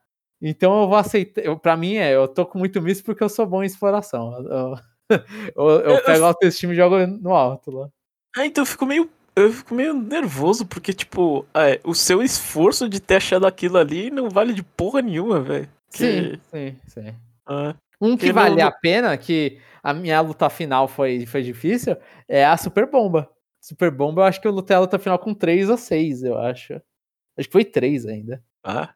Então 0.40 0.82
eu 0.82 0.88
vou 0.88 0.96
aceitar. 0.98 1.40
Eu, 1.42 1.58
pra 1.58 1.76
mim 1.76 1.94
é, 1.96 2.14
eu 2.14 2.28
tô 2.28 2.44
com 2.46 2.58
muito 2.58 2.80
míssil 2.82 3.04
porque 3.04 3.24
eu 3.24 3.28
sou 3.28 3.46
bom 3.46 3.62
em 3.62 3.66
exploração. 3.66 4.32
Eu, 4.46 4.74
eu, 5.56 5.68
eu 5.70 5.96
Eu- 5.96 6.04
pego 6.04 6.24
a 6.24 6.28
autoestima 6.28 6.72
e 6.74 6.76
jogo 6.76 6.96
no 7.06 7.34
alto 7.34 7.70
lá. 7.70 7.88
Ah, 8.36 8.44
então 8.46 8.62
eu 8.62 8.66
fico 8.66 8.84
meio. 8.86 9.08
Eu 9.40 9.52
fico 9.52 9.74
meio 9.74 9.94
nervoso, 9.94 10.66
porque, 10.66 10.92
tipo, 10.92 11.46
é, 11.54 11.80
o 11.84 11.94
seu 11.94 12.22
esforço 12.22 12.88
de 12.88 13.00
ter 13.00 13.16
achado 13.16 13.46
aquilo 13.46 13.78
ali 13.78 14.10
não 14.10 14.28
vale 14.28 14.52
de 14.52 14.62
porra 14.62 15.00
nenhuma, 15.02 15.40
velho. 15.40 15.68
Sim, 15.90 16.04
Que- 16.32 16.40
sim, 16.50 16.76
sim. 16.86 17.14
ah, 17.46 17.74
Um 18.00 18.16
que 18.16 18.26
Que 18.28 18.32
não- 18.32 18.42
vale 18.42 18.62
a 18.62 18.70
pena, 18.70 19.16
que 19.16 19.58
a 19.82 19.92
minha 19.92 20.20
luta 20.20 20.48
final 20.48 20.86
foi, 20.86 21.26
foi 21.26 21.42
difícil, 21.42 21.96
é 22.28 22.44
a 22.44 22.56
Super 22.56 22.88
Bomba. 22.88 23.28
Super 23.60 23.90
Bomba, 23.90 24.22
eu 24.22 24.26
acho 24.26 24.40
que 24.40 24.46
eu 24.46 24.52
lutei 24.52 24.76
a 24.76 24.80
luta 24.80 24.98
final 25.00 25.18
com 25.18 25.34
3 25.34 25.68
ou 25.68 25.76
6, 25.76 26.22
eu 26.22 26.38
acho. 26.38 26.74
Acho 27.36 27.48
que 27.48 27.52
foi 27.52 27.64
3 27.64 28.06
ainda. 28.06 28.42
ah, 28.64 28.90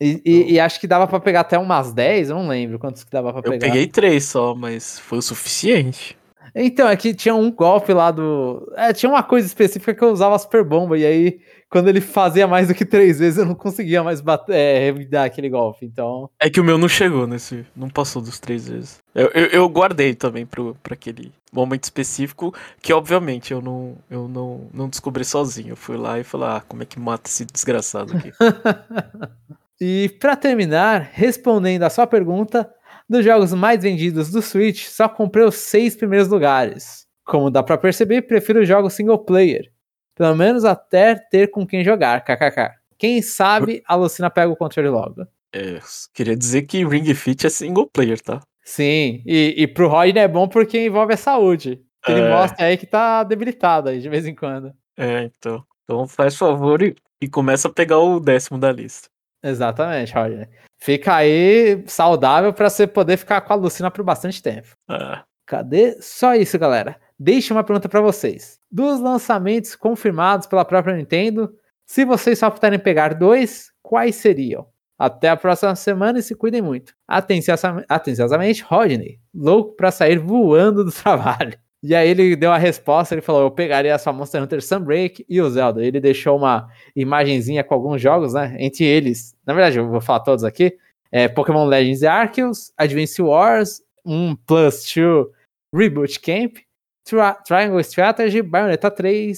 E, 0.00 0.20
e- 0.24 0.52
e 0.54 0.60
acho 0.60 0.80
que 0.80 0.86
dava 0.88 1.06
pra 1.06 1.20
pegar 1.20 1.40
até 1.40 1.56
umas 1.58 1.92
10, 1.92 2.30
eu 2.30 2.36
não 2.36 2.48
lembro 2.48 2.78
quantos 2.80 3.04
que 3.04 3.10
dava 3.12 3.30
pra 3.32 3.38
eu 3.40 3.50
pegar. 3.52 3.66
peguei 3.66 3.86
três 3.86 4.24
só, 4.24 4.54
mas 4.56 4.98
foi 4.98 5.18
o 5.18 5.22
suficiente. 5.22 6.17
Então, 6.54 6.88
é 6.88 6.96
que 6.96 7.14
tinha 7.14 7.34
um 7.34 7.50
golpe 7.50 7.92
lá 7.92 8.10
do. 8.10 8.72
É, 8.76 8.92
tinha 8.92 9.10
uma 9.10 9.22
coisa 9.22 9.46
específica 9.46 9.94
que 9.94 10.02
eu 10.02 10.10
usava 10.10 10.34
a 10.34 10.38
Super 10.38 10.64
Bomba, 10.64 10.98
e 10.98 11.04
aí, 11.04 11.40
quando 11.70 11.88
ele 11.88 12.00
fazia 12.00 12.46
mais 12.46 12.68
do 12.68 12.74
que 12.74 12.84
três 12.84 13.18
vezes, 13.18 13.38
eu 13.38 13.46
não 13.46 13.54
conseguia 13.54 14.02
mais 14.02 14.20
bater, 14.20 14.54
é, 14.54 14.92
dar 15.04 15.24
aquele 15.24 15.48
golpe. 15.48 15.84
Então. 15.86 16.30
É 16.40 16.48
que 16.48 16.60
o 16.60 16.64
meu 16.64 16.78
não 16.78 16.88
chegou 16.88 17.26
nesse. 17.26 17.64
Não 17.76 17.88
passou 17.88 18.22
dos 18.22 18.38
três 18.38 18.68
vezes. 18.68 18.98
Eu, 19.14 19.30
eu, 19.34 19.46
eu 19.46 19.68
guardei 19.68 20.14
também 20.14 20.46
pro, 20.46 20.76
pra 20.82 20.94
aquele 20.94 21.32
momento 21.52 21.84
específico, 21.84 22.54
que 22.82 22.92
obviamente 22.92 23.52
eu 23.52 23.60
não, 23.60 23.96
eu 24.10 24.28
não, 24.28 24.68
não 24.72 24.88
descobri 24.88 25.24
sozinho. 25.24 25.70
Eu 25.70 25.76
fui 25.76 25.96
lá 25.96 26.18
e 26.18 26.24
falei, 26.24 26.48
ah, 26.48 26.62
como 26.66 26.82
é 26.82 26.86
que 26.86 26.98
mata 26.98 27.28
esse 27.28 27.44
desgraçado 27.44 28.16
aqui? 28.16 28.32
E 29.80 30.08
pra 30.18 30.34
terminar, 30.34 31.10
respondendo 31.12 31.84
a 31.84 31.90
sua 31.90 32.04
pergunta, 32.04 32.68
dos 33.08 33.24
jogos 33.24 33.52
mais 33.54 33.82
vendidos 33.82 34.30
do 34.30 34.42
Switch, 34.42 34.84
só 34.86 35.08
comprei 35.08 35.44
os 35.44 35.54
seis 35.56 35.96
primeiros 35.96 36.28
lugares. 36.28 37.06
Como 37.24 37.50
dá 37.50 37.62
pra 37.62 37.78
perceber, 37.78 38.22
prefiro 38.22 38.64
jogos 38.64 38.94
single 38.94 39.18
player. 39.18 39.70
Pelo 40.14 40.34
menos 40.34 40.64
até 40.64 41.14
ter 41.14 41.50
com 41.50 41.66
quem 41.66 41.84
jogar, 41.84 42.24
kkk. 42.24 42.70
Quem 42.98 43.22
sabe 43.22 43.82
a 43.86 43.94
Lucina 43.94 44.28
pega 44.28 44.50
o 44.52 44.56
controle 44.56 44.88
logo. 44.88 45.26
É, 45.54 45.78
queria 46.12 46.36
dizer 46.36 46.62
que 46.62 46.84
Ring 46.84 47.14
Fit 47.14 47.46
é 47.46 47.50
single 47.50 47.88
player, 47.92 48.20
tá? 48.20 48.40
Sim, 48.64 49.22
e, 49.24 49.54
e 49.56 49.66
pro 49.66 49.88
Rodney 49.88 50.22
é 50.22 50.28
bom 50.28 50.46
porque 50.48 50.84
envolve 50.86 51.14
a 51.14 51.16
saúde. 51.16 51.80
Ele 52.06 52.20
É. 52.20 52.28
mostra 52.30 52.66
aí 52.66 52.76
que 52.76 52.86
tá 52.86 53.22
debilitado 53.24 53.88
aí 53.88 54.00
de 54.00 54.08
vez 54.08 54.26
em 54.26 54.34
quando. 54.34 54.72
É, 54.96 55.22
então. 55.24 55.62
Então 55.84 56.06
faz 56.06 56.36
favor 56.36 56.82
e, 56.82 56.94
e 57.22 57.28
começa 57.28 57.68
a 57.68 57.72
pegar 57.72 57.98
o 57.98 58.20
décimo 58.20 58.58
da 58.58 58.70
lista. 58.72 59.08
Exatamente, 59.42 60.12
Rodney. 60.14 60.48
Fica 60.80 61.14
aí 61.16 61.82
saudável 61.86 62.52
pra 62.52 62.68
você 62.70 62.86
poder 62.86 63.16
ficar 63.16 63.40
com 63.40 63.52
a 63.52 63.56
Lucina 63.56 63.90
por 63.90 64.04
bastante 64.04 64.42
tempo. 64.42 64.68
Ah, 64.88 65.24
Cadê? 65.46 65.96
Só 66.00 66.34
isso, 66.34 66.58
galera. 66.58 66.96
Deixe 67.18 67.52
uma 67.52 67.64
pergunta 67.64 67.88
pra 67.88 68.00
vocês. 68.00 68.58
Dos 68.70 69.00
lançamentos 69.00 69.74
confirmados 69.74 70.46
pela 70.46 70.64
própria 70.64 70.94
Nintendo, 70.96 71.50
se 71.86 72.04
vocês 72.04 72.38
só 72.38 72.50
puderem 72.50 72.78
pegar 72.78 73.14
dois, 73.14 73.72
quais 73.82 74.16
seriam? 74.16 74.66
Até 74.98 75.28
a 75.28 75.36
próxima 75.36 75.74
semana 75.74 76.18
e 76.18 76.22
se 76.22 76.34
cuidem 76.34 76.60
muito. 76.60 76.92
Atenciosa- 77.08 77.84
Atenciosamente, 77.88 78.62
Rodney, 78.62 79.18
louco 79.34 79.74
pra 79.74 79.90
sair 79.90 80.18
voando 80.18 80.84
do 80.84 80.90
trabalho. 80.92 81.56
E 81.82 81.94
aí 81.94 82.08
ele 82.08 82.34
deu 82.34 82.50
a 82.50 82.58
resposta, 82.58 83.14
ele 83.14 83.22
falou, 83.22 83.42
eu 83.42 83.50
pegaria 83.50 83.96
só 83.98 84.12
Monster 84.12 84.42
Hunter 84.42 84.60
Sunbreak 84.60 85.24
e 85.28 85.40
o 85.40 85.48
Zelda. 85.48 85.84
Ele 85.84 86.00
deixou 86.00 86.36
uma 86.36 86.68
imagenzinha 86.94 87.62
com 87.62 87.74
alguns 87.74 88.02
jogos, 88.02 88.34
né? 88.34 88.56
Entre 88.58 88.84
eles, 88.84 89.36
na 89.46 89.54
verdade, 89.54 89.78
eu 89.78 89.88
vou 89.88 90.00
falar 90.00 90.20
todos 90.20 90.42
aqui. 90.42 90.76
É 91.12 91.28
Pokémon 91.28 91.66
Legends 91.66 92.02
Arceus, 92.02 92.72
Advance 92.76 93.22
Wars, 93.22 93.80
um 94.04 94.34
Plus 94.34 94.84
2 94.92 95.26
Reboot 95.72 96.18
Camp, 96.20 96.56
Tri- 97.04 97.36
Triangle 97.46 97.80
Strategy, 97.80 98.42
Bayonetta 98.42 98.90
3, 98.90 99.32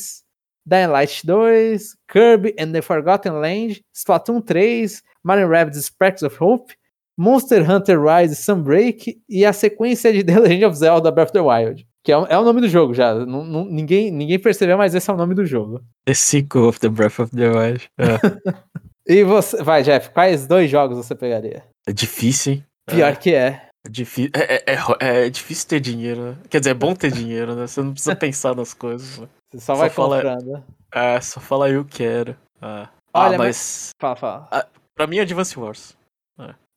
Dying 0.67 0.87
Light 0.87 1.23
2, 1.27 1.97
Kirby 2.09 2.55
and 2.59 2.73
the 2.73 2.81
Forgotten 2.81 3.41
Land, 3.41 3.83
Splatoon 3.95 4.43
3, 4.43 5.03
Mario 5.23 5.49
Rabbids 5.49 5.85
Sparks 5.85 6.23
of 6.23 6.37
Hope, 6.41 6.73
Monster 7.19 7.63
Hunter 7.63 8.01
Rise 8.01 8.35
Sunbreak 8.35 9.21
e 9.29 9.45
a 9.45 9.53
sequência 9.53 10.11
de 10.11 10.25
The 10.25 10.39
Legend 10.39 10.67
of 10.67 10.77
Zelda 10.79 11.11
Breath 11.11 11.29
of 11.29 11.33
the 11.33 11.41
Wild. 11.41 11.87
Que 12.03 12.13
é, 12.13 12.17
o- 12.17 12.27
é 12.27 12.39
o 12.39 12.45
nome 12.45 12.61
do 12.61 12.69
jogo 12.69 12.95
já. 12.95 13.15
Não- 13.15 13.45
não- 13.45 13.65
ninguém, 13.65 14.11
ninguém 14.11 14.39
percebeu, 14.39 14.79
mas 14.79 14.95
esse 14.95 15.11
é 15.11 15.13
o 15.13 15.17
nome 15.17 15.35
do 15.35 15.45
jogo. 15.45 15.83
The 16.07 16.15
sequel 16.15 16.65
of 16.69 16.81
the 16.81 16.89
Breath 16.89 17.19
of 17.19 17.35
the 17.37 17.49
Wild. 17.49 17.91
É, 17.99 18.05
E 19.07 19.25
você. 19.25 19.63
Vai, 19.63 19.83
Jeff, 19.83 20.11
quais 20.11 20.47
dois 20.47 20.71
jogos 20.71 20.97
você 20.97 21.15
pegaria? 21.15 21.65
é 21.87 21.93
difícil, 21.93 22.53
hein? 22.55 22.65
Pior 22.89 23.17
que 23.17 23.35
é. 23.35 23.69
É, 23.87 23.89
difí 23.91 24.31
é, 24.35 24.73
é, 24.73 24.77
é, 25.01 25.27
é 25.27 25.31
difícil 25.31 25.67
ter 25.69 25.81
dinheiro, 25.81 26.23
né? 26.23 26.37
Quer 26.51 26.61
dizer, 26.61 26.71
é 26.71 26.75
bom 26.75 26.95
ter 26.95 27.11
dinheiro, 27.11 27.55
né? 27.55 27.67
Você 27.67 27.81
não 27.83 27.93
precisa 27.93 28.15
pensar 28.15 28.55
nas 28.55 28.75
coisas. 28.75 29.19
né? 29.19 29.27
Você 29.51 29.59
só, 29.61 29.75
Só 29.75 29.81
vai 29.81 29.91
fala- 29.91 30.17
comprando. 30.17 30.65
É, 30.95 31.21
só 31.21 31.41
fala 31.41 31.69
eu 31.71 31.85
quero. 31.85 32.37
Ah, 32.61 32.89
Olha, 33.15 33.35
ah, 33.37 33.39
mas- 33.39 33.91
Fala, 34.01 34.17
fala. 34.17 34.49
pra 34.95 35.07
mim 35.07 35.17
é 35.19 35.23
Advance 35.23 35.59
Wars. 35.59 35.97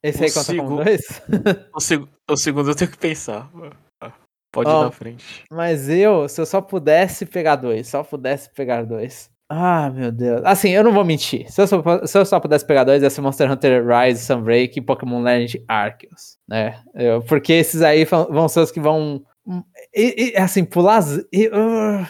Esse 0.01 0.23
aí 0.25 0.31
conta 0.31 0.55
como 0.55 0.83
dois? 0.83 1.21
O, 1.75 1.79
seg- 1.79 2.07
o 2.29 2.35
segundo 2.37 2.69
eu 2.71 2.75
tenho 2.75 2.91
que 2.91 2.97
pensar. 2.97 3.49
Pode 4.53 4.69
Ó, 4.69 4.81
ir 4.81 4.85
na 4.85 4.91
frente. 4.91 5.43
Mas 5.51 5.89
eu, 5.89 6.29
se 6.29 6.39
eu 6.39 6.45
só 6.45 6.61
pudesse 6.61 7.25
pegar 7.25 7.55
dois, 7.57 7.87
só 7.87 8.03
pudesse 8.03 8.49
pegar 8.53 8.83
dois. 8.85 9.29
Ah, 9.49 9.89
meu 9.89 10.11
Deus. 10.11 10.41
Assim, 10.45 10.69
eu 10.69 10.83
não 10.83 10.93
vou 10.93 11.03
mentir. 11.03 11.51
Se 11.51 11.59
eu 11.61 11.67
só, 11.67 12.05
se 12.05 12.17
eu 12.17 12.25
só 12.25 12.39
pudesse 12.39 12.65
pegar 12.65 12.83
dois, 12.83 13.03
ia 13.03 13.09
ser 13.09 13.21
Monster 13.21 13.51
Hunter 13.51 13.83
Rise, 13.85 14.23
Sunbreak 14.25 14.77
e 14.77 14.81
Pokémon 14.81 15.21
Legend 15.21 15.63
Arceus, 15.67 16.37
né? 16.47 16.79
Eu- 16.95 17.21
porque 17.23 17.51
esses 17.53 17.81
aí 17.81 18.05
vão 18.05 18.47
ser 18.47 18.61
os 18.61 18.71
que 18.71 18.79
vão... 18.79 19.23
E, 19.93 20.31
e, 20.33 20.37
assim, 20.37 20.63
pular... 20.63 21.03
e, 21.31 21.49
ah, 21.51 22.07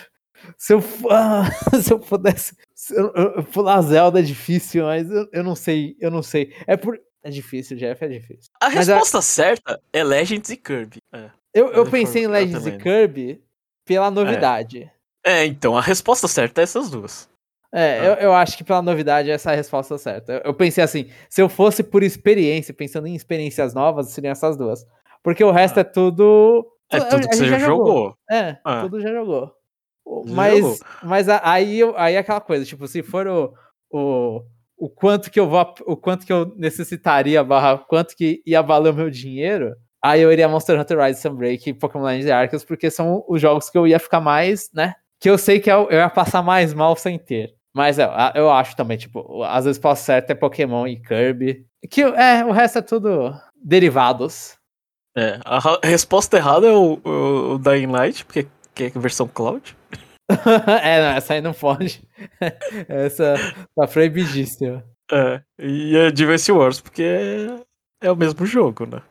se, 0.58 0.74
eu, 0.74 0.84
ah, 1.10 1.50
se 1.82 1.92
eu 1.94 2.00
pudesse... 2.00 2.56
se 2.76 2.94
eu- 2.96 3.12
eu- 3.16 3.44
pular 3.46 3.82
Zelda 3.82 4.20
é 4.20 4.24
difícil, 4.24 4.84
mas 4.86 5.10
eu, 5.10 5.28
eu 5.32 5.44
não 5.44 5.56
sei, 5.56 5.96
eu 6.00 6.12
não 6.12 6.22
sei. 6.22 6.54
É 6.68 6.76
por... 6.78 7.00
É 7.24 7.30
difícil, 7.30 7.78
Jeff, 7.78 8.04
é 8.04 8.08
difícil. 8.10 8.52
A 8.62 8.70
Mas 8.70 8.90
a- 8.90 8.96
resposta 8.96 9.22
certa 9.22 9.80
é 9.94 10.04
Legends 10.04 10.50
e 10.50 10.58
Kirby. 10.58 10.98
É. 11.14 11.30
Eu, 11.54 11.72
eu 11.72 11.86
pensei 11.90 12.24
em 12.24 12.28
Legends 12.28 12.66
e. 12.66 12.78
Kirby 12.78 13.42
pela 13.86 14.10
novidade. 14.10 14.90
É, 15.26 15.46
então, 15.46 15.78
a 15.78 15.82
resposta 15.82 16.28
certa 16.28 16.62
é 16.62 16.64
essas 16.64 16.90
duas. 16.90 17.30
É, 17.74 18.00
Ah. 18.00 18.04
eu, 18.06 18.14
eu 18.16 18.34
acho 18.34 18.58
que 18.58 18.64
pela 18.64 18.82
novidade 18.82 19.30
essa 19.32 19.52
é 19.52 19.54
a 19.54 19.56
resposta 19.58 19.98
certa. 19.98 20.42
Eu, 20.46 20.54
pensei 20.54 20.84
assim, 20.84 21.10
se 21.30 21.42
eu 21.42 21.50
fosse 21.50 21.84
por 21.84 22.04
experiência, 22.04 22.74
pensando 22.74 23.08
em 23.08 23.16
experiências 23.16 23.74
novas, 23.74 24.10
seriam 24.10 24.32
essas 24.32 24.56
duas. 24.58 24.86
Porque 25.24 25.44
o 25.44 25.52
resto 25.52 25.78
Ah. 25.78 25.82
é 25.82 25.84
tudo. 25.84 26.68
É 26.92 27.00
tudo 27.00 27.28
que 27.28 27.36
você 27.36 27.48
já 27.48 27.58
jogou. 27.60 28.16
É, 28.30 28.58
Ah. 28.64 28.82
tudo 28.82 29.00
já 29.02 29.10
jogou. 29.12 29.52
Mas, 30.28 30.60
jogou. 30.60 30.78
mas 31.04 31.30
a- 31.30 31.42
aí, 31.44 31.80
aí 31.96 32.16
é 32.16 32.18
aquela 32.20 32.42
coisa, 32.42 32.66
tipo, 32.66 32.88
se 32.88 33.02
for 33.02 33.26
o, 33.26 33.54
o, 33.92 34.42
o 34.78 34.90
quanto 34.90 35.32
que 35.32 35.40
eu 35.40 35.48
vou, 35.50 35.74
o 35.88 35.96
quanto 35.98 36.26
que 36.26 36.34
eu 36.34 36.54
necessitaria, 36.58 37.44
barra, 37.44 37.78
quanto 37.80 38.16
que 38.16 38.44
ia 38.46 38.62
valer 38.62 38.92
o 38.92 38.96
meu 38.96 39.10
dinheiro, 39.10 39.74
aí 40.04 40.22
eu 40.22 40.32
iria 40.32 40.48
Monster 40.50 40.80
Hunter 40.80 41.00
Rise 41.00 41.22
Sunbreak 41.22 41.70
e 41.70 41.74
Pokémon 41.74 42.04
Legends 42.06 42.30
Arceus, 42.32 42.64
porque 42.66 42.92
são 42.92 43.24
os 43.28 43.42
jogos 43.42 43.70
que 43.70 43.78
eu 43.78 43.88
ia 43.88 44.00
ficar 44.00 44.20
mais, 44.22 44.70
né? 44.74 44.94
Que 45.20 45.30
eu 45.30 45.38
sei 45.38 45.60
que 45.60 45.72
eu, 45.72 45.90
eu 45.90 46.00
ia 46.00 46.10
passar 46.10 46.42
mais 46.44 46.74
mal 46.74 46.96
sem 46.96 47.18
ter. 47.18 47.54
Mas 47.74 47.98
é, 47.98 48.04
a- 48.04 48.34
eu 48.36 48.52
acho 48.52 48.76
também, 48.76 48.98
tipo, 48.98 49.42
às 49.44 49.66
vezes 49.66 49.80
posso 49.80 50.04
certo 50.04 50.30
é 50.30 50.36
Pokémon 50.36 50.86
e 50.86 50.98
Kirby. 51.02 51.66
Que 51.90 52.02
é, 52.02 52.46
o 52.46 52.52
resto 52.52 52.80
é 52.80 52.82
tudo 52.82 53.34
derivados. 53.64 54.56
É, 55.16 55.40
a 55.46 55.80
resposta 55.84 56.38
errada 56.38 56.68
é 56.68 56.72
o, 56.72 57.00
o, 57.04 57.54
o 57.54 57.58
Dying 57.60 57.88
Light, 57.88 58.26
porque 58.26 58.48
que 58.76 58.86
é 58.86 58.90
versão 58.90 59.28
cloud. 59.28 59.76
é, 60.84 61.02
não, 61.02 61.18
essa 61.18 61.34
aí 61.34 61.42
não 61.42 61.54
pode. 61.54 62.02
essa 62.88 63.36
tá 63.76 63.88
proibidíssima. 63.88 64.84
É, 65.12 65.42
e 65.60 65.98
a 65.98 66.08
Advance 66.08 66.52
Wars, 66.52 66.82
porque 66.82 67.04
é, 67.04 68.08
é 68.08 68.12
o 68.12 68.16
mesmo 68.16 68.46
jogo, 68.46 68.86
né? 68.86 69.02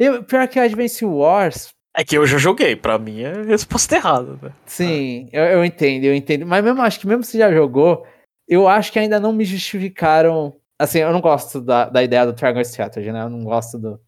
Eu, 0.00 0.24
pior 0.24 0.48
que 0.48 0.58
a 0.58 0.62
Advance 0.64 1.04
Wars, 1.04 1.68
É 1.94 2.02
que 2.02 2.16
eu 2.16 2.26
já 2.26 2.38
joguei, 2.38 2.74
pra 2.74 2.98
mim 2.98 3.20
é 3.20 3.42
resposta 3.42 3.96
errada, 3.96 4.38
né? 4.42 4.52
sim, 4.64 5.28
eu, 5.32 5.44
eu 5.44 5.64
entendo, 5.64 6.04
eu 6.04 6.14
entendo. 6.14 6.46
Mas 6.46 6.64
mesmo 6.64 6.80
acho 6.80 6.98
que 6.98 7.06
mesmo 7.06 7.22
se 7.22 7.36
já 7.38 7.52
jogou, 7.52 8.06
eu 8.48 8.66
acho 8.66 8.90
que 8.90 8.98
ainda 8.98 9.20
não 9.20 9.32
me 9.32 9.44
justificaram. 9.44 10.56
Assim, 10.78 11.00
eu 11.00 11.12
não 11.12 11.20
gosto 11.20 11.60
da, 11.60 11.90
da 11.90 12.02
ideia 12.02 12.24
do 12.24 12.32
Triangle 12.32 12.62
Strategy, 12.62 13.12
né? 13.12 13.22
Eu 13.22 13.28
não 13.28 13.44
gosto 13.44 13.78
do. 13.78 14.00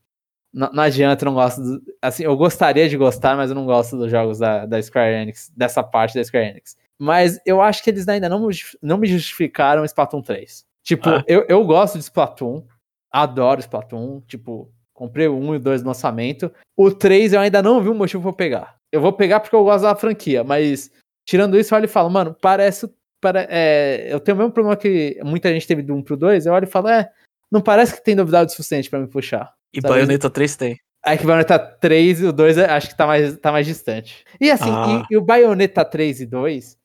Não, 0.55 0.71
não 0.73 0.83
adianta, 0.83 1.25
eu 1.25 1.27
não 1.27 1.35
gosto 1.35 1.61
do. 1.63 1.83
Assim, 2.01 2.25
eu 2.25 2.37
gostaria 2.37 2.89
de 2.89 2.97
gostar, 2.97 3.37
mas 3.37 3.51
eu 3.51 3.55
não 3.55 3.67
gosto 3.67 3.97
dos 3.99 4.11
jogos 4.11 4.39
da, 4.39 4.65
da 4.65 4.81
Square 4.83 5.15
Enix, 5.15 5.51
dessa 5.57 5.83
parte 5.83 6.15
da 6.15 6.25
Square 6.25 6.47
Enix. 6.51 6.77
Mas 6.99 7.39
eu 7.45 7.61
acho 7.61 7.83
que 7.83 7.91
eles 7.91 8.07
ainda 8.09 8.29
não, 8.29 8.49
não 8.83 8.97
me 8.97 9.07
justificaram 9.07 9.85
Splatoon 9.85 10.23
3. 10.23 10.65
Tipo, 10.83 11.09
Ah. 11.11 11.25
eu, 11.27 11.45
eu 11.49 11.65
gosto 11.65 11.99
de 11.99 12.05
Splatoon, 12.05 12.65
adoro 13.11 13.61
Splatoon, 13.61 14.21
tipo, 14.27 14.71
comprei 14.95 15.27
o 15.29 15.37
1 15.37 15.55
e 15.55 15.57
o 15.57 15.61
2 15.61 15.83
no 15.83 15.89
lançamento. 15.89 16.53
O 16.77 16.91
3 16.91 17.33
eu 17.33 17.41
ainda 17.41 17.63
não 17.63 17.81
vi 17.83 17.89
um 17.89 17.95
motivo 17.95 18.23
pra 18.23 18.31
eu 18.31 18.35
pegar. 18.35 18.77
Eu 18.93 19.01
vou 19.01 19.13
pegar 19.13 19.41
porque 19.41 19.57
eu 19.57 19.65
gosto 19.65 19.83
da 19.85 19.95
franquia, 19.97 20.45
mas 20.45 20.91
tirando 21.27 21.59
isso, 21.59 21.73
eu 21.75 21.77
olho 21.77 21.85
e 21.87 21.89
falo, 21.89 22.11
mano, 22.11 22.37
parece. 22.41 22.89
Para, 23.21 23.47
é, 23.49 24.13
eu 24.13 24.19
tenho 24.19 24.35
o 24.35 24.39
mesmo 24.39 24.53
problema 24.53 24.77
que 24.77 25.17
muita 25.23 25.49
gente 25.53 25.67
teve 25.67 25.81
do 25.81 25.95
1 25.95 26.03
pro 26.03 26.17
2, 26.17 26.45
eu 26.45 26.53
olho 26.53 26.65
e 26.65 26.71
falo, 26.71 26.89
é, 26.89 27.09
não 27.51 27.61
parece 27.61 27.95
que 27.95 28.03
tem 28.03 28.17
novidade 28.17 28.51
suficiente 28.51 28.91
pra 28.91 28.99
me 28.99 29.07
puxar. 29.07 29.53
E 29.73 29.81
Sabe? 29.81 29.95
Bayonetta 29.95 30.29
3 30.29 30.57
tem. 30.57 30.77
Aí 31.05 31.17
que 31.17 31.25
o 31.25 31.27
Bayonetta 31.29 31.59
3 31.59 32.21
e 32.21 32.27
o 32.27 32.33
2 32.33 32.59
é- 32.59 32.69
acho 32.71 32.89
que 32.89 32.97
tá 32.97 33.07
mais, 33.07 33.37
tá 33.39 33.53
mais 33.53 33.65
distante. 33.67 34.25
E 34.41 34.51
assim, 34.51 34.71
Ah. 34.71 35.07
e, 35.11 35.15
e 35.15 35.17
o 35.17 35.23
Bayonetta 35.23 35.85
3 35.85 36.21
e 36.21 36.27
2, 36.27 36.77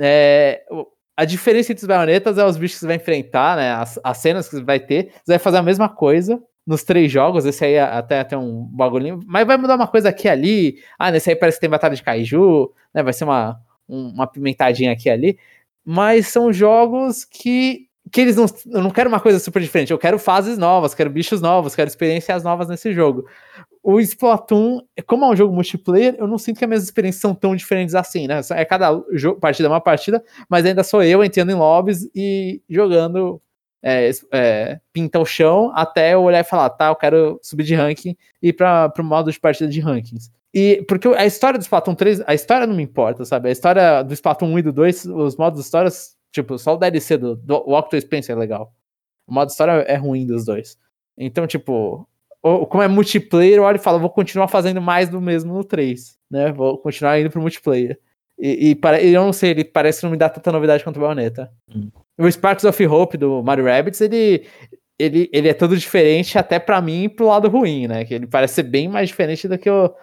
é, 0.00 0.64
o- 0.70 0.86
a 1.16 1.24
diferença 1.24 1.72
entre 1.72 1.82
os 1.84 1.88
baionetas 1.88 2.36
é 2.38 2.44
os 2.44 2.56
bichos 2.56 2.76
que 2.76 2.80
você 2.80 2.86
vai 2.88 2.96
enfrentar, 2.96 3.56
né? 3.56 3.70
As, 3.72 3.98
as 4.02 4.18
cenas 4.18 4.48
que 4.48 4.56
você 4.56 4.62
vai 4.64 4.80
ter. 4.80 5.12
Você 5.24 5.32
vai 5.32 5.38
fazer 5.38 5.58
a 5.58 5.62
mesma 5.62 5.88
coisa 5.88 6.42
nos 6.66 6.82
três 6.84 7.10
jogos. 7.12 7.44
Esse 7.46 7.64
aí 7.64 7.74
é 7.74 7.82
até 7.82 8.24
tem 8.24 8.36
um 8.38 8.64
bagulhinho. 8.64 9.20
Mas 9.26 9.46
vai 9.46 9.56
mudar 9.56 9.76
uma 9.76 9.86
coisa 9.86 10.08
aqui 10.08 10.26
e 10.28 10.30
ali. 10.30 10.76
Ah, 10.98 11.10
nesse 11.10 11.30
aí 11.30 11.36
parece 11.36 11.58
que 11.58 11.62
tem 11.62 11.70
batalha 11.70 11.94
de 11.94 12.02
kaiju, 12.02 12.70
né? 12.94 13.02
Vai 13.02 13.12
ser 13.12 13.24
uma, 13.24 13.58
um- 13.88 14.08
uma 14.10 14.26
pimentadinha 14.26 14.92
aqui 14.92 15.08
e 15.08 15.12
ali. 15.12 15.38
Mas 15.84 16.28
são 16.28 16.52
jogos 16.52 17.24
que. 17.24 17.86
Que 18.12 18.20
eles 18.20 18.36
não. 18.36 18.46
Eu 18.70 18.82
não 18.82 18.90
quero 18.90 19.08
uma 19.08 19.18
coisa 19.20 19.38
super 19.40 19.60
diferente. 19.60 19.90
Eu 19.92 19.98
quero 19.98 20.18
fases 20.18 20.56
novas, 20.56 20.94
quero 20.94 21.10
bichos 21.10 21.40
novos, 21.40 21.74
quero 21.74 21.88
experiências 21.88 22.44
novas 22.44 22.68
nesse 22.68 22.92
jogo. 22.92 23.26
O 23.82 24.00
Splatoon, 24.00 24.80
como 25.06 25.24
é 25.24 25.28
um 25.28 25.36
jogo 25.36 25.54
multiplayer, 25.54 26.16
eu 26.18 26.26
não 26.26 26.38
sinto 26.38 26.58
que 26.58 26.64
as 26.64 26.68
minhas 26.68 26.82
experiências 26.84 27.20
são 27.20 27.34
tão 27.34 27.54
diferentes 27.54 27.94
assim, 27.94 28.26
né? 28.26 28.40
É 28.52 28.64
cada 28.64 28.90
jogo, 29.12 29.38
partida 29.40 29.68
é 29.68 29.70
uma 29.70 29.80
partida, 29.80 30.22
mas 30.48 30.64
ainda 30.64 30.82
sou 30.84 31.02
eu 31.04 31.22
entrando 31.22 31.50
em 31.50 31.54
lobbies 31.54 32.08
e 32.14 32.60
jogando 32.68 33.40
é, 33.88 34.10
é, 34.32 34.80
pinta 34.92 35.20
o 35.20 35.24
chão 35.24 35.70
até 35.74 36.14
eu 36.14 36.22
olhar 36.22 36.40
e 36.40 36.44
falar, 36.44 36.70
tá, 36.70 36.88
eu 36.88 36.96
quero 36.96 37.38
subir 37.40 37.62
de 37.62 37.74
ranking 37.76 38.16
e 38.42 38.48
ir 38.48 38.52
para 38.52 38.92
o 38.98 39.04
modo 39.04 39.30
de 39.30 39.38
partida 39.38 39.70
de 39.70 39.78
rankings. 39.80 40.28
E 40.52 40.84
porque 40.88 41.06
a 41.08 41.24
história 41.24 41.58
do 41.58 41.62
Splatoon 41.62 41.94
3, 41.94 42.22
a 42.26 42.34
história 42.34 42.66
não 42.66 42.74
me 42.74 42.82
importa, 42.82 43.24
sabe? 43.24 43.48
A 43.48 43.52
história 43.52 44.02
do 44.02 44.12
Splatoon 44.12 44.52
1 44.54 44.58
e 44.58 44.62
do 44.62 44.72
2, 44.72 45.04
os 45.06 45.36
modos 45.36 45.60
de 45.60 45.64
história, 45.66 45.90
tipo, 46.32 46.58
só 46.58 46.74
o 46.74 46.76
DLC 46.78 47.16
do, 47.16 47.36
do 47.36 47.54
Walk 47.68 47.90
to 47.90 48.00
Spencer 48.00 48.34
é 48.34 48.38
legal. 48.38 48.72
O 49.26 49.32
modo 49.34 49.50
história 49.50 49.72
é 49.82 49.96
ruim 49.96 50.26
dos 50.26 50.44
dois. 50.44 50.76
Então, 51.16 51.46
tipo, 51.46 52.08
o- 52.42 52.66
como 52.66 52.82
é 52.82 52.88
multiplayer, 52.88 53.58
eu 53.58 53.62
olho 53.64 53.76
e 53.76 53.80
falo, 53.80 54.00
vou 54.00 54.10
continuar 54.10 54.48
fazendo 54.48 54.80
mais 54.80 55.08
do 55.08 55.20
mesmo 55.20 55.52
no 55.54 55.62
3, 55.64 56.18
né? 56.30 56.50
Vou 56.52 56.78
continuar 56.78 57.20
indo 57.20 57.30
pro 57.30 57.40
multiplayer. 57.40 57.98
E, 58.38 58.72
e, 58.72 58.78
e 59.02 59.14
eu 59.14 59.24
não 59.24 59.32
sei, 59.32 59.50
ele 59.50 59.64
parece 59.64 60.02
não 60.04 60.10
me 60.10 60.16
dar 60.16 60.28
tanta 60.30 60.52
novidade 60.52 60.84
quanto 60.84 60.96
o 60.96 61.00
Bayonetta. 61.00 61.50
Hum. 61.74 61.90
O 62.18 62.30
Sparks 62.30 62.64
of 62.64 62.86
Hope 62.86 63.16
do 63.16 63.42
Mario 63.42 63.64
Rabbids, 63.64 64.00
ele, 64.00 64.46
ele, 64.98 65.28
ele 65.32 65.48
é 65.48 65.54
todo 65.54 65.76
diferente 65.76 66.38
até 66.38 66.58
pra 66.58 66.80
mim 66.80 67.08
pro 67.08 67.26
lado 67.26 67.48
ruim, 67.48 67.86
né? 67.86 68.04
Que 68.04 68.14
ele 68.14 68.26
parece 68.26 68.54
ser 68.54 68.62
bem 68.64 68.88
mais 68.88 69.08
diferente 69.08 69.46
do 69.48 69.58
que 69.58 69.68
o, 69.70 69.94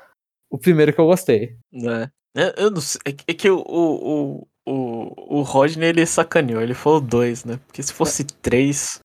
o 0.52 0.58
primeiro 0.58 0.93
que 0.93 1.00
eu 1.00 1.06
gostei. 1.06 1.56
né? 1.72 2.10
É, 2.36 2.54
eu 2.63 2.72
não 2.72 2.82
sei. 2.82 3.00
É 3.28 3.34
que- 3.34 3.48
é 3.48 3.52
o, 3.52 3.58
o, 3.60 4.48
o, 4.67 5.39
o 5.39 5.41
Rodney 5.43 5.89
ele 5.89 6.06
sacaneou, 6.06 6.62
ele 6.62 6.74
falou 6.74 7.00
dois, 7.02 7.46
né? 7.46 7.60
Porque 7.67 7.84
se 7.84 7.93
fosse 7.93 8.24
três, 8.24 9.00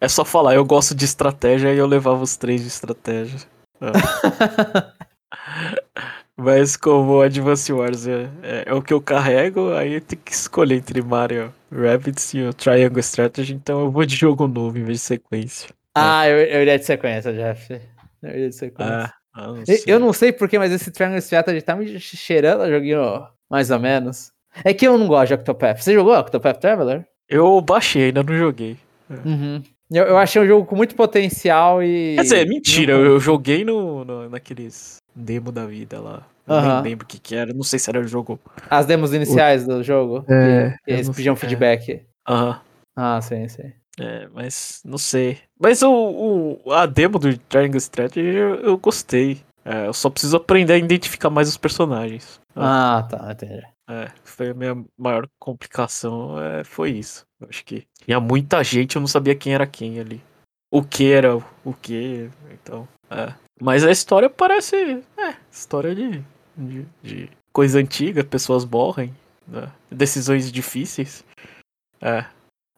é 0.00 0.08
só 0.08 0.24
falar, 0.24 0.54
eu 0.54 0.64
gosto 0.64 0.94
de 0.94 1.04
estratégia 1.04 1.74
e 1.74 1.78
eu 1.78 1.86
levava 1.86 2.22
os 2.22 2.36
três 2.38 2.62
de 2.62 2.68
estratégia. 2.68 3.38
É. 3.82 5.09
Mas 6.42 6.76
como 6.76 7.12
o 7.18 7.22
Advance 7.22 7.72
Wars 7.72 8.06
é, 8.06 8.28
é, 8.42 8.64
é 8.66 8.74
o 8.74 8.80
que 8.82 8.92
eu 8.92 9.00
carrego, 9.00 9.72
aí 9.74 9.94
eu 9.94 10.00
tenho 10.00 10.22
que 10.22 10.32
escolher 10.32 10.76
entre 10.76 11.02
Mario 11.02 11.52
Rabbids 11.70 12.32
e 12.34 12.40
o 12.42 12.52
Triangle 12.54 13.00
Strategy, 13.00 13.54
então 13.54 13.80
eu 13.80 13.90
vou 13.90 14.04
de 14.06 14.16
jogo 14.16 14.46
novo 14.48 14.78
em 14.78 14.82
vez 14.84 14.98
de 15.00 15.04
sequência. 15.04 15.68
ah, 15.94 16.28
eu, 16.28 16.38
eu 16.38 16.62
iria 16.62 16.78
de 16.78 16.84
sequência, 16.84 17.32
Jeff. 17.32 17.80
Eu 18.22 18.30
iria 18.30 18.48
de 18.48 18.54
sequência. 18.54 18.94
Ah, 18.94 19.12
ah, 19.34 19.46
não 19.48 19.66
sei. 19.66 19.82
Eu 19.86 19.98
não 20.00 20.12
sei 20.12 20.32
porquê, 20.32 20.58
mas 20.58 20.72
esse 20.72 20.90
Triangle 20.90 21.18
Strategy 21.18 21.62
tá 21.62 21.76
me 21.76 21.98
cheirando 22.00 22.62
a 22.62 22.70
joguinho 22.70 23.26
mais 23.50 23.70
ou 23.70 23.78
menos. 23.78 24.32
É 24.64 24.72
que 24.74 24.86
eu 24.86 24.98
não 24.98 25.06
gosto 25.06 25.28
de 25.28 25.34
Octopath. 25.34 25.80
Você 25.80 25.92
jogou 25.94 26.18
Octopath 26.18 26.58
Traveler? 26.60 27.04
Eu 27.28 27.60
baixei, 27.60 28.06
ainda 28.06 28.22
não 28.22 28.36
joguei. 28.36 28.76
Uhum. 29.24 29.62
Eu, 29.92 30.04
eu 30.04 30.16
achei 30.18 30.40
um 30.40 30.46
jogo 30.46 30.64
com 30.66 30.74
muito 30.76 30.94
potencial 30.94 31.82
e. 31.82 32.14
Quer 32.16 32.22
dizer, 32.22 32.48
mentira, 32.48 32.94
não- 32.96 33.04
eu, 33.04 33.10
eu 33.12 33.20
joguei 33.20 33.64
no, 33.64 34.04
no- 34.04 34.28
naqueles 34.28 34.96
demo 35.14 35.50
da 35.52 35.66
vida 35.66 36.00
lá. 36.00 36.26
Eu 36.46 36.54
Aham. 36.54 36.82
nem 36.82 36.92
lembro 36.92 37.04
o 37.04 37.08
que, 37.08 37.18
que 37.18 37.34
era, 37.34 37.52
não 37.52 37.62
sei 37.62 37.78
se 37.78 37.88
era 37.90 38.00
o 38.00 38.06
jogo. 38.06 38.38
As 38.68 38.86
demos 38.86 39.12
iniciais 39.12 39.66
do 39.66 39.82
jogo. 39.82 40.24
É, 40.28 40.70
que, 40.84 40.90
eles 40.92 41.08
pediam 41.08 41.36
sei, 41.36 41.46
é. 41.46 41.50
feedback. 41.50 42.06
Aham. 42.28 42.60
Ah, 42.96 43.20
sim, 43.20 43.46
sim. 43.48 43.72
É, 43.98 44.28
mas 44.32 44.80
não 44.84 44.98
sei. 44.98 45.38
Mas 45.58 45.82
o, 45.82 46.58
o- 46.64 46.72
a 46.72 46.86
demo 46.86 47.18
do 47.18 47.36
Triangle 47.36 47.78
Strategy 47.78 48.26
eu, 48.36 48.54
eu 48.56 48.78
gostei. 48.78 49.40
É, 49.64 49.86
eu 49.86 49.92
só 49.92 50.08
preciso 50.08 50.36
aprender 50.38 50.72
a 50.72 50.78
identificar 50.78 51.28
mais 51.30 51.48
os 51.48 51.56
personagens. 51.56 52.40
Ah, 52.56 53.06
tá, 53.08 53.30
entendi. 53.30 53.62
É, 53.88 54.10
foi 54.24 54.50
a 54.50 54.54
minha 54.54 54.82
maior 54.96 55.28
complicação, 55.38 56.40
é, 56.40 56.64
foi 56.64 56.90
isso. 56.92 57.24
Eu 57.40 57.48
acho 57.50 57.64
que 57.64 57.84
tinha 58.04 58.18
muita 58.20 58.62
gente, 58.64 58.96
eu 58.96 59.00
não 59.00 59.06
sabia 59.06 59.34
quem 59.34 59.52
era 59.54 59.66
quem 59.66 60.00
ali. 60.00 60.20
O 60.70 60.82
que 60.82 61.12
era 61.12 61.36
o 61.36 61.74
que, 61.74 62.30
então, 62.52 62.86
é. 63.10 63.34
Mas 63.60 63.84
a 63.84 63.90
história 63.90 64.28
parece, 64.30 64.76
é, 65.16 65.34
história 65.50 65.94
de, 65.94 66.22
de, 66.56 66.86
de 67.02 67.30
coisa 67.52 67.78
antiga, 67.78 68.24
pessoas 68.24 68.64
morrem, 68.64 69.14
né, 69.46 69.70
decisões 69.90 70.50
difíceis. 70.50 71.24
É, 72.00 72.24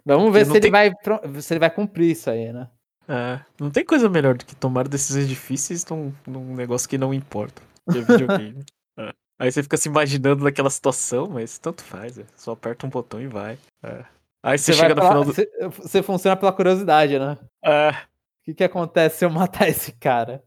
Vamos 0.05 0.33
ver 0.33 0.41
se 0.45 0.49
não 0.49 0.57
ele, 0.57 0.63
tem- 0.63 0.71
vai, 0.73 0.93
se 1.41 1.53
ele 1.55 1.61
vai 1.61 1.71
cumprir 1.71 2.11
isso 2.11 2.29
aí, 2.29 2.53
né? 2.53 2.69
é, 3.09 3.41
não 3.61 3.71
tem 3.71 3.85
coisa 3.85 4.09
melhor 4.09 4.37
do 4.37 4.45
que 4.45 4.55
tomar 4.57 4.89
decisões 4.89 5.29
difíceis 5.29 5.85
num, 5.87 6.13
num 6.27 6.55
negócio 6.57 6.89
que 6.89 6.99
não 6.99 7.15
importa, 7.15 7.63
que 7.91 7.99
é 7.99 8.01
videogame. 8.03 8.65
É. 8.99 9.11
Aí 9.41 9.51
você 9.51 9.63
fica 9.63 9.79
se 9.79 9.89
imaginando 9.89 10.45
naquela 10.45 10.69
situação, 10.69 11.27
mas 11.27 11.57
tanto 11.57 11.83
faz, 11.83 12.19
é. 12.19 12.27
só 12.37 12.53
aperta 12.53 12.87
um 12.87 12.91
botão 12.91 13.23
e 13.23 13.27
vai. 13.27 13.59
é. 13.83 14.05
Aí 14.45 14.59
você, 14.59 14.75
Você, 14.75 14.81
chega 14.81 14.95
no 14.95 15.01
final 15.01 15.25
do. 15.25 15.33
você, 15.33 15.51
você 15.79 16.03
funciona 16.03 16.37
pela 16.37 16.53
curiosidade, 16.53 17.19
né? 17.19 17.39
É, 17.65 17.95
O 18.43 18.45
que, 18.45 18.55
que 18.55 18.65
acontece 18.65 19.19
se 19.19 19.25
eu 19.25 19.31
matar 19.31 19.69
esse 19.69 19.93
cara? 19.93 20.43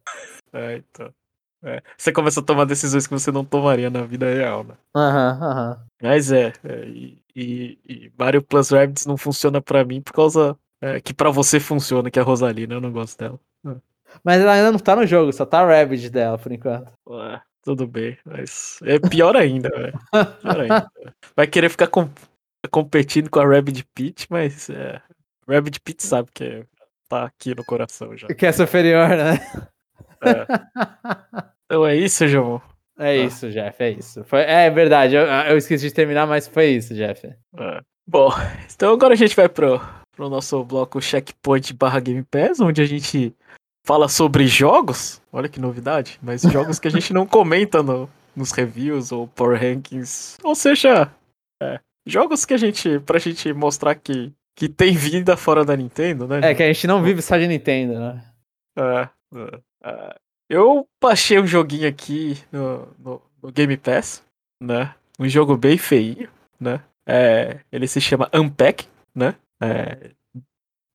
É, 0.53 0.77
então. 0.77 1.13
É. 1.63 1.81
Você 1.97 2.11
começa 2.11 2.41
a 2.41 2.43
tomar 2.43 2.65
decisões 2.65 3.07
que 3.07 3.13
você 3.13 3.31
não 3.31 3.43
tomaria 3.43 3.89
na 3.89 4.03
vida 4.03 4.31
real, 4.31 4.63
né? 4.63 4.75
Aham, 4.95 5.39
aham. 5.41 5.85
Mas 6.01 6.31
é, 6.31 6.53
é, 6.63 6.85
e, 6.85 7.17
e, 7.35 7.79
e 7.89 8.11
Mario 8.17 8.43
Plus 8.43 8.69
Rabbids 8.69 9.07
não 9.07 9.17
funciona 9.17 9.59
pra 9.59 9.83
mim 9.83 9.99
por 9.99 10.13
causa 10.13 10.55
é, 10.79 11.01
que 11.01 11.13
pra 11.13 11.31
você 11.31 11.59
funciona, 11.59 12.11
que 12.11 12.19
é 12.19 12.21
a 12.21 12.25
Rosalina, 12.25 12.75
eu 12.75 12.81
não 12.81 12.91
gosto 12.91 13.17
dela. 13.17 13.39
Mas 14.23 14.41
ela 14.41 14.53
ainda 14.53 14.71
não 14.71 14.79
tá 14.79 14.95
no 14.95 15.05
jogo, 15.05 15.33
só 15.33 15.45
tá 15.45 15.61
a 15.61 15.65
Rabbit 15.65 16.09
dela 16.09 16.37
por 16.37 16.51
enquanto. 16.51 16.91
Ué, 17.07 17.41
tudo 17.63 17.87
bem, 17.87 18.17
mas 18.23 18.79
é 18.83 18.99
pior 18.99 19.35
ainda, 19.35 19.69
velho. 19.69 19.99
Pior 20.41 20.59
ainda. 20.59 20.91
Vai 21.35 21.47
querer 21.47 21.69
ficar 21.69 21.87
com. 21.87 22.09
competindo 22.71 23.29
com 23.29 23.39
a 23.39 23.47
Rabbit 23.47 23.83
Pit, 23.93 24.27
mas 24.29 24.69
é, 24.69 25.01
Rabbit 25.47 25.81
Pit 25.81 26.03
sabe 26.03 26.29
que 26.33 26.43
é, 26.43 26.65
tá 27.10 27.26
aqui 27.26 27.56
no 27.56 27.66
coração 27.66 28.16
já. 28.16 28.28
Que 28.28 28.45
é 28.45 28.51
superior, 28.51 29.10
né? 29.10 29.39
É. 30.22 30.45
Então 31.66 31.86
é 31.86 31.95
isso, 31.95 32.28
João. 32.28 32.62
É 32.97 33.10
ah. 33.10 33.16
isso, 33.16 33.49
Jeff, 33.51 33.84
é 33.84 33.91
isso. 33.91 34.24
Foi, 34.24 34.41
é 34.41 34.70
verdade, 34.70 35.16
eu, 35.16 35.24
eu, 35.24 35.58
esqueci 35.58 35.88
de 35.88 35.93
terminar, 35.93 36.26
mas 36.26 36.47
foi 36.47 36.68
isso, 36.68 36.93
Jeff. 36.93 37.28
É. 37.28 37.82
Bom, 38.08 38.30
então 38.74 38.93
agora 38.93 39.14
a 39.14 39.18
gente 39.18 39.36
vai 39.36 39.49
pro, 39.49 39.82
pro 40.16 40.30
nosso 40.30 40.64
bloco 40.64 41.01
Checkpoint 41.01 41.74
barra 41.74 41.99
Game 41.99 42.24
Pass, 42.24 42.60
onde 42.60 42.82
a 42.82 42.86
gente 42.86 43.36
fala 43.86 44.08
sobre 44.08 44.47
jogos. 44.47 45.22
Olha 45.32 45.49
que 45.49 45.60
novidade, 45.60 46.20
mas 46.22 46.41
jogos 46.51 46.80
que 46.80 46.88
a 46.88 46.91
gente 46.91 47.14
não 47.14 47.26
comenta 47.26 47.84
no, 47.84 48.10
nos 48.36 48.51
reviews 48.51 49.12
ou 49.12 49.28
Power 49.28 49.60
Rankings. 49.60 50.38
Ou 50.43 50.56
seja, 50.56 51.12
é, 51.62 51.80
jogos 52.06 52.45
que 52.45 52.53
a 52.53 52.58
gente. 52.58 52.99
pra 52.99 53.20
gente 53.20 53.51
mostrar 53.53 53.95
que, 53.95 54.32
que 54.56 54.70
tem 54.70 54.95
vida 54.95 55.36
fora 55.36 55.66
da 55.66 55.76
Nintendo, 55.76 56.28
né? 56.28 56.39
É, 56.43 56.56
que 56.56 56.64
a 56.64 56.72
gente 56.72 56.88
não 56.88 57.03
vive 57.03 57.22
só 57.22 57.38
de 57.38 57.47
Nintendo, 57.47 57.99
né? 57.99 58.24
É, 58.78 59.10
é, 59.36 59.60
é. 59.84 60.16
Eu 60.49 60.88
baixei 61.01 61.39
um 61.39 61.47
joguinho 61.47 61.88
aqui 61.88 62.38
no, 62.51 62.88
no, 62.97 63.22
no, 63.41 63.51
Game 63.51 63.76
Pass, 63.78 64.24
né? 64.62 64.93
Um 65.20 65.28
jogo 65.28 65.58
bem 65.58 65.78
feio, 65.78 66.30
né? 66.60 66.82
É, 67.06 67.60
ele 67.72 67.88
se 67.88 67.99
chama 67.99 68.30
Unpack, 68.34 68.88
né? 69.14 69.36
É, 69.62 70.12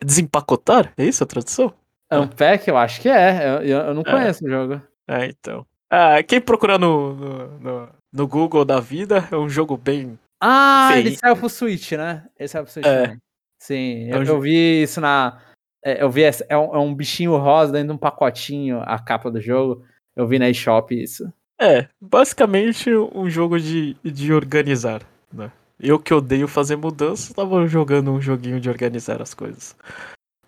desempacotar, 0.02 0.92
é 0.96 1.04
isso 1.04 1.22
a 1.22 1.26
tradução? 1.26 1.74
Unpack, 2.12 2.68
eu 2.68 2.76
acho 2.76 3.00
que 3.00 3.08
é. 3.08 3.60
Eu, 3.62 3.62
eu 3.62 3.94
não 3.94 4.02
é. 4.02 4.10
conheço 4.10 4.44
o 4.44 4.48
jogo. 4.48 4.80
É, 5.08 5.26
então. 5.26 5.66
Ah, 5.90 6.22
quem 6.22 6.40
procurar 6.40 6.78
no, 6.78 7.14
no, 7.58 7.88
no, 8.12 8.28
Google 8.28 8.64
da 8.64 8.78
vida, 8.80 9.28
é 9.30 9.36
um 9.36 9.48
jogo 9.48 9.76
bem. 9.76 10.18
Ah, 10.40 10.90
feio. 10.92 11.06
ele 11.06 11.16
saiu 11.16 11.36
pro 11.36 11.48
Switch, 11.48 11.92
né? 11.92 12.24
Ele 12.38 12.48
saiu 12.48 12.64
pro 12.64 12.72
Switch 12.72 12.86
é. 12.86 13.02
também. 13.02 13.20
Sim, 13.60 14.10
é 14.10 14.16
eu, 14.16 14.24
eu, 14.24 14.40
vi 14.40 14.82
isso 14.82 15.00
na. 15.00 15.40
É, 15.84 16.02
eu 16.02 16.10
vi, 16.10 16.22
é 16.22 16.56
um, 16.56 16.74
é 16.74 16.78
um 16.78 16.94
bichinho 16.94 17.36
rosa 17.36 17.72
dentro 17.72 17.88
de 17.88 17.94
um 17.94 17.98
pacotinho, 17.98 18.80
a 18.82 18.98
capa 18.98 19.30
do 19.30 19.40
jogo. 19.40 19.84
Eu 20.16 20.26
vi 20.26 20.38
na 20.38 20.48
eShop 20.48 20.94
isso. 20.94 21.30
É, 21.60 21.86
basicamente 22.00 22.90
um 22.90 23.28
jogo 23.28 23.60
de, 23.60 23.94
de 24.02 24.32
organizar, 24.32 25.02
né? 25.32 25.52
Eu 25.78 25.98
que 25.98 26.12
odeio 26.12 26.48
fazer 26.48 26.76
mudanças, 26.76 27.34
tava 27.34 27.66
jogando 27.66 28.10
um 28.10 28.20
joguinho 28.20 28.60
de 28.60 28.68
organizar 28.68 29.20
as 29.20 29.34
coisas. 29.34 29.76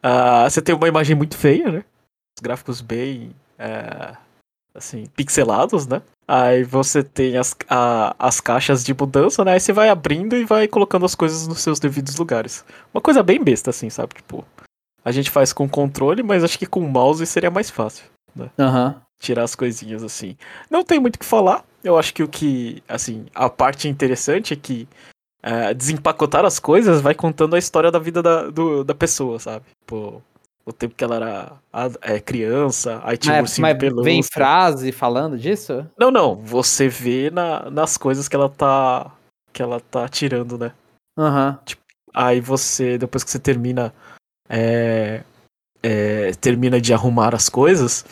Uh, 0.05 0.49
você 0.49 0.61
tem 0.61 0.75
uma 0.75 0.89
imagem 0.89 1.15
muito 1.15 1.37
feia, 1.37 1.71
né? 1.71 1.85
Os 2.37 2.43
gráficos 2.43 2.81
bem. 2.81 3.35
Uh, 3.59 4.17
assim, 4.75 5.07
pixelados, 5.15 5.87
né? 5.87 6.03
Aí 6.35 6.65
você 6.65 7.03
tem 7.03 7.37
as, 7.37 7.55
a, 7.69 8.17
as 8.19 8.41
caixas 8.41 8.83
de 8.83 8.95
mudança, 8.95 9.45
né? 9.45 9.53
Aí 9.53 9.61
você 9.61 9.71
vai 9.71 9.91
abrindo 9.91 10.35
e 10.35 10.47
vai 10.47 10.67
colocando 10.67 11.05
as 11.05 11.15
coisas 11.15 11.47
nos 11.47 11.61
seus 11.61 11.79
devidos 11.79 12.17
lugares. 12.17 12.65
Uma 12.95 13.03
coisa 13.03 13.23
bem 13.23 13.45
besta, 13.45 13.69
assim, 13.69 13.91
sabe? 13.91 14.15
Tipo, 14.15 14.43
a 15.05 15.13
gente 15.13 15.29
faz 15.29 15.53
com 15.53 15.69
controle, 15.69 16.23
mas 16.23 16.43
acho 16.43 16.59
que 16.59 16.65
com 16.65 16.81
mouse 16.81 17.27
seria 17.27 17.51
mais 17.51 17.69
fácil, 17.69 18.07
né? 18.35 18.49
Uhum. 18.59 18.95
Tirar 19.21 19.43
as 19.43 19.55
coisinhas 19.55 20.03
assim. 20.03 20.35
Não 20.71 20.83
tem 20.83 20.99
muito 20.99 21.17
o 21.17 21.19
que 21.19 21.27
falar. 21.27 21.67
Eu 21.85 21.99
acho 21.99 22.15
que 22.15 22.23
o 22.23 22.29
que, 22.29 22.83
assim, 22.89 23.27
a 23.35 23.51
parte 23.51 23.87
interessante 23.87 24.55
é 24.55 24.57
que 24.57 24.89
uh, 25.45 25.75
desempacotar 25.75 26.47
as 26.47 26.59
coisas 26.59 27.03
vai 27.03 27.15
contando 27.15 27.57
a 27.57 27.59
história 27.59 27.91
da 27.91 27.99
vida 27.99 28.23
da, 28.23 28.49
do, 28.49 28.83
da 28.83 28.95
pessoa, 28.95 29.39
sabe? 29.39 29.67
Tipo, 29.83 30.23
o 30.65 30.73
tempo 30.73 30.95
que 30.95 31.03
ela 31.03 31.17
era 31.17 31.53
é, 32.03 32.21
criança, 32.21 33.01
aí 33.05 33.17
tinha 33.17 33.43
mas, 33.43 33.59
um 33.59 33.63
mas 33.63 33.77
vem 34.03 34.23
frase 34.23 34.93
falando 34.93 35.37
disso? 35.37 35.87
Não, 35.99 36.11
não. 36.11 36.37
Você 36.37 36.89
vê 36.89 37.31
na, 37.31 37.71
nas 37.71 37.97
coisas 37.97 38.29
que 38.29 38.37
ela 38.37 38.49
tá. 38.49 39.11
que 39.53 39.63
ela 39.63 39.81
tá 39.81 40.09
tirando, 40.09 40.57
né? 40.57 40.73
Aham. 41.19 41.51
Uhum. 41.51 41.65
Tipo, 41.65 41.83
aí 42.15 42.41
você, 42.41 42.97
depois 42.97 43.25
que 43.25 43.31
você 43.31 43.39
termina 43.39 43.93
é, 44.49 45.25
é, 45.83 46.33
termina 46.35 46.81
de 46.81 46.95
arrumar 46.95 47.35
as 47.35 47.49
coisas, 47.49 48.05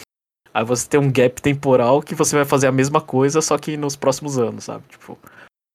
aí 0.52 0.64
você 0.64 0.88
tem 0.88 0.98
um 0.98 1.12
gap 1.12 1.40
temporal 1.40 2.02
que 2.02 2.14
você 2.14 2.34
vai 2.34 2.44
fazer 2.44 2.66
a 2.66 2.72
mesma 2.72 3.00
coisa, 3.00 3.40
só 3.40 3.56
que 3.56 3.76
nos 3.76 3.94
próximos 3.94 4.38
anos, 4.38 4.64
sabe? 4.64 4.84
Tipo, 4.88 5.18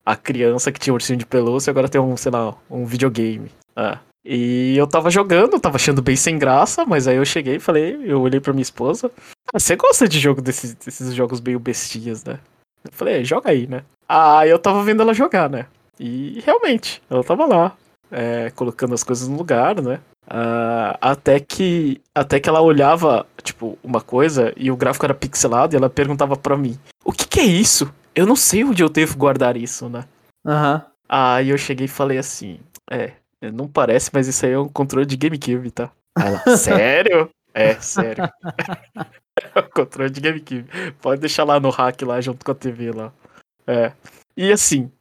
a 0.06 0.16
criança 0.16 0.72
que 0.72 0.80
tinha 0.80 0.94
um 0.94 0.96
ursinho 0.96 1.18
de 1.18 1.26
pelúcia 1.26 1.72
agora 1.72 1.90
tem 1.90 2.02
um, 2.02 2.18
sei 2.18 2.32
lá, 2.32 2.56
um 2.70 2.86
videogame. 2.86 3.52
Ah. 3.76 4.00
E 4.26 4.76
eu 4.76 4.88
tava 4.88 5.12
jogando, 5.12 5.60
tava 5.60 5.76
achando 5.76 6.02
bem 6.02 6.16
sem 6.16 6.40
graça, 6.40 6.84
mas 6.84 7.08
aí 7.08 7.18
eu 7.18 7.26
cheguei 7.26 7.58
e 7.58 7.60
falei, 7.60 8.00
eu 8.04 8.20
olhei 8.22 8.40
pra 8.40 8.54
minha 8.54 8.64
esposa, 8.64 9.12
ah, 9.54 9.60
você 9.60 9.76
gosta 9.76 10.08
de 10.08 10.20
jogo 10.20 10.42
desses, 10.42 10.74
desses 10.74 11.14
jogos 11.14 11.40
meio 11.40 11.60
bestias, 11.60 12.24
né? 12.24 12.40
Eu 12.84 12.92
falei, 12.92 13.22
é, 13.22 13.24
joga 13.24 13.52
aí, 13.52 13.68
né? 13.68 13.84
Aí 14.10 14.50
eu 14.50 14.58
tava 14.58 14.84
vendo 14.84 15.04
ela 15.04 15.14
jogar, 15.14 15.48
né? 15.48 15.68
E 16.00 16.42
realmente, 16.44 17.04
ela 17.08 17.24
tava 17.24 17.46
lá, 17.46 17.78
é, 18.12 18.50
colocando 18.56 18.96
as 18.96 19.04
coisas 19.04 19.28
no 19.28 19.38
lugar, 19.38 19.80
né? 19.80 20.00
Uh, 20.28 20.98
até 21.00 21.40
que 21.40 22.02
até 22.14 22.40
que 22.40 22.50
ela 22.50 22.60
olhava, 22.60 23.28
tipo, 23.44 23.78
uma 23.84 24.02
coisa 24.02 24.52
e 24.58 24.72
o 24.72 24.76
gráfico 24.76 25.06
era 25.06 25.14
pixelado 25.14 25.76
e 25.76 25.78
ela 25.78 25.88
perguntava 25.88 26.36
para 26.36 26.58
mim: 26.58 26.80
O 27.04 27.12
que, 27.12 27.28
que 27.28 27.40
é 27.40 27.44
isso? 27.44 27.94
Eu 28.16 28.26
não 28.26 28.36
sei 28.36 28.64
onde 28.64 28.82
eu 28.82 28.90
devo 28.90 29.16
guardar 29.18 29.56
isso, 29.56 29.88
né? 29.88 30.04
Aham. 30.44 30.76
Uhum. 30.76 30.82
Aí 31.08 31.50
eu 31.50 31.58
cheguei 31.60 31.86
e 31.86 31.90
falei 31.90 32.18
assim: 32.18 32.60
É, 32.90 33.12
não 33.42 33.68
parece, 33.68 34.10
mas 34.14 34.28
isso 34.28 34.46
aí 34.46 34.54
é 34.54 34.60
um 34.60 34.68
controle 34.68 35.06
de 35.06 35.18
GameCube, 35.18 35.72
tá? 35.72 35.92
Ela, 36.18 36.40
sério? 36.58 37.30
É, 37.54 37.76
sério. 37.76 38.30
é 39.56 39.60
o 39.60 39.70
controle 39.70 40.10
de 40.10 40.22
GameCube. 40.22 40.66
Pode 41.02 41.22
deixar 41.22 41.44
lá 41.44 41.60
no 41.60 41.70
hack 41.70 42.02
lá 42.02 42.20
junto 42.22 42.44
com 42.44 42.52
a 42.52 42.56
TV 42.56 42.92
lá. 42.92 43.14
É. 43.68 43.92
E 44.36 44.52
assim, 44.52 44.92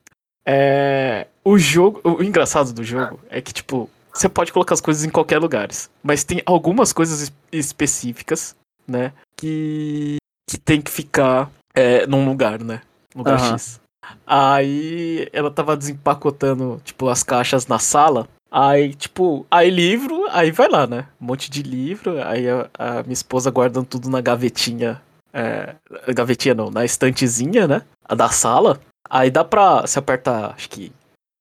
é, 0.47 1.27
o 1.45 1.59
jogo, 1.59 2.01
o 2.05 2.23
engraçado 2.23 2.73
do 2.73 2.85
jogo 2.85 3.21
é 3.29 3.41
que 3.41 3.53
tipo, 3.53 3.91
você 4.13 4.29
pode 4.29 4.53
colocar 4.53 4.75
as 4.75 4.81
coisas 4.81 5.05
em 5.05 5.11
qualquer 5.11 5.39
lugar. 5.39 5.69
Mas 6.03 6.25
tem 6.25 6.41
algumas 6.47 6.93
coisas 6.93 7.33
específicas, 7.51 8.57
né? 8.87 9.13
Que, 9.37 10.17
que 10.49 10.59
tem 10.59 10.81
que 10.81 10.91
ficar 10.91 11.51
é, 11.75 12.07
num 12.07 12.25
lugar, 12.25 12.63
né? 12.63 12.81
Lugar 13.15 13.41
uhum. 13.41 13.59
X. 13.59 13.81
Aí 14.27 15.29
ela 15.33 15.51
tava 15.51 15.77
desempacotando, 15.77 16.81
tipo, 16.85 17.09
as 17.09 17.23
caixas 17.23 17.67
na 17.67 17.79
sala. 17.79 18.29
Aí, 18.51 18.95
tipo, 18.95 19.47
aí 19.51 19.69
livro, 19.69 20.27
aí 20.31 20.51
vai 20.51 20.69
lá, 20.69 20.87
né? 20.87 21.07
Um 21.21 21.27
monte 21.27 21.51
de 21.51 21.63
livro. 21.63 22.23
Aí 22.23 22.49
a, 22.49 22.69
a 22.79 23.03
minha 23.03 23.13
esposa 23.13 23.51
guardando 23.51 23.87
tudo 23.87 24.09
na 24.09 24.21
gavetinha. 24.21 25.03
É, 25.33 25.75
gavetinha 26.15 26.55
não, 26.55 26.71
na 26.71 26.85
estantezinha, 26.85 27.67
né? 27.67 27.83
A 28.05 28.15
da 28.15 28.29
sala. 28.29 28.81
Aí 29.11 29.31
dá 29.31 29.45
pra. 29.45 29.83
Você 29.83 29.99
aperta, 29.99 30.53
acho 30.55 30.71
que 30.71 30.93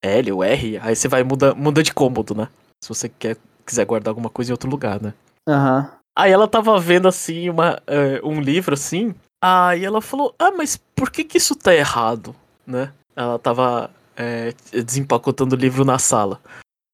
L 0.03 0.31
ou 0.31 0.43
R, 0.43 0.79
aí 0.79 0.95
você 0.95 1.07
vai 1.07 1.23
muda, 1.23 1.53
muda 1.53 1.81
de 1.81 1.93
cômodo, 1.93 2.35
né? 2.35 2.49
Se 2.83 2.89
você 2.89 3.07
quer, 3.07 3.37
quiser 3.65 3.85
guardar 3.85 4.11
alguma 4.11 4.29
coisa 4.29 4.51
em 4.51 4.53
outro 4.53 4.69
lugar, 4.69 5.01
né? 5.01 5.13
Aham. 5.47 5.79
Uhum. 5.79 6.03
Aí 6.15 6.31
ela 6.31 6.47
tava 6.47 6.79
vendo 6.79 7.07
assim 7.07 7.49
uma, 7.49 7.81
uh, 7.87 8.27
um 8.27 8.39
livro 8.39 8.75
assim. 8.75 9.15
Aí 9.43 9.83
ela 9.83 10.01
falou: 10.01 10.35
Ah, 10.37 10.51
mas 10.51 10.77
por 10.95 11.09
que 11.09 11.23
que 11.23 11.37
isso 11.37 11.55
tá 11.55 11.73
errado? 11.73 12.35
Né? 12.65 12.93
Ela 13.15 13.37
tava 13.37 13.91
é, 14.15 14.53
desempacotando 14.71 15.55
o 15.55 15.59
livro 15.59 15.83
na 15.85 15.99
sala. 15.99 16.39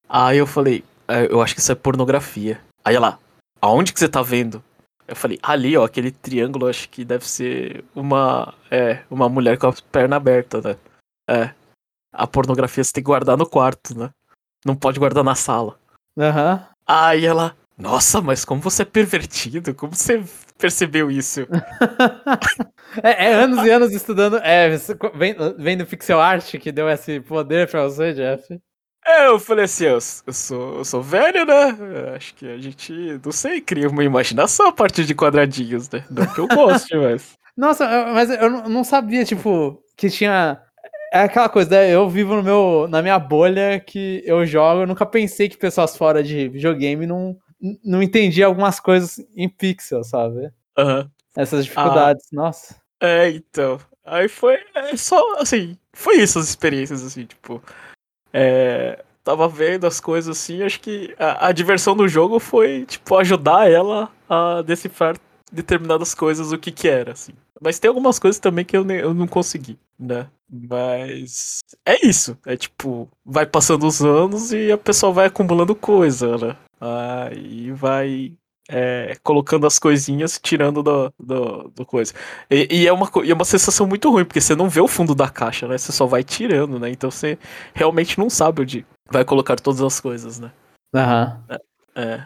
Aí 0.08 0.38
eu 0.38 0.48
falei: 0.48 0.84
é, 1.08 1.32
Eu 1.32 1.42
acho 1.42 1.54
que 1.54 1.62
isso 1.62 1.72
é 1.72 1.76
pornografia. 1.76 2.60
Aí 2.84 2.96
ela: 2.96 3.20
Aonde 3.62 3.94
que 3.94 4.00
você 4.00 4.10
tá 4.10 4.22
vendo? 4.22 4.64
Eu 5.08 5.16
falei: 5.16 5.40
Ali, 5.42 5.78
ó, 5.78 5.86
aquele 5.86 6.12
triângulo, 6.12 6.68
acho 6.68 6.90
que 6.90 7.04
deve 7.06 7.28
ser 7.28 7.84
uma, 7.96 8.54
é, 8.70 9.04
uma 9.10 9.30
mulher 9.30 9.58
com 9.58 9.68
a 9.68 9.74
perna 9.92 10.16
aberta, 10.16 10.62
né? 10.62 10.78
É. 11.30 11.54
A 12.14 12.26
pornografia 12.26 12.84
você 12.84 12.92
tem 12.92 13.04
que 13.04 13.08
guardar 13.08 13.38
no 13.38 13.48
quarto, 13.48 13.98
né? 13.98 14.10
Não 14.66 14.76
pode 14.76 15.00
guardar 15.00 15.24
na 15.24 15.36
sala. 15.36 15.78
Aham. 16.18 16.56
Uhum. 16.56 16.70
Aí 16.92 17.24
ela, 17.24 17.56
nossa, 17.78 18.20
mas 18.20 18.44
como 18.44 18.62
você 18.62 18.82
é 18.82 18.86
pervertido? 18.86 19.76
Como 19.76 19.96
você 19.96 20.24
percebeu 20.58 21.12
isso? 21.12 21.42
é, 23.04 23.26
é, 23.26 23.34
anos 23.34 23.66
e 23.66 23.70
anos 23.70 23.92
estudando. 23.92 24.38
É, 24.38 24.70
vem, 25.16 25.36
vem 25.58 25.78
do 25.78 25.86
pixel 25.86 26.20
art 26.20 26.58
que 26.58 26.72
deu 26.72 26.90
esse 26.90 27.20
poder 27.20 27.70
pra 27.70 27.84
você, 27.84 28.14
Jeff? 28.14 28.60
É, 29.06 29.28
eu 29.28 29.40
falei 29.40 29.66
assim, 29.66 29.86
eu, 29.86 29.94
eu, 29.94 30.34
sou, 30.34 30.78
eu 30.78 30.86
sou 30.86 31.02
velho, 31.02 31.46
né? 31.46 32.14
Acho 32.16 32.36
que 32.36 32.48
a 32.48 32.58
gente, 32.58 33.20
não 33.24 33.32
sei, 33.32 33.62
cria 33.62 33.90
uma 33.90 34.04
imaginação 34.04 34.68
a 34.68 34.72
partir 34.72 35.06
de 35.06 35.16
quadradinhos, 35.16 35.90
né? 35.90 36.04
Não 36.10 36.26
que 36.28 36.40
eu 36.40 36.48
goste, 36.48 36.96
mas. 36.98 37.38
Nossa, 37.58 37.86
mas 38.14 38.30
eu 38.30 38.50
não 38.70 38.84
sabia, 38.84 39.26
tipo, 39.26 39.82
que 39.98 40.10
tinha 40.10 40.62
é 41.12 41.22
aquela 41.22 41.50
coisa, 41.50 41.72
né? 41.72 41.90
Eu 41.90 42.08
vivo 42.08 42.36
no 42.36 42.44
meu, 42.44 42.88
na 42.88 43.02
minha 43.02 43.18
bolha 43.18 43.80
que 43.80 44.22
eu 44.26 44.46
jogo. 44.46 44.82
Eu 44.82 44.88
nunca 44.88 45.06
pensei 45.06 45.50
que 45.50 45.58
pessoas 45.58 45.98
fora 45.98 46.24
de 46.24 46.48
videogame 46.50 47.08
não, 47.08 47.36
não 47.84 48.04
entendiam 48.04 48.48
algumas 48.48 48.80
coisas 48.80 49.18
em 49.36 49.50
pixel, 49.50 50.04
sabe? 50.04 50.52
Uhum. 50.78 51.10
Essas 51.36 51.66
dificuldades, 51.66 52.26
ah, 52.32 52.36
nossa. 52.36 52.76
É, 53.02 53.30
então. 53.30 53.80
Aí 54.06 54.28
foi 54.28 54.58
é 54.74 54.98
só, 54.98 55.40
assim, 55.40 55.78
foi 55.94 56.18
isso 56.18 56.40
as 56.40 56.50
experiências, 56.50 57.04
assim, 57.04 57.26
tipo. 57.26 57.62
É, 58.34 59.04
tava 59.24 59.48
vendo 59.48 59.86
as 59.86 60.00
coisas 60.00 60.38
assim, 60.38 60.64
acho 60.64 60.80
que 60.80 61.16
a, 61.20 61.48
a 61.48 61.52
diversão 61.52 61.96
do 61.96 62.08
jogo 62.08 62.40
foi, 62.40 62.86
tipo, 62.86 63.16
ajudar 63.18 63.70
ela 63.70 64.12
a 64.28 64.62
decifrar 64.62 65.16
determinadas 65.52 66.14
coisas, 66.14 66.52
o 66.52 66.58
que 66.58 66.72
que 66.72 66.88
era, 66.88 67.12
assim. 67.12 67.34
Mas 67.62 67.80
tem 67.80 67.90
algumas 67.90 68.20
coisas 68.20 68.40
também 68.40 68.64
que 68.64 68.78
eu, 68.78 68.90
eu 68.90 69.14
não 69.14 69.28
consegui, 69.28 69.78
né? 70.00 70.28
Mas 70.50 71.60
é 71.86 72.06
isso. 72.06 72.38
É 72.46 72.56
tipo, 72.56 73.10
vai 73.26 73.46
passando 73.46 73.86
os 73.86 74.02
anos 74.02 74.52
e 74.52 74.72
a 74.72 74.78
pessoa 74.78 75.12
vai 75.12 75.28
acumulando 75.28 75.76
coisa, 75.76 76.38
né? 76.38 76.56
Aí 76.80 77.72
vai 77.72 78.32
é, 78.70 79.18
colocando 79.24 79.66
as 79.66 79.80
coisinhas, 79.80 80.40
tirando 80.42 80.84
do, 80.84 81.12
do, 81.20 81.72
do 81.76 81.86
coisa. 81.86 82.14
E, 82.50 82.68
e, 82.84 82.88
é 82.88 82.94
uma, 82.94 83.10
e 83.24 83.32
é 83.32 83.34
uma 83.34 83.44
sensação 83.44 83.88
muito 83.88 84.10
ruim, 84.12 84.24
porque 84.24 84.40
você 84.40 84.56
não 84.56 84.70
vê 84.70 84.80
o 84.80 84.88
fundo 84.88 85.16
da 85.16 85.28
caixa, 85.28 85.68
né? 85.68 85.78
Você 85.78 85.92
só 85.92 86.06
vai 86.06 86.24
tirando, 86.24 86.80
né? 86.80 86.90
Então 86.92 87.10
você 87.10 87.38
realmente 87.74 88.20
não 88.20 88.30
sabe 88.30 88.62
onde 88.62 88.86
vai 89.12 89.26
colocar 89.26 89.56
todas 89.56 89.82
as 89.82 90.00
coisas, 90.00 90.40
né? 90.40 90.52
Aham. 90.94 91.42
Uhum. 91.50 91.58
É, 91.96 92.02
é. 92.04 92.26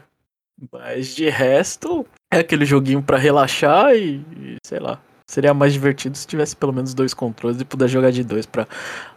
Mas 0.71 1.15
de 1.15 1.29
resto, 1.29 2.05
é 2.31 2.39
aquele 2.39 2.65
joguinho 2.65 3.01
para 3.01 3.17
relaxar 3.17 3.95
e, 3.95 4.17
e, 4.37 4.57
sei 4.65 4.79
lá. 4.79 4.99
Seria 5.25 5.53
mais 5.53 5.71
divertido 5.73 6.17
se 6.17 6.27
tivesse 6.27 6.55
pelo 6.55 6.73
menos 6.73 6.93
dois 6.93 7.13
controles 7.13 7.59
e 7.59 7.65
puder 7.65 7.87
jogar 7.87 8.11
de 8.11 8.23
dois 8.23 8.45
para 8.45 8.67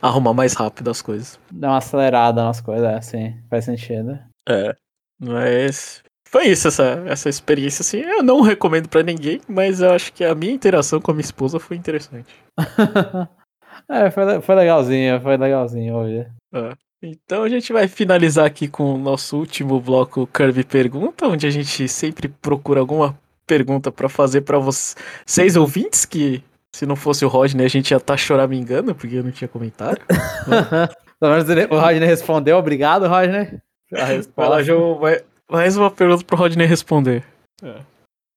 arrumar 0.01 0.33
mais 0.33 0.55
rápido 0.55 0.89
as 0.89 1.03
coisas. 1.03 1.39
Dar 1.51 1.71
uma 1.71 1.79
acelerada 1.79 2.43
nas 2.45 2.61
coisas, 2.61 2.87
é, 2.87 3.01
sim, 3.01 3.35
faz 3.51 3.65
sentido. 3.65 4.19
É. 4.49 4.75
Mas 5.21 6.03
foi 6.37 6.49
isso, 6.49 6.69
essa, 6.69 7.03
essa 7.07 7.31
experiência, 7.31 7.81
assim. 7.81 8.01
Eu 8.01 8.23
não 8.23 8.43
recomendo 8.43 8.91
para 8.91 9.03
ninguém, 9.03 9.41
mas 9.49 9.81
eu 9.81 9.91
acho 9.91 10.13
que 10.13 10.23
a 10.23 10.35
minha 10.35 10.53
interação 10.53 11.01
com 11.01 11.11
a 11.11 11.15
minha 11.15 11.25
esposa 11.25 11.59
foi 11.59 11.79
interessante. 11.79 12.29
é, 13.89 14.11
foi, 14.11 14.43
foi 14.43 14.55
legalzinho, 14.55 15.19
foi 15.23 15.39
legalzinho 15.39 15.95
ouvir. 15.95 16.31
É. 16.55 16.73
Então 17.03 17.43
a 17.43 17.49
gente 17.49 17.73
vai 17.73 17.89
finalizar 17.89 18.45
aqui 18.45 18.69
com 18.69 18.93
o 18.95 18.99
nosso 18.99 19.39
último 19.39 19.81
bloco 19.81 20.29
Curve 20.31 20.63
Pergunta, 20.65 21.27
onde 21.27 21.47
a 21.47 21.51
gente 21.51 21.89
sempre 21.89 22.29
procura 22.29 22.81
alguma 22.81 23.19
pergunta 23.47 23.91
para 23.91 24.09
fazer 24.09 24.43
para 24.43 24.59
vocês 24.59 25.57
ouvintes 25.57 26.05
que 26.05 26.45
se 26.75 26.85
não 26.85 26.97
fosse 26.97 27.25
o 27.25 27.29
Rodney 27.29 27.65
a 27.65 27.71
gente 27.71 27.93
ia 27.93 27.97
estar 27.97 28.13
tá 28.13 28.17
choramingando 28.17 28.95
porque 28.95 29.17
eu 29.17 29.25
não 29.25 29.31
tinha 29.31 29.49
comentário. 29.49 30.03
o 31.71 31.79
Rodney 31.79 32.07
respondeu, 32.07 32.59
obrigado 32.59 33.07
Rodney. 33.07 33.59
Vai 33.91 34.49
lá, 34.49 34.63
João, 34.63 34.99
vai, 34.99 35.23
mais 35.51 35.77
uma 35.77 35.91
pergunta 35.91 36.25
pro 36.25 36.37
Rodney 36.37 36.67
responder. 36.67 37.25
É. 37.63 37.81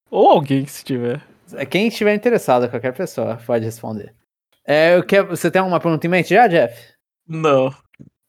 Ou 0.10 0.30
alguém, 0.30 0.66
se 0.66 0.84
tiver. 0.84 1.22
É, 1.54 1.66
quem 1.66 1.88
estiver 1.88 2.14
interessado, 2.14 2.70
qualquer 2.70 2.94
pessoa 2.94 3.38
pode 3.46 3.66
responder. 3.66 4.14
É, 4.66 4.96
eu 4.96 5.04
quero, 5.04 5.28
você 5.28 5.50
tem 5.50 5.60
alguma 5.60 5.80
pergunta 5.80 6.06
em 6.06 6.10
mente 6.10 6.30
já, 6.30 6.48
Jeff? 6.48 6.94
Não. 7.28 7.70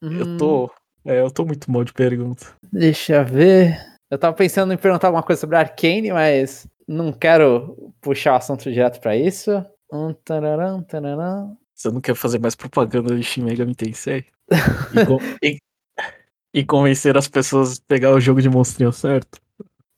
Hum. 0.03 0.19
Eu 0.19 0.37
tô. 0.37 0.71
É, 1.05 1.21
eu 1.21 1.31
tô 1.31 1.45
muito 1.45 1.71
mal 1.71 1.85
de 1.85 1.93
pergunta. 1.93 2.47
Deixa 2.73 3.15
eu 3.15 3.25
ver. 3.25 3.79
Eu 4.11 4.19
tava 4.19 4.35
pensando 4.35 4.73
em 4.73 4.77
perguntar 4.77 5.09
alguma 5.09 5.23
coisa 5.23 5.41
sobre 5.41 5.57
Arcane, 5.57 6.13
mas 6.13 6.67
não 6.87 7.13
quero 7.13 7.93
puxar 8.01 8.33
o 8.33 8.37
assunto 8.37 8.71
direto 8.71 9.01
pra 9.01 9.17
isso. 9.17 9.65
Um, 9.93 10.13
tararam, 10.13 10.83
tararam. 10.83 11.57
Você 11.75 11.91
não 11.91 12.01
quer 12.01 12.15
fazer 12.15 12.39
mais 12.39 12.55
propaganda 12.55 13.17
de 13.17 13.23
Shin 13.23 13.43
Megami 13.43 13.75
Tensei? 13.75 14.27
Com, 15.07 15.19
e, 16.53 16.65
convencer 16.65 17.17
as 17.17 17.29
pessoas 17.29 17.79
a 17.79 17.83
pegar 17.87 18.13
o 18.13 18.21
jogo 18.21 18.41
de 18.43 18.49
monstrinho 18.49 18.93
certo? 18.93 19.41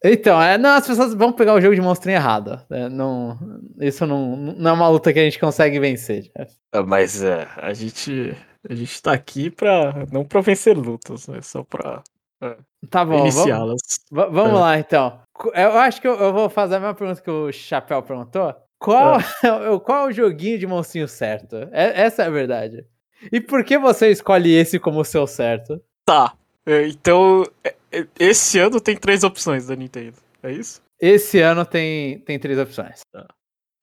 Então, 0.05 0.43
é, 0.43 0.59
não, 0.59 0.71
as 0.71 0.87
pessoas 0.87 1.15
vão 1.15 1.33
pegar 1.33 1.55
o 1.55 1.61
jogo 1.61 1.75
de 1.75 1.81
monstrinho 1.81 2.17
errado. 2.17 2.61
É, 2.71 2.89
não, 2.89 3.39
isso 3.81 4.05
não, 4.05 4.37
não 4.37 4.71
é 4.71 4.75
uma 4.75 4.89
luta 4.89 5.13
que 5.13 5.19
a 5.21 5.25
gente 5.25 5.39
consegue 5.39 5.79
vencer. 5.79 6.31
Ah, 6.73 6.83
mas 6.83 7.23
é, 7.23 7.47
a 7.57 7.73
gente, 7.73 8.37
a 8.69 8.75
gente 8.75 9.01
tá 9.01 9.13
aqui 9.13 9.49
pra, 9.49 10.05
não 10.11 10.25
pra 10.25 10.41
vencer 10.41 10.77
lutas, 10.77 11.29
né? 11.29 11.41
Só 11.41 11.63
pra 11.63 12.03
é, 12.43 12.57
tá 12.91 13.05
bom, 13.05 13.21
iniciá-las. 13.21 13.81
Vamos, 14.11 14.35
vamos 14.35 14.59
é. 14.59 14.61
lá, 14.61 14.79
então. 14.79 15.21
Eu 15.55 15.79
acho 15.79 16.01
que 16.01 16.09
eu, 16.09 16.15
eu, 16.15 16.33
vou 16.33 16.51
fazer 16.51 16.77
a 16.77 16.81
mesma 16.81 16.95
pergunta 16.95 17.23
que 17.23 17.31
o 17.31 17.53
Chapéu 17.53 18.03
perguntou. 18.03 18.53
Qual 18.81 19.21
é, 19.21 19.23
qual 19.85 20.07
é 20.07 20.09
o 20.09 20.13
joguinho 20.13 20.59
de 20.59 20.67
monstrinho 20.67 21.07
certo? 21.07 21.57
É, 21.71 22.03
essa 22.03 22.25
é 22.25 22.27
a 22.27 22.31
verdade. 22.31 22.85
E 23.31 23.41
por 23.41 23.63
que 23.63 23.79
você 23.79 24.11
escolhe 24.11 24.53
esse 24.53 24.81
como 24.81 25.01
o 25.01 25.05
seu 25.05 25.29
certo? 25.29 25.81
Tá, 26.05 26.35
é, 26.35 26.42
então, 26.67 27.45
é, 27.65 27.75
é, 27.91 28.07
esse 28.19 28.59
ano 28.59 28.81
tem 28.81 28.97
três 28.97 29.25
opções 29.25 29.67
da 29.67 29.77
Nintendo, 29.77 30.17
é 30.43 30.53
isso? 30.53 30.81
Esse 31.01 31.41
ano 31.41 31.65
tem, 31.65 32.21
tem 32.21 32.39
três 32.39 32.59
opções. 32.59 33.01
Tá. 33.13 33.27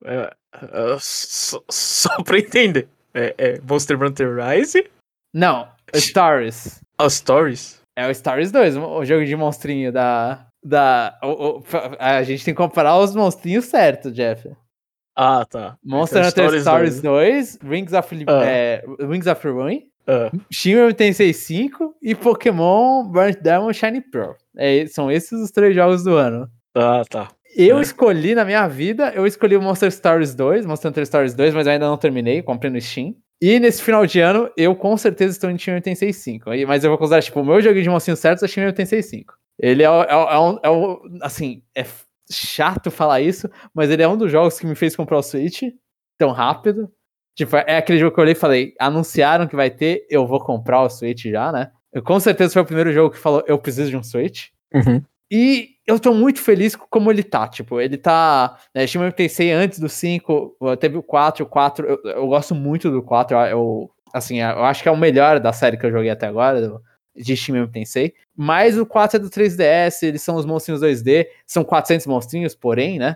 É, 0.05 0.33
é, 0.55 0.97
só, 0.99 1.61
só 1.69 2.23
pra 2.23 2.39
entender. 2.39 2.87
É, 3.13 3.35
é, 3.37 3.61
Monster 3.61 4.01
Hunter 4.01 4.35
Rise? 4.35 4.89
Não, 5.33 5.69
Stories. 5.95 6.81
Ah, 6.97 7.09
Stories? 7.09 7.81
É 7.97 8.07
o 8.07 8.15
Stories 8.15 8.51
2, 8.51 8.77
o 8.77 9.03
jogo 9.03 9.25
de 9.25 9.35
monstrinho 9.35 9.91
da. 9.91 10.47
da 10.63 11.19
o, 11.21 11.57
o, 11.57 11.63
a 11.99 12.23
gente 12.23 12.45
tem 12.45 12.53
que 12.53 12.57
comparar 12.57 12.97
os 12.97 13.13
monstrinhos 13.13 13.65
certos, 13.65 14.13
Jeff. 14.13 14.49
Ah, 15.15 15.45
tá. 15.45 15.77
Monster 15.83 16.25
então, 16.25 16.45
Hunter 16.45 16.61
Stories 16.61 17.01
2, 17.01 17.57
2 17.57 17.59
Rings 17.61 17.93
of, 17.93 18.25
ah. 18.25 18.45
é, 18.45 18.85
Rings 19.01 19.27
of 19.27 19.45
Ruin, 19.45 19.88
Uh. 20.09 20.35
Shin 20.51 20.73
Megami 20.73 20.93
Tensei 20.95 21.31
5 21.31 21.95
e 22.01 22.15
Pokémon 22.15 23.03
Burnt 23.03 23.37
Diamond 23.43 23.77
Shiny 23.77 24.01
Pearl. 24.01 24.31
É, 24.57 24.87
são 24.87 25.11
esses 25.11 25.39
os 25.39 25.51
três 25.51 25.75
jogos 25.75 26.03
do 26.03 26.15
ano. 26.15 26.49
Ah, 26.75 27.03
tá. 27.07 27.29
Eu 27.55 27.77
é. 27.77 27.81
escolhi 27.81 28.33
na 28.33 28.43
minha 28.43 28.67
vida, 28.67 29.11
eu 29.13 29.27
escolhi 29.27 29.55
o 29.55 29.61
Monster 29.61 29.91
Stories 29.91 30.33
2, 30.33 30.65
Monster 30.65 30.89
Hunter 30.89 31.05
Stories 31.05 31.33
2, 31.35 31.53
mas 31.53 31.67
ainda 31.67 31.87
não 31.87 31.97
terminei, 31.97 32.41
comprei 32.41 32.71
no 32.71 32.81
Steam. 32.81 33.15
E 33.41 33.59
nesse 33.59 33.81
final 33.81 34.05
de 34.05 34.19
ano, 34.19 34.51
eu 34.57 34.75
com 34.75 34.97
certeza 34.97 35.31
estou 35.31 35.49
em 35.49 35.57
Shin 35.57 35.71
Megami 35.71 35.83
Tensei 35.83 36.11
5. 36.11 36.49
Mas 36.67 36.83
eu 36.83 36.89
vou 36.89 36.97
considerar, 36.97 37.21
tipo, 37.21 37.39
o 37.39 37.45
meu 37.45 37.61
jogo 37.61 37.81
de 37.81 37.89
mocinho 37.89 38.17
certo 38.17 38.43
é 38.43 38.47
Shin 38.47 38.61
Megami 38.61 38.75
Tensei 38.75 39.01
5. 39.01 39.33
Ele 39.57 39.83
é, 39.83 39.85
é, 39.85 39.89
é, 39.89 40.39
um, 40.39 40.59
é 40.63 40.69
um, 40.69 40.99
assim, 41.21 41.63
é 41.75 41.85
chato 42.31 42.91
falar 42.91 43.21
isso, 43.21 43.49
mas 43.73 43.89
ele 43.89 44.03
é 44.03 44.07
um 44.07 44.17
dos 44.17 44.31
jogos 44.31 44.59
que 44.59 44.65
me 44.65 44.75
fez 44.75 44.95
comprar 44.95 45.17
o 45.17 45.23
Switch 45.23 45.63
tão 46.17 46.31
rápido. 46.31 46.91
Tipo, 47.39 47.55
é 47.55 47.77
aquele 47.77 47.97
jogo 47.97 48.13
que 48.13 48.19
eu 48.19 48.23
olhei 48.23 48.33
e 48.33 48.35
falei, 48.35 48.73
anunciaram 48.77 49.47
que 49.47 49.55
vai 49.55 49.69
ter, 49.69 50.05
eu 50.09 50.27
vou 50.27 50.41
comprar 50.41 50.81
o 50.81 50.89
Switch 50.89 51.23
já, 51.23 51.53
né? 51.53 51.71
Eu, 51.93 52.03
com 52.03 52.19
certeza 52.19 52.51
foi 52.51 52.63
o 52.63 52.65
primeiro 52.65 52.91
jogo 52.91 53.11
que 53.11 53.17
falou, 53.17 53.41
eu 53.47 53.57
preciso 53.57 53.89
de 53.89 53.95
um 53.95 54.03
Switch. 54.03 54.47
Uhum. 54.73 55.01
E 55.31 55.69
eu 55.87 55.97
tô 56.01 56.13
muito 56.13 56.41
feliz 56.41 56.75
com 56.75 56.85
como 56.89 57.09
ele 57.09 57.23
tá, 57.23 57.47
tipo, 57.47 57.79
ele 57.79 57.95
tá, 57.95 58.59
né, 58.75 58.81
Megami 58.81 59.13
Tensei 59.13 59.53
antes 59.53 59.79
do 59.79 59.87
5, 59.87 60.57
teve 60.81 60.97
o 60.97 61.01
4, 61.01 61.45
o 61.45 61.47
4, 61.47 61.87
eu, 61.87 61.99
eu 62.03 62.27
gosto 62.27 62.53
muito 62.53 62.91
do 62.91 63.01
4, 63.01 63.37
eu, 63.37 63.89
assim, 64.13 64.41
eu 64.41 64.65
acho 64.65 64.83
que 64.83 64.89
é 64.89 64.91
o 64.91 64.97
melhor 64.97 65.39
da 65.39 65.53
série 65.53 65.77
que 65.77 65.85
eu 65.85 65.91
joguei 65.93 66.09
até 66.09 66.27
agora, 66.27 66.67
do, 66.67 66.81
de 67.15 67.51
Megami 67.53 67.71
Tensei, 67.71 68.13
mas 68.35 68.77
o 68.77 68.85
4 68.85 69.15
é 69.15 69.19
do 69.21 69.29
3DS, 69.29 70.03
eles 70.05 70.21
são 70.21 70.35
os 70.35 70.45
monstrinhos 70.45 70.81
2D, 70.81 71.25
são 71.47 71.63
400 71.63 72.05
monstrinhos, 72.05 72.53
porém, 72.53 72.99
né, 72.99 73.15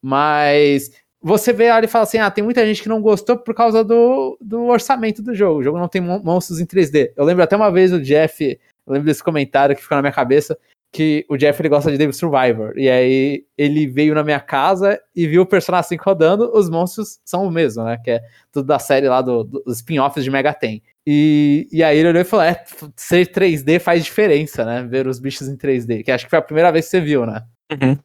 mas 0.00 0.92
você 1.24 1.54
vê 1.54 1.70
ali 1.70 1.86
e 1.86 1.90
fala 1.90 2.02
assim: 2.02 2.18
ah, 2.18 2.30
tem 2.30 2.44
muita 2.44 2.64
gente 2.66 2.82
que 2.82 2.88
não 2.88 3.00
gostou 3.00 3.38
por 3.38 3.54
causa 3.54 3.82
do, 3.82 4.36
do 4.40 4.66
orçamento 4.66 5.22
do 5.22 5.34
jogo. 5.34 5.60
O 5.60 5.62
jogo 5.62 5.78
não 5.78 5.88
tem 5.88 6.02
monstros 6.02 6.60
em 6.60 6.66
3D. 6.66 7.12
Eu 7.16 7.24
lembro 7.24 7.42
até 7.42 7.56
uma 7.56 7.72
vez 7.72 7.94
o 7.94 8.00
Jeff, 8.00 8.60
lembro 8.86 9.06
desse 9.06 9.24
comentário 9.24 9.74
que 9.74 9.80
ficou 9.80 9.96
na 9.96 10.02
minha 10.02 10.12
cabeça, 10.12 10.58
que 10.92 11.24
o 11.28 11.38
Jeff 11.38 11.60
ele 11.60 11.70
gosta 11.70 11.90
de 11.90 11.96
Devil 11.96 12.12
Survivor. 12.12 12.74
E 12.76 12.90
aí 12.90 13.46
ele 13.56 13.86
veio 13.86 14.14
na 14.14 14.22
minha 14.22 14.38
casa 14.38 15.00
e 15.16 15.26
viu 15.26 15.42
o 15.42 15.46
Persona 15.46 15.82
5 15.82 16.04
rodando, 16.04 16.50
os 16.54 16.68
monstros 16.68 17.18
são 17.24 17.46
o 17.46 17.50
mesmo, 17.50 17.82
né? 17.84 17.98
Que 18.04 18.10
é 18.10 18.20
tudo 18.52 18.66
da 18.66 18.78
série 18.78 19.08
lá 19.08 19.22
do, 19.22 19.44
dos 19.44 19.78
spin-offs 19.78 20.22
de 20.22 20.30
Mega 20.30 20.52
Ten. 20.52 20.82
E, 21.06 21.66
e 21.72 21.82
aí 21.82 21.98
ele 21.98 22.08
olhou 22.10 22.20
e 22.20 22.24
falou: 22.24 22.44
é, 22.44 22.62
ser 22.96 23.26
3D 23.32 23.80
faz 23.80 24.04
diferença, 24.04 24.62
né? 24.62 24.82
Ver 24.82 25.06
os 25.06 25.18
bichos 25.18 25.48
em 25.48 25.56
3D. 25.56 26.04
Que 26.04 26.12
acho 26.12 26.24
que 26.24 26.30
foi 26.30 26.38
a 26.38 26.42
primeira 26.42 26.70
vez 26.70 26.84
que 26.84 26.90
você 26.90 27.00
viu, 27.00 27.24
né? 27.24 27.42
Uhum. 27.72 27.98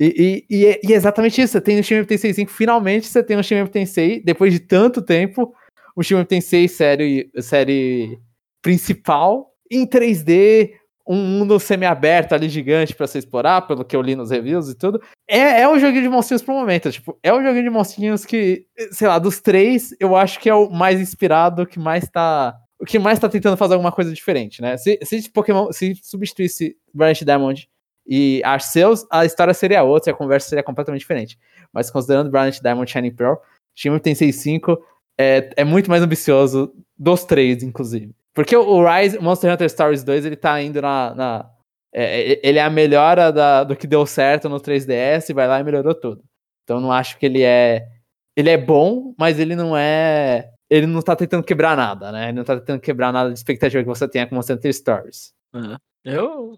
E, 0.00 0.44
e, 0.50 0.56
e, 0.56 0.66
é, 0.66 0.80
e, 0.82 0.92
é, 0.92 0.96
exatamente 0.96 1.40
isso. 1.40 1.52
Você 1.52 1.60
tem 1.60 1.78
o 1.78 1.82
Shin 1.82 1.94
Megami 1.94 2.08
Tensei 2.08 2.32
5, 2.32 2.50
finalmente 2.50 3.06
você 3.06 3.22
tem 3.22 3.36
o 3.36 3.42
Shin 3.42 3.54
Megami 3.54 3.70
Tensei, 3.70 4.22
depois 4.22 4.52
de 4.52 4.60
tanto 4.60 5.02
tempo, 5.02 5.52
o 5.96 6.02
Shin 6.02 6.14
Megami 6.14 6.28
Tensei 6.28 6.68
série, 6.68 7.30
série 7.40 8.18
principal, 8.62 9.52
em 9.70 9.86
3D, 9.86 10.72
um 11.06 11.16
mundo 11.16 11.58
semi-aberto 11.58 12.34
ali 12.34 12.48
gigante 12.48 12.94
para 12.94 13.06
você 13.06 13.18
explorar, 13.18 13.62
pelo 13.62 13.84
que 13.84 13.96
eu 13.96 14.02
li 14.02 14.14
nos 14.14 14.30
reviews 14.30 14.68
e 14.68 14.74
tudo. 14.74 15.00
É, 15.26 15.62
é 15.62 15.68
um 15.68 15.78
joguinho 15.78 16.02
de 16.02 16.08
monstrinhos 16.08 16.42
pro 16.42 16.54
momento, 16.54 16.92
tipo, 16.92 17.18
é 17.22 17.32
um 17.32 17.42
joguinho 17.42 17.64
de 17.64 17.70
monstrinhos 17.70 18.24
que, 18.24 18.66
sei 18.92 19.08
lá, 19.08 19.18
dos 19.18 19.40
três, 19.40 19.94
eu 19.98 20.14
acho 20.14 20.38
que 20.38 20.50
é 20.50 20.54
o 20.54 20.70
mais 20.70 21.00
inspirado, 21.00 21.66
que 21.66 21.78
mais 21.78 22.08
tá... 22.08 22.54
O 22.80 22.84
que 22.84 22.96
mais 22.96 23.18
tá 23.18 23.28
tentando 23.28 23.56
fazer 23.56 23.74
alguma 23.74 23.90
coisa 23.90 24.12
diferente, 24.12 24.62
né? 24.62 24.76
Se, 24.76 25.00
se 25.02 25.28
Pokémon, 25.32 25.72
se 25.72 25.96
substituísse 26.00 26.76
Branch 26.94 27.24
Diamond 27.24 27.68
e 28.08 28.40
Arceus, 28.44 29.06
a 29.10 29.24
história 29.24 29.52
seria 29.52 29.82
outra, 29.82 30.12
a 30.12 30.16
conversa 30.16 30.48
seria 30.48 30.62
completamente 30.62 31.00
diferente. 31.00 31.38
Mas 31.72 31.90
considerando 31.90 32.30
Brilliant 32.30 32.60
Diamond 32.62 32.90
Shining 32.90 33.14
Pearl, 33.14 33.34
Shin 33.74 33.96
tem 33.98 34.14
6.5 34.14 34.78
é, 35.18 35.50
é 35.56 35.64
muito 35.64 35.90
mais 35.90 36.02
ambicioso 36.02 36.72
dos 36.96 37.24
três, 37.24 37.62
inclusive. 37.62 38.14
Porque 38.32 38.56
o 38.56 38.84
Rise, 38.84 39.18
Monster 39.18 39.52
Hunter 39.52 39.68
Stories 39.68 40.04
2, 40.04 40.24
ele 40.24 40.36
tá 40.36 40.62
indo 40.62 40.80
na. 40.80 41.14
na 41.14 41.50
é, 41.92 42.32
é, 42.32 42.40
ele 42.42 42.58
é 42.58 42.62
a 42.62 42.70
melhora 42.70 43.32
da, 43.32 43.64
do 43.64 43.74
que 43.74 43.86
deu 43.86 44.06
certo 44.06 44.48
no 44.48 44.60
3DS, 44.60 45.34
vai 45.34 45.48
lá 45.48 45.58
e 45.58 45.64
melhorou 45.64 45.94
tudo. 45.94 46.22
Então 46.62 46.80
não 46.80 46.92
acho 46.92 47.18
que 47.18 47.26
ele 47.26 47.42
é. 47.42 47.88
Ele 48.36 48.50
é 48.50 48.56
bom, 48.56 49.12
mas 49.18 49.40
ele 49.40 49.56
não 49.56 49.76
é. 49.76 50.50
Ele 50.70 50.86
não 50.86 51.02
tá 51.02 51.16
tentando 51.16 51.42
quebrar 51.42 51.76
nada, 51.76 52.12
né? 52.12 52.28
Ele 52.28 52.36
não 52.36 52.44
tá 52.44 52.56
tentando 52.56 52.80
quebrar 52.80 53.12
nada 53.12 53.32
de 53.32 53.38
expectativa 53.38 53.82
que 53.82 53.88
você 53.88 54.06
tenha 54.06 54.26
com 54.26 54.36
Monster 54.36 54.54
Hunter 54.54 54.72
Stories. 54.72 55.32
Uhum. 55.52 55.76
Eu. 56.04 56.56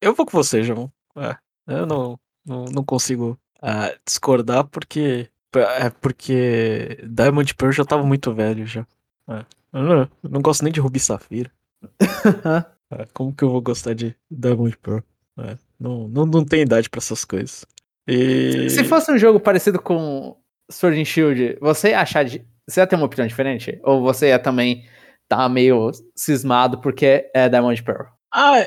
Eu 0.00 0.14
vou 0.14 0.26
com 0.26 0.32
você, 0.32 0.62
João. 0.62 0.92
É, 1.16 1.36
eu 1.66 1.86
não, 1.86 2.18
não, 2.44 2.64
não 2.66 2.84
consigo 2.84 3.38
uh, 3.62 3.98
discordar 4.06 4.64
porque 4.64 5.30
É 5.54 5.90
porque 5.90 6.98
Diamond 7.08 7.54
Pearl 7.54 7.72
já 7.72 7.84
tava 7.84 8.04
muito 8.04 8.34
velho 8.34 8.66
já. 8.66 8.86
É. 9.28 9.44
Eu, 9.72 9.82
não, 9.82 10.00
eu 10.00 10.30
não 10.30 10.42
gosto 10.42 10.62
nem 10.62 10.72
de 10.72 10.80
Ruby 10.80 11.00
Safira. 11.00 11.50
É, 12.92 13.06
como 13.14 13.34
que 13.34 13.42
eu 13.42 13.50
vou 13.50 13.62
gostar 13.62 13.94
de 13.94 14.14
Diamond 14.30 14.76
Pearl? 14.76 15.00
É, 15.38 15.56
não, 15.80 16.06
não, 16.06 16.26
não 16.26 16.44
tem 16.44 16.60
idade 16.60 16.88
pra 16.88 16.98
essas 16.98 17.24
coisas. 17.24 17.64
E... 18.06 18.68
Se 18.68 18.84
fosse 18.84 19.10
um 19.10 19.18
jogo 19.18 19.40
parecido 19.40 19.80
com 19.80 20.36
Sword 20.70 21.00
and 21.00 21.04
Shield, 21.06 21.58
você 21.60 21.88
ia 21.88 22.00
achar 22.00 22.24
de. 22.24 22.46
Você 22.68 22.80
ia 22.80 22.86
ter 22.86 22.96
uma 22.96 23.06
opinião 23.06 23.26
diferente? 23.26 23.80
Ou 23.82 24.02
você 24.02 24.28
ia 24.28 24.38
também 24.38 24.86
tá 25.26 25.48
meio 25.48 25.90
cismado 26.14 26.78
porque 26.80 27.30
é 27.34 27.48
Diamond 27.48 27.82
Pearl? 27.82 28.06
Ah, 28.32 28.66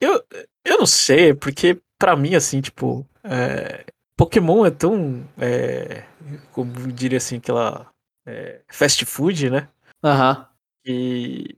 eu, 0.00 0.22
eu 0.64 0.78
não 0.78 0.86
sei, 0.86 1.34
porque 1.34 1.80
pra 1.98 2.16
mim, 2.16 2.34
assim, 2.34 2.60
tipo, 2.60 3.06
é, 3.24 3.84
Pokémon 4.16 4.64
é 4.66 4.70
tão, 4.70 5.26
é, 5.38 6.04
como 6.52 6.72
eu 6.80 6.86
diria 6.88 7.18
assim, 7.18 7.36
aquela 7.36 7.86
é, 8.26 8.60
fast 8.68 9.04
food, 9.04 9.50
né? 9.50 9.68
Aham. 10.04 10.46
E 10.84 11.56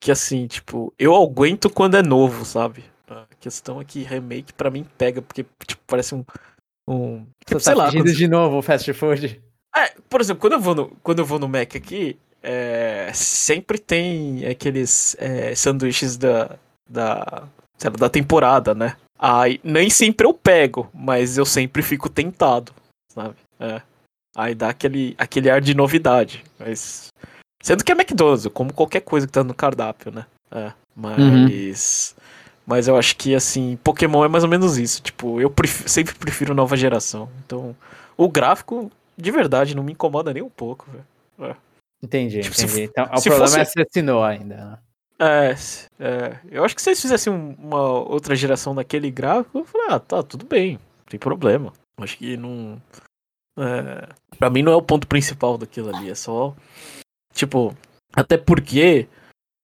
que 0.00 0.10
assim, 0.10 0.46
tipo, 0.46 0.92
eu 0.98 1.14
aguento 1.14 1.70
quando 1.70 1.96
é 1.96 2.02
novo, 2.02 2.44
sabe? 2.44 2.84
A 3.08 3.26
questão 3.38 3.80
é 3.80 3.84
que 3.84 4.02
remake 4.02 4.52
pra 4.52 4.70
mim 4.70 4.84
pega, 4.98 5.20
porque 5.22 5.44
tipo, 5.66 5.82
parece 5.86 6.14
um. 6.14 6.24
um 6.88 7.26
Você 7.46 7.60
sei 7.60 7.74
tá 7.74 7.78
lá. 7.84 7.92
quando- 7.92 8.12
de 8.12 8.28
novo 8.28 8.58
o 8.58 8.62
fast 8.62 8.92
food? 8.94 9.42
É, 9.76 9.88
por 10.08 10.20
exemplo, 10.20 10.40
quando 10.40 10.54
eu 10.54 10.60
vou 10.60 10.74
no, 10.74 10.88
quando 11.02 11.18
eu 11.20 11.24
vou 11.24 11.38
no 11.38 11.48
Mac 11.48 11.74
aqui, 11.76 12.18
é, 12.42 13.10
sempre 13.14 13.78
tem 13.78 14.44
aqueles 14.46 15.16
é, 15.18 15.54
sanduíches 15.54 16.16
da, 16.16 16.58
da, 16.88 17.48
lá, 17.90 17.96
da 17.96 18.08
temporada, 18.08 18.74
né? 18.74 18.96
Aí 19.18 19.60
nem 19.62 19.88
sempre 19.88 20.26
eu 20.26 20.34
pego, 20.34 20.88
mas 20.92 21.38
eu 21.38 21.46
sempre 21.46 21.82
fico 21.82 22.08
tentado, 22.08 22.72
sabe? 23.12 23.34
É. 23.60 23.80
Aí 24.36 24.54
dá 24.54 24.70
aquele, 24.70 25.14
aquele 25.18 25.50
ar 25.50 25.60
de 25.60 25.74
novidade. 25.74 26.42
Mas. 26.58 27.08
Sendo 27.62 27.84
que 27.84 27.92
é 27.92 27.94
McDonald's, 27.94 28.44
eu 28.44 28.50
como 28.50 28.72
qualquer 28.72 29.00
coisa 29.00 29.26
que 29.26 29.32
tá 29.32 29.44
no 29.44 29.54
cardápio, 29.54 30.10
né? 30.10 30.26
É. 30.50 30.72
Mas. 30.96 32.14
Mas 32.66 32.86
eu 32.88 32.96
acho 32.96 33.16
que, 33.16 33.34
assim, 33.34 33.76
Pokémon 33.82 34.24
é 34.24 34.28
mais 34.28 34.44
ou 34.44 34.50
menos 34.50 34.78
isso. 34.78 35.02
Tipo, 35.02 35.40
eu 35.40 35.52
sempre 35.86 36.14
prefiro 36.14 36.54
nova 36.54 36.76
geração. 36.76 37.28
Então, 37.44 37.74
o 38.16 38.28
gráfico, 38.28 38.90
de 39.16 39.30
verdade, 39.32 39.74
não 39.76 39.82
me 39.82 39.92
incomoda 39.92 40.32
nem 40.32 40.42
um 40.42 40.48
pouco, 40.50 40.86
velho. 40.90 41.56
Entendi, 42.02 42.40
Tipo, 42.40 42.54
se 42.56 42.64
entendi. 42.64 42.86
fo- 42.86 42.90
Então, 42.90 43.04
o 43.12 43.16
se 43.20 43.28
problema 43.28 43.48
fosse- 43.48 43.60
é 43.60 43.64
você 43.64 43.82
assinou 43.82 44.24
ainda. 44.24 44.56
né? 44.56 44.78
É, 45.24 45.54
é, 46.00 46.38
eu 46.50 46.64
acho 46.64 46.74
que 46.74 46.82
se 46.82 46.88
eles 46.90 47.00
fizessem 47.00 47.32
um- 47.32 47.54
uma 47.58 47.80
outra 47.82 48.34
geração 48.34 48.74
daquele 48.74 49.08
gráfico, 49.10 49.58
eu 49.58 49.64
falei, 49.64 49.86
ah, 49.90 50.00
tá, 50.00 50.22
tudo 50.22 50.44
bem, 50.44 50.72
não 50.72 51.06
tem 51.08 51.20
problema. 51.20 51.72
Acho 51.98 52.16
que 52.18 52.36
não. 52.36 52.80
É, 53.56 54.08
pra 54.38 54.50
mim 54.50 54.62
não 54.62 54.72
é 54.72 54.76
o 54.76 54.82
ponto 54.82 55.06
principal 55.06 55.56
daquilo 55.56 55.94
ali, 55.94 56.10
é 56.10 56.14
só. 56.14 56.54
Tipo, 57.32 57.76
até 58.12 58.36
porque. 58.36 59.06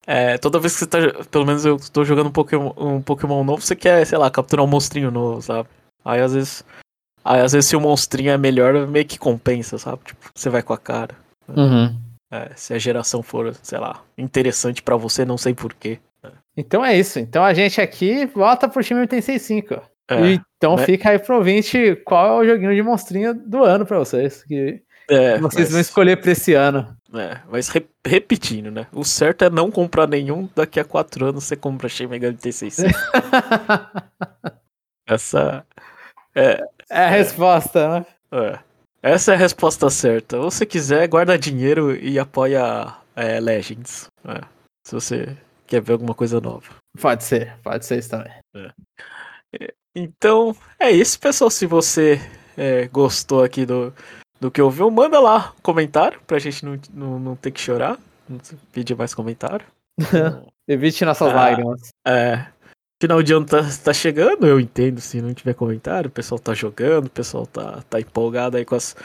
é, 0.07 0.39
toda 0.39 0.61
vez 0.61 0.75
que 0.75 0.79
você 0.81 0.87
tá. 0.87 0.99
Pelo 1.31 1.45
menos 1.47 1.65
eu 1.65 1.77
tô 1.91 2.05
jogando 2.05 2.29
um 2.29 2.33
Pokémon, 2.33 2.73
um 2.77 3.03
Pokémon 3.03 3.43
novo, 3.43 3.61
você 3.63 3.75
quer, 3.75 4.07
sei 4.07 4.17
lá, 4.19 4.31
capturar 4.31 4.65
um 4.65 4.69
monstrinho 4.69 5.11
novo, 5.11 5.43
sabe? 5.43 5.69
Aí 6.05 6.21
às 6.21 6.33
vezes. 6.35 6.65
Aí 7.25 7.41
às 7.41 7.53
vezes 7.53 7.69
se 7.69 7.77
o 7.77 7.81
monstrinho 7.81 8.31
é 8.31 8.39
melhor, 8.39 8.87
meio 8.87 9.05
que 9.05 9.19
compensa, 9.19 9.77
sabe? 9.77 10.03
Tipo, 10.05 10.31
você 10.35 10.49
vai 10.49 10.63
com 10.63 10.73
a 10.73 10.79
cara. 10.79 11.15
Uhum. 11.49 11.99
É, 12.31 12.51
se 12.55 12.74
a 12.74 12.79
geração 12.79 13.22
for, 13.22 13.55
sei 13.62 13.79
lá, 13.79 14.03
interessante 14.16 14.83
pra 14.83 14.97
você, 14.97 15.24
não 15.24 15.39
sei 15.39 15.55
porquê. 15.55 15.99
Então 16.57 16.85
é 16.85 16.97
isso. 16.97 17.18
Então 17.18 17.45
a 17.45 17.55
gente 17.55 17.81
aqui 17.81 18.26
volta 18.26 18.68
pro 18.68 18.83
time 18.83 19.01
865. 19.01 19.74
É, 20.11 20.39
então 20.57 20.76
né? 20.76 20.85
fica 20.85 21.11
aí 21.11 21.18
pro 21.18 21.37
ouvinte 21.37 21.97
qual 22.05 22.43
é 22.43 22.45
o 22.45 22.49
joguinho 22.49 22.74
de 22.74 22.83
monstrinho 22.83 23.35
do 23.35 23.64
ano 23.64 23.87
pra 23.87 23.99
vocês. 23.99 24.43
Que 24.45 24.83
é, 25.09 25.39
vocês 25.39 25.66
mas- 25.66 25.70
vão 25.72 25.81
escolher 25.81 26.20
pra 26.20 26.33
esse 26.33 26.55
ano. 26.55 26.95
É, 27.14 27.39
mas 27.51 27.68
re- 27.70 27.87
repetindo, 28.07 28.70
né? 28.70 28.87
O 28.93 29.03
certo 29.05 29.43
é 29.45 29.49
não 29.49 29.70
comprar 29.70 30.07
nenhum, 30.07 30.47
daqui 30.55 30.79
a 30.79 30.85
quatro 30.85 31.24
anos 31.26 31.45
você 31.45 31.57
compra 31.57 31.89
Shin 31.89 32.07
Megami 32.07 32.37
Tensei 32.37 32.70
6. 32.70 32.93
Essa 35.07 35.64
É 36.35 36.62
a 36.91 37.09
resposta, 37.09 38.01
né? 38.01 38.07
é, 38.33 38.59
essa 39.03 39.32
é 39.32 39.34
a 39.34 39.38
resposta 39.38 39.88
certa. 39.90 40.38
Ou 40.38 40.51
se 40.51 40.66
quiser, 40.66 41.07
guarda 41.09 41.38
dinheiro 41.38 41.94
e 41.94 42.18
apoia 42.18 42.94
é, 43.16 43.40
Legends. 43.40 44.09
É, 44.26 44.40
se 44.86 44.94
você 44.94 45.36
quer 45.66 45.80
ver 45.80 45.92
alguma 45.92 46.14
coisa 46.14 46.40
nova. 46.40 46.74
Pode 47.01 47.24
ser, 47.24 47.57
pode 47.62 47.84
ser 47.84 47.99
isso 47.99 48.11
também. 48.11 48.32
Então, 49.94 50.55
é 50.78 50.90
isso, 50.90 51.18
pessoal. 51.18 51.51
Se 51.51 51.66
você 51.66 52.20
é, 52.57 52.86
gostou 52.88 53.42
aqui 53.42 53.64
do, 53.66 53.92
do 54.40 54.51
que 54.51 54.62
ouviu, 54.62 54.90
manda 54.90 55.18
lá 55.20 55.53
um 55.59 55.62
comentário 55.62 56.20
pra 56.26 56.38
gente 56.38 56.64
não, 56.64 56.78
não, 56.92 57.18
não 57.18 57.36
ter 57.36 57.51
que 57.51 57.61
chorar. 57.61 57.99
Não 58.28 58.38
pedir 58.72 58.96
mais 58.96 59.14
comentário. 59.14 59.64
Evite 60.68 61.05
nossas 61.05 61.30
Ah. 61.30 61.34
lágrimas. 61.34 61.88
É. 62.07 62.46
Final 63.01 63.22
de 63.22 63.32
ano 63.32 63.46
tá, 63.46 63.59
tá 63.84 63.92
chegando, 63.92 64.46
eu 64.46 64.59
entendo 64.59 65.01
se 65.01 65.22
não 65.22 65.32
tiver 65.32 65.55
comentário. 65.55 66.09
O 66.09 66.12
pessoal 66.12 66.38
tá 66.38 66.53
jogando, 66.53 67.07
o 67.07 67.11
pessoal 67.11 67.46
tá, 67.46 67.80
tá 67.88 68.01
empolgado 68.01 68.57
aí 68.57 68.64
com 68.64 68.74
as, 68.74 68.96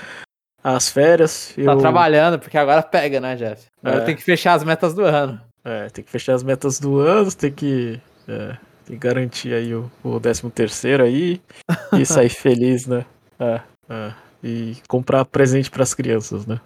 as 0.63 0.89
férias. 0.89 1.53
Tá 1.55 1.61
Eu- 1.61 1.77
trabalhando, 1.77 2.39
porque 2.39 2.57
agora 2.57 2.81
pega, 2.81 3.19
né, 3.19 3.35
Jeff? 3.35 3.67
Agora 3.83 4.01
É. 4.01 4.05
tem 4.05 4.15
que 4.15 4.23
fechar 4.23 4.53
as 4.53 4.63
metas 4.63 4.93
do 4.95 5.03
ano. 5.03 5.39
É, 5.63 5.87
tem 5.89 6.03
que 6.03 6.09
fechar 6.11 6.33
as 6.33 6.43
metas 6.43 6.79
do 6.79 6.99
ano, 6.99 7.31
tem 7.33 7.51
que, 7.51 8.01
é, 8.27 8.57
tem 8.85 8.97
que 8.97 9.07
garantir 9.07 9.53
aí 9.53 9.73
o, 9.75 9.89
o 10.03 10.19
13 10.19 10.49
terceiro 10.49 11.03
aí 11.03 11.39
e 11.93 12.05
sair 12.05 12.29
feliz, 12.29 12.87
né? 12.87 13.05
É, 13.39 13.61
é. 13.89 14.13
E 14.43 14.75
comprar 14.89 15.23
presente 15.23 15.69
pras 15.71 15.93
crianças, 15.93 16.45
né? 16.45 16.59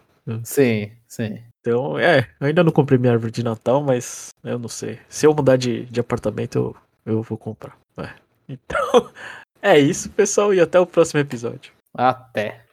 Sim, 0.43 0.91
sim. 1.07 1.39
Então, 1.61 1.97
é, 1.99 2.27
eu 2.39 2.47
ainda 2.47 2.63
não 2.63 2.71
comprei 2.71 2.97
minha 2.97 3.13
árvore 3.13 3.31
de 3.31 3.43
Natal, 3.43 3.83
mas 3.83 4.29
eu 4.43 4.57
não 4.57 4.67
sei. 4.69 4.97
Se 5.07 5.25
eu 5.27 5.33
mudar 5.33 5.57
de, 5.57 5.85
de 5.85 5.99
apartamento, 5.99 6.55
eu, 6.57 6.75
eu 7.07 7.23
vou 7.23 7.37
comprar. 7.37 7.77
É. 7.97 8.13
Então, 8.47 9.11
é 9.61 9.79
isso, 9.79 10.09
pessoal, 10.11 10.53
e 10.53 10.59
até 10.59 10.79
o 10.79 10.85
próximo 10.85 11.19
episódio. 11.19 11.73
Até. 11.93 12.63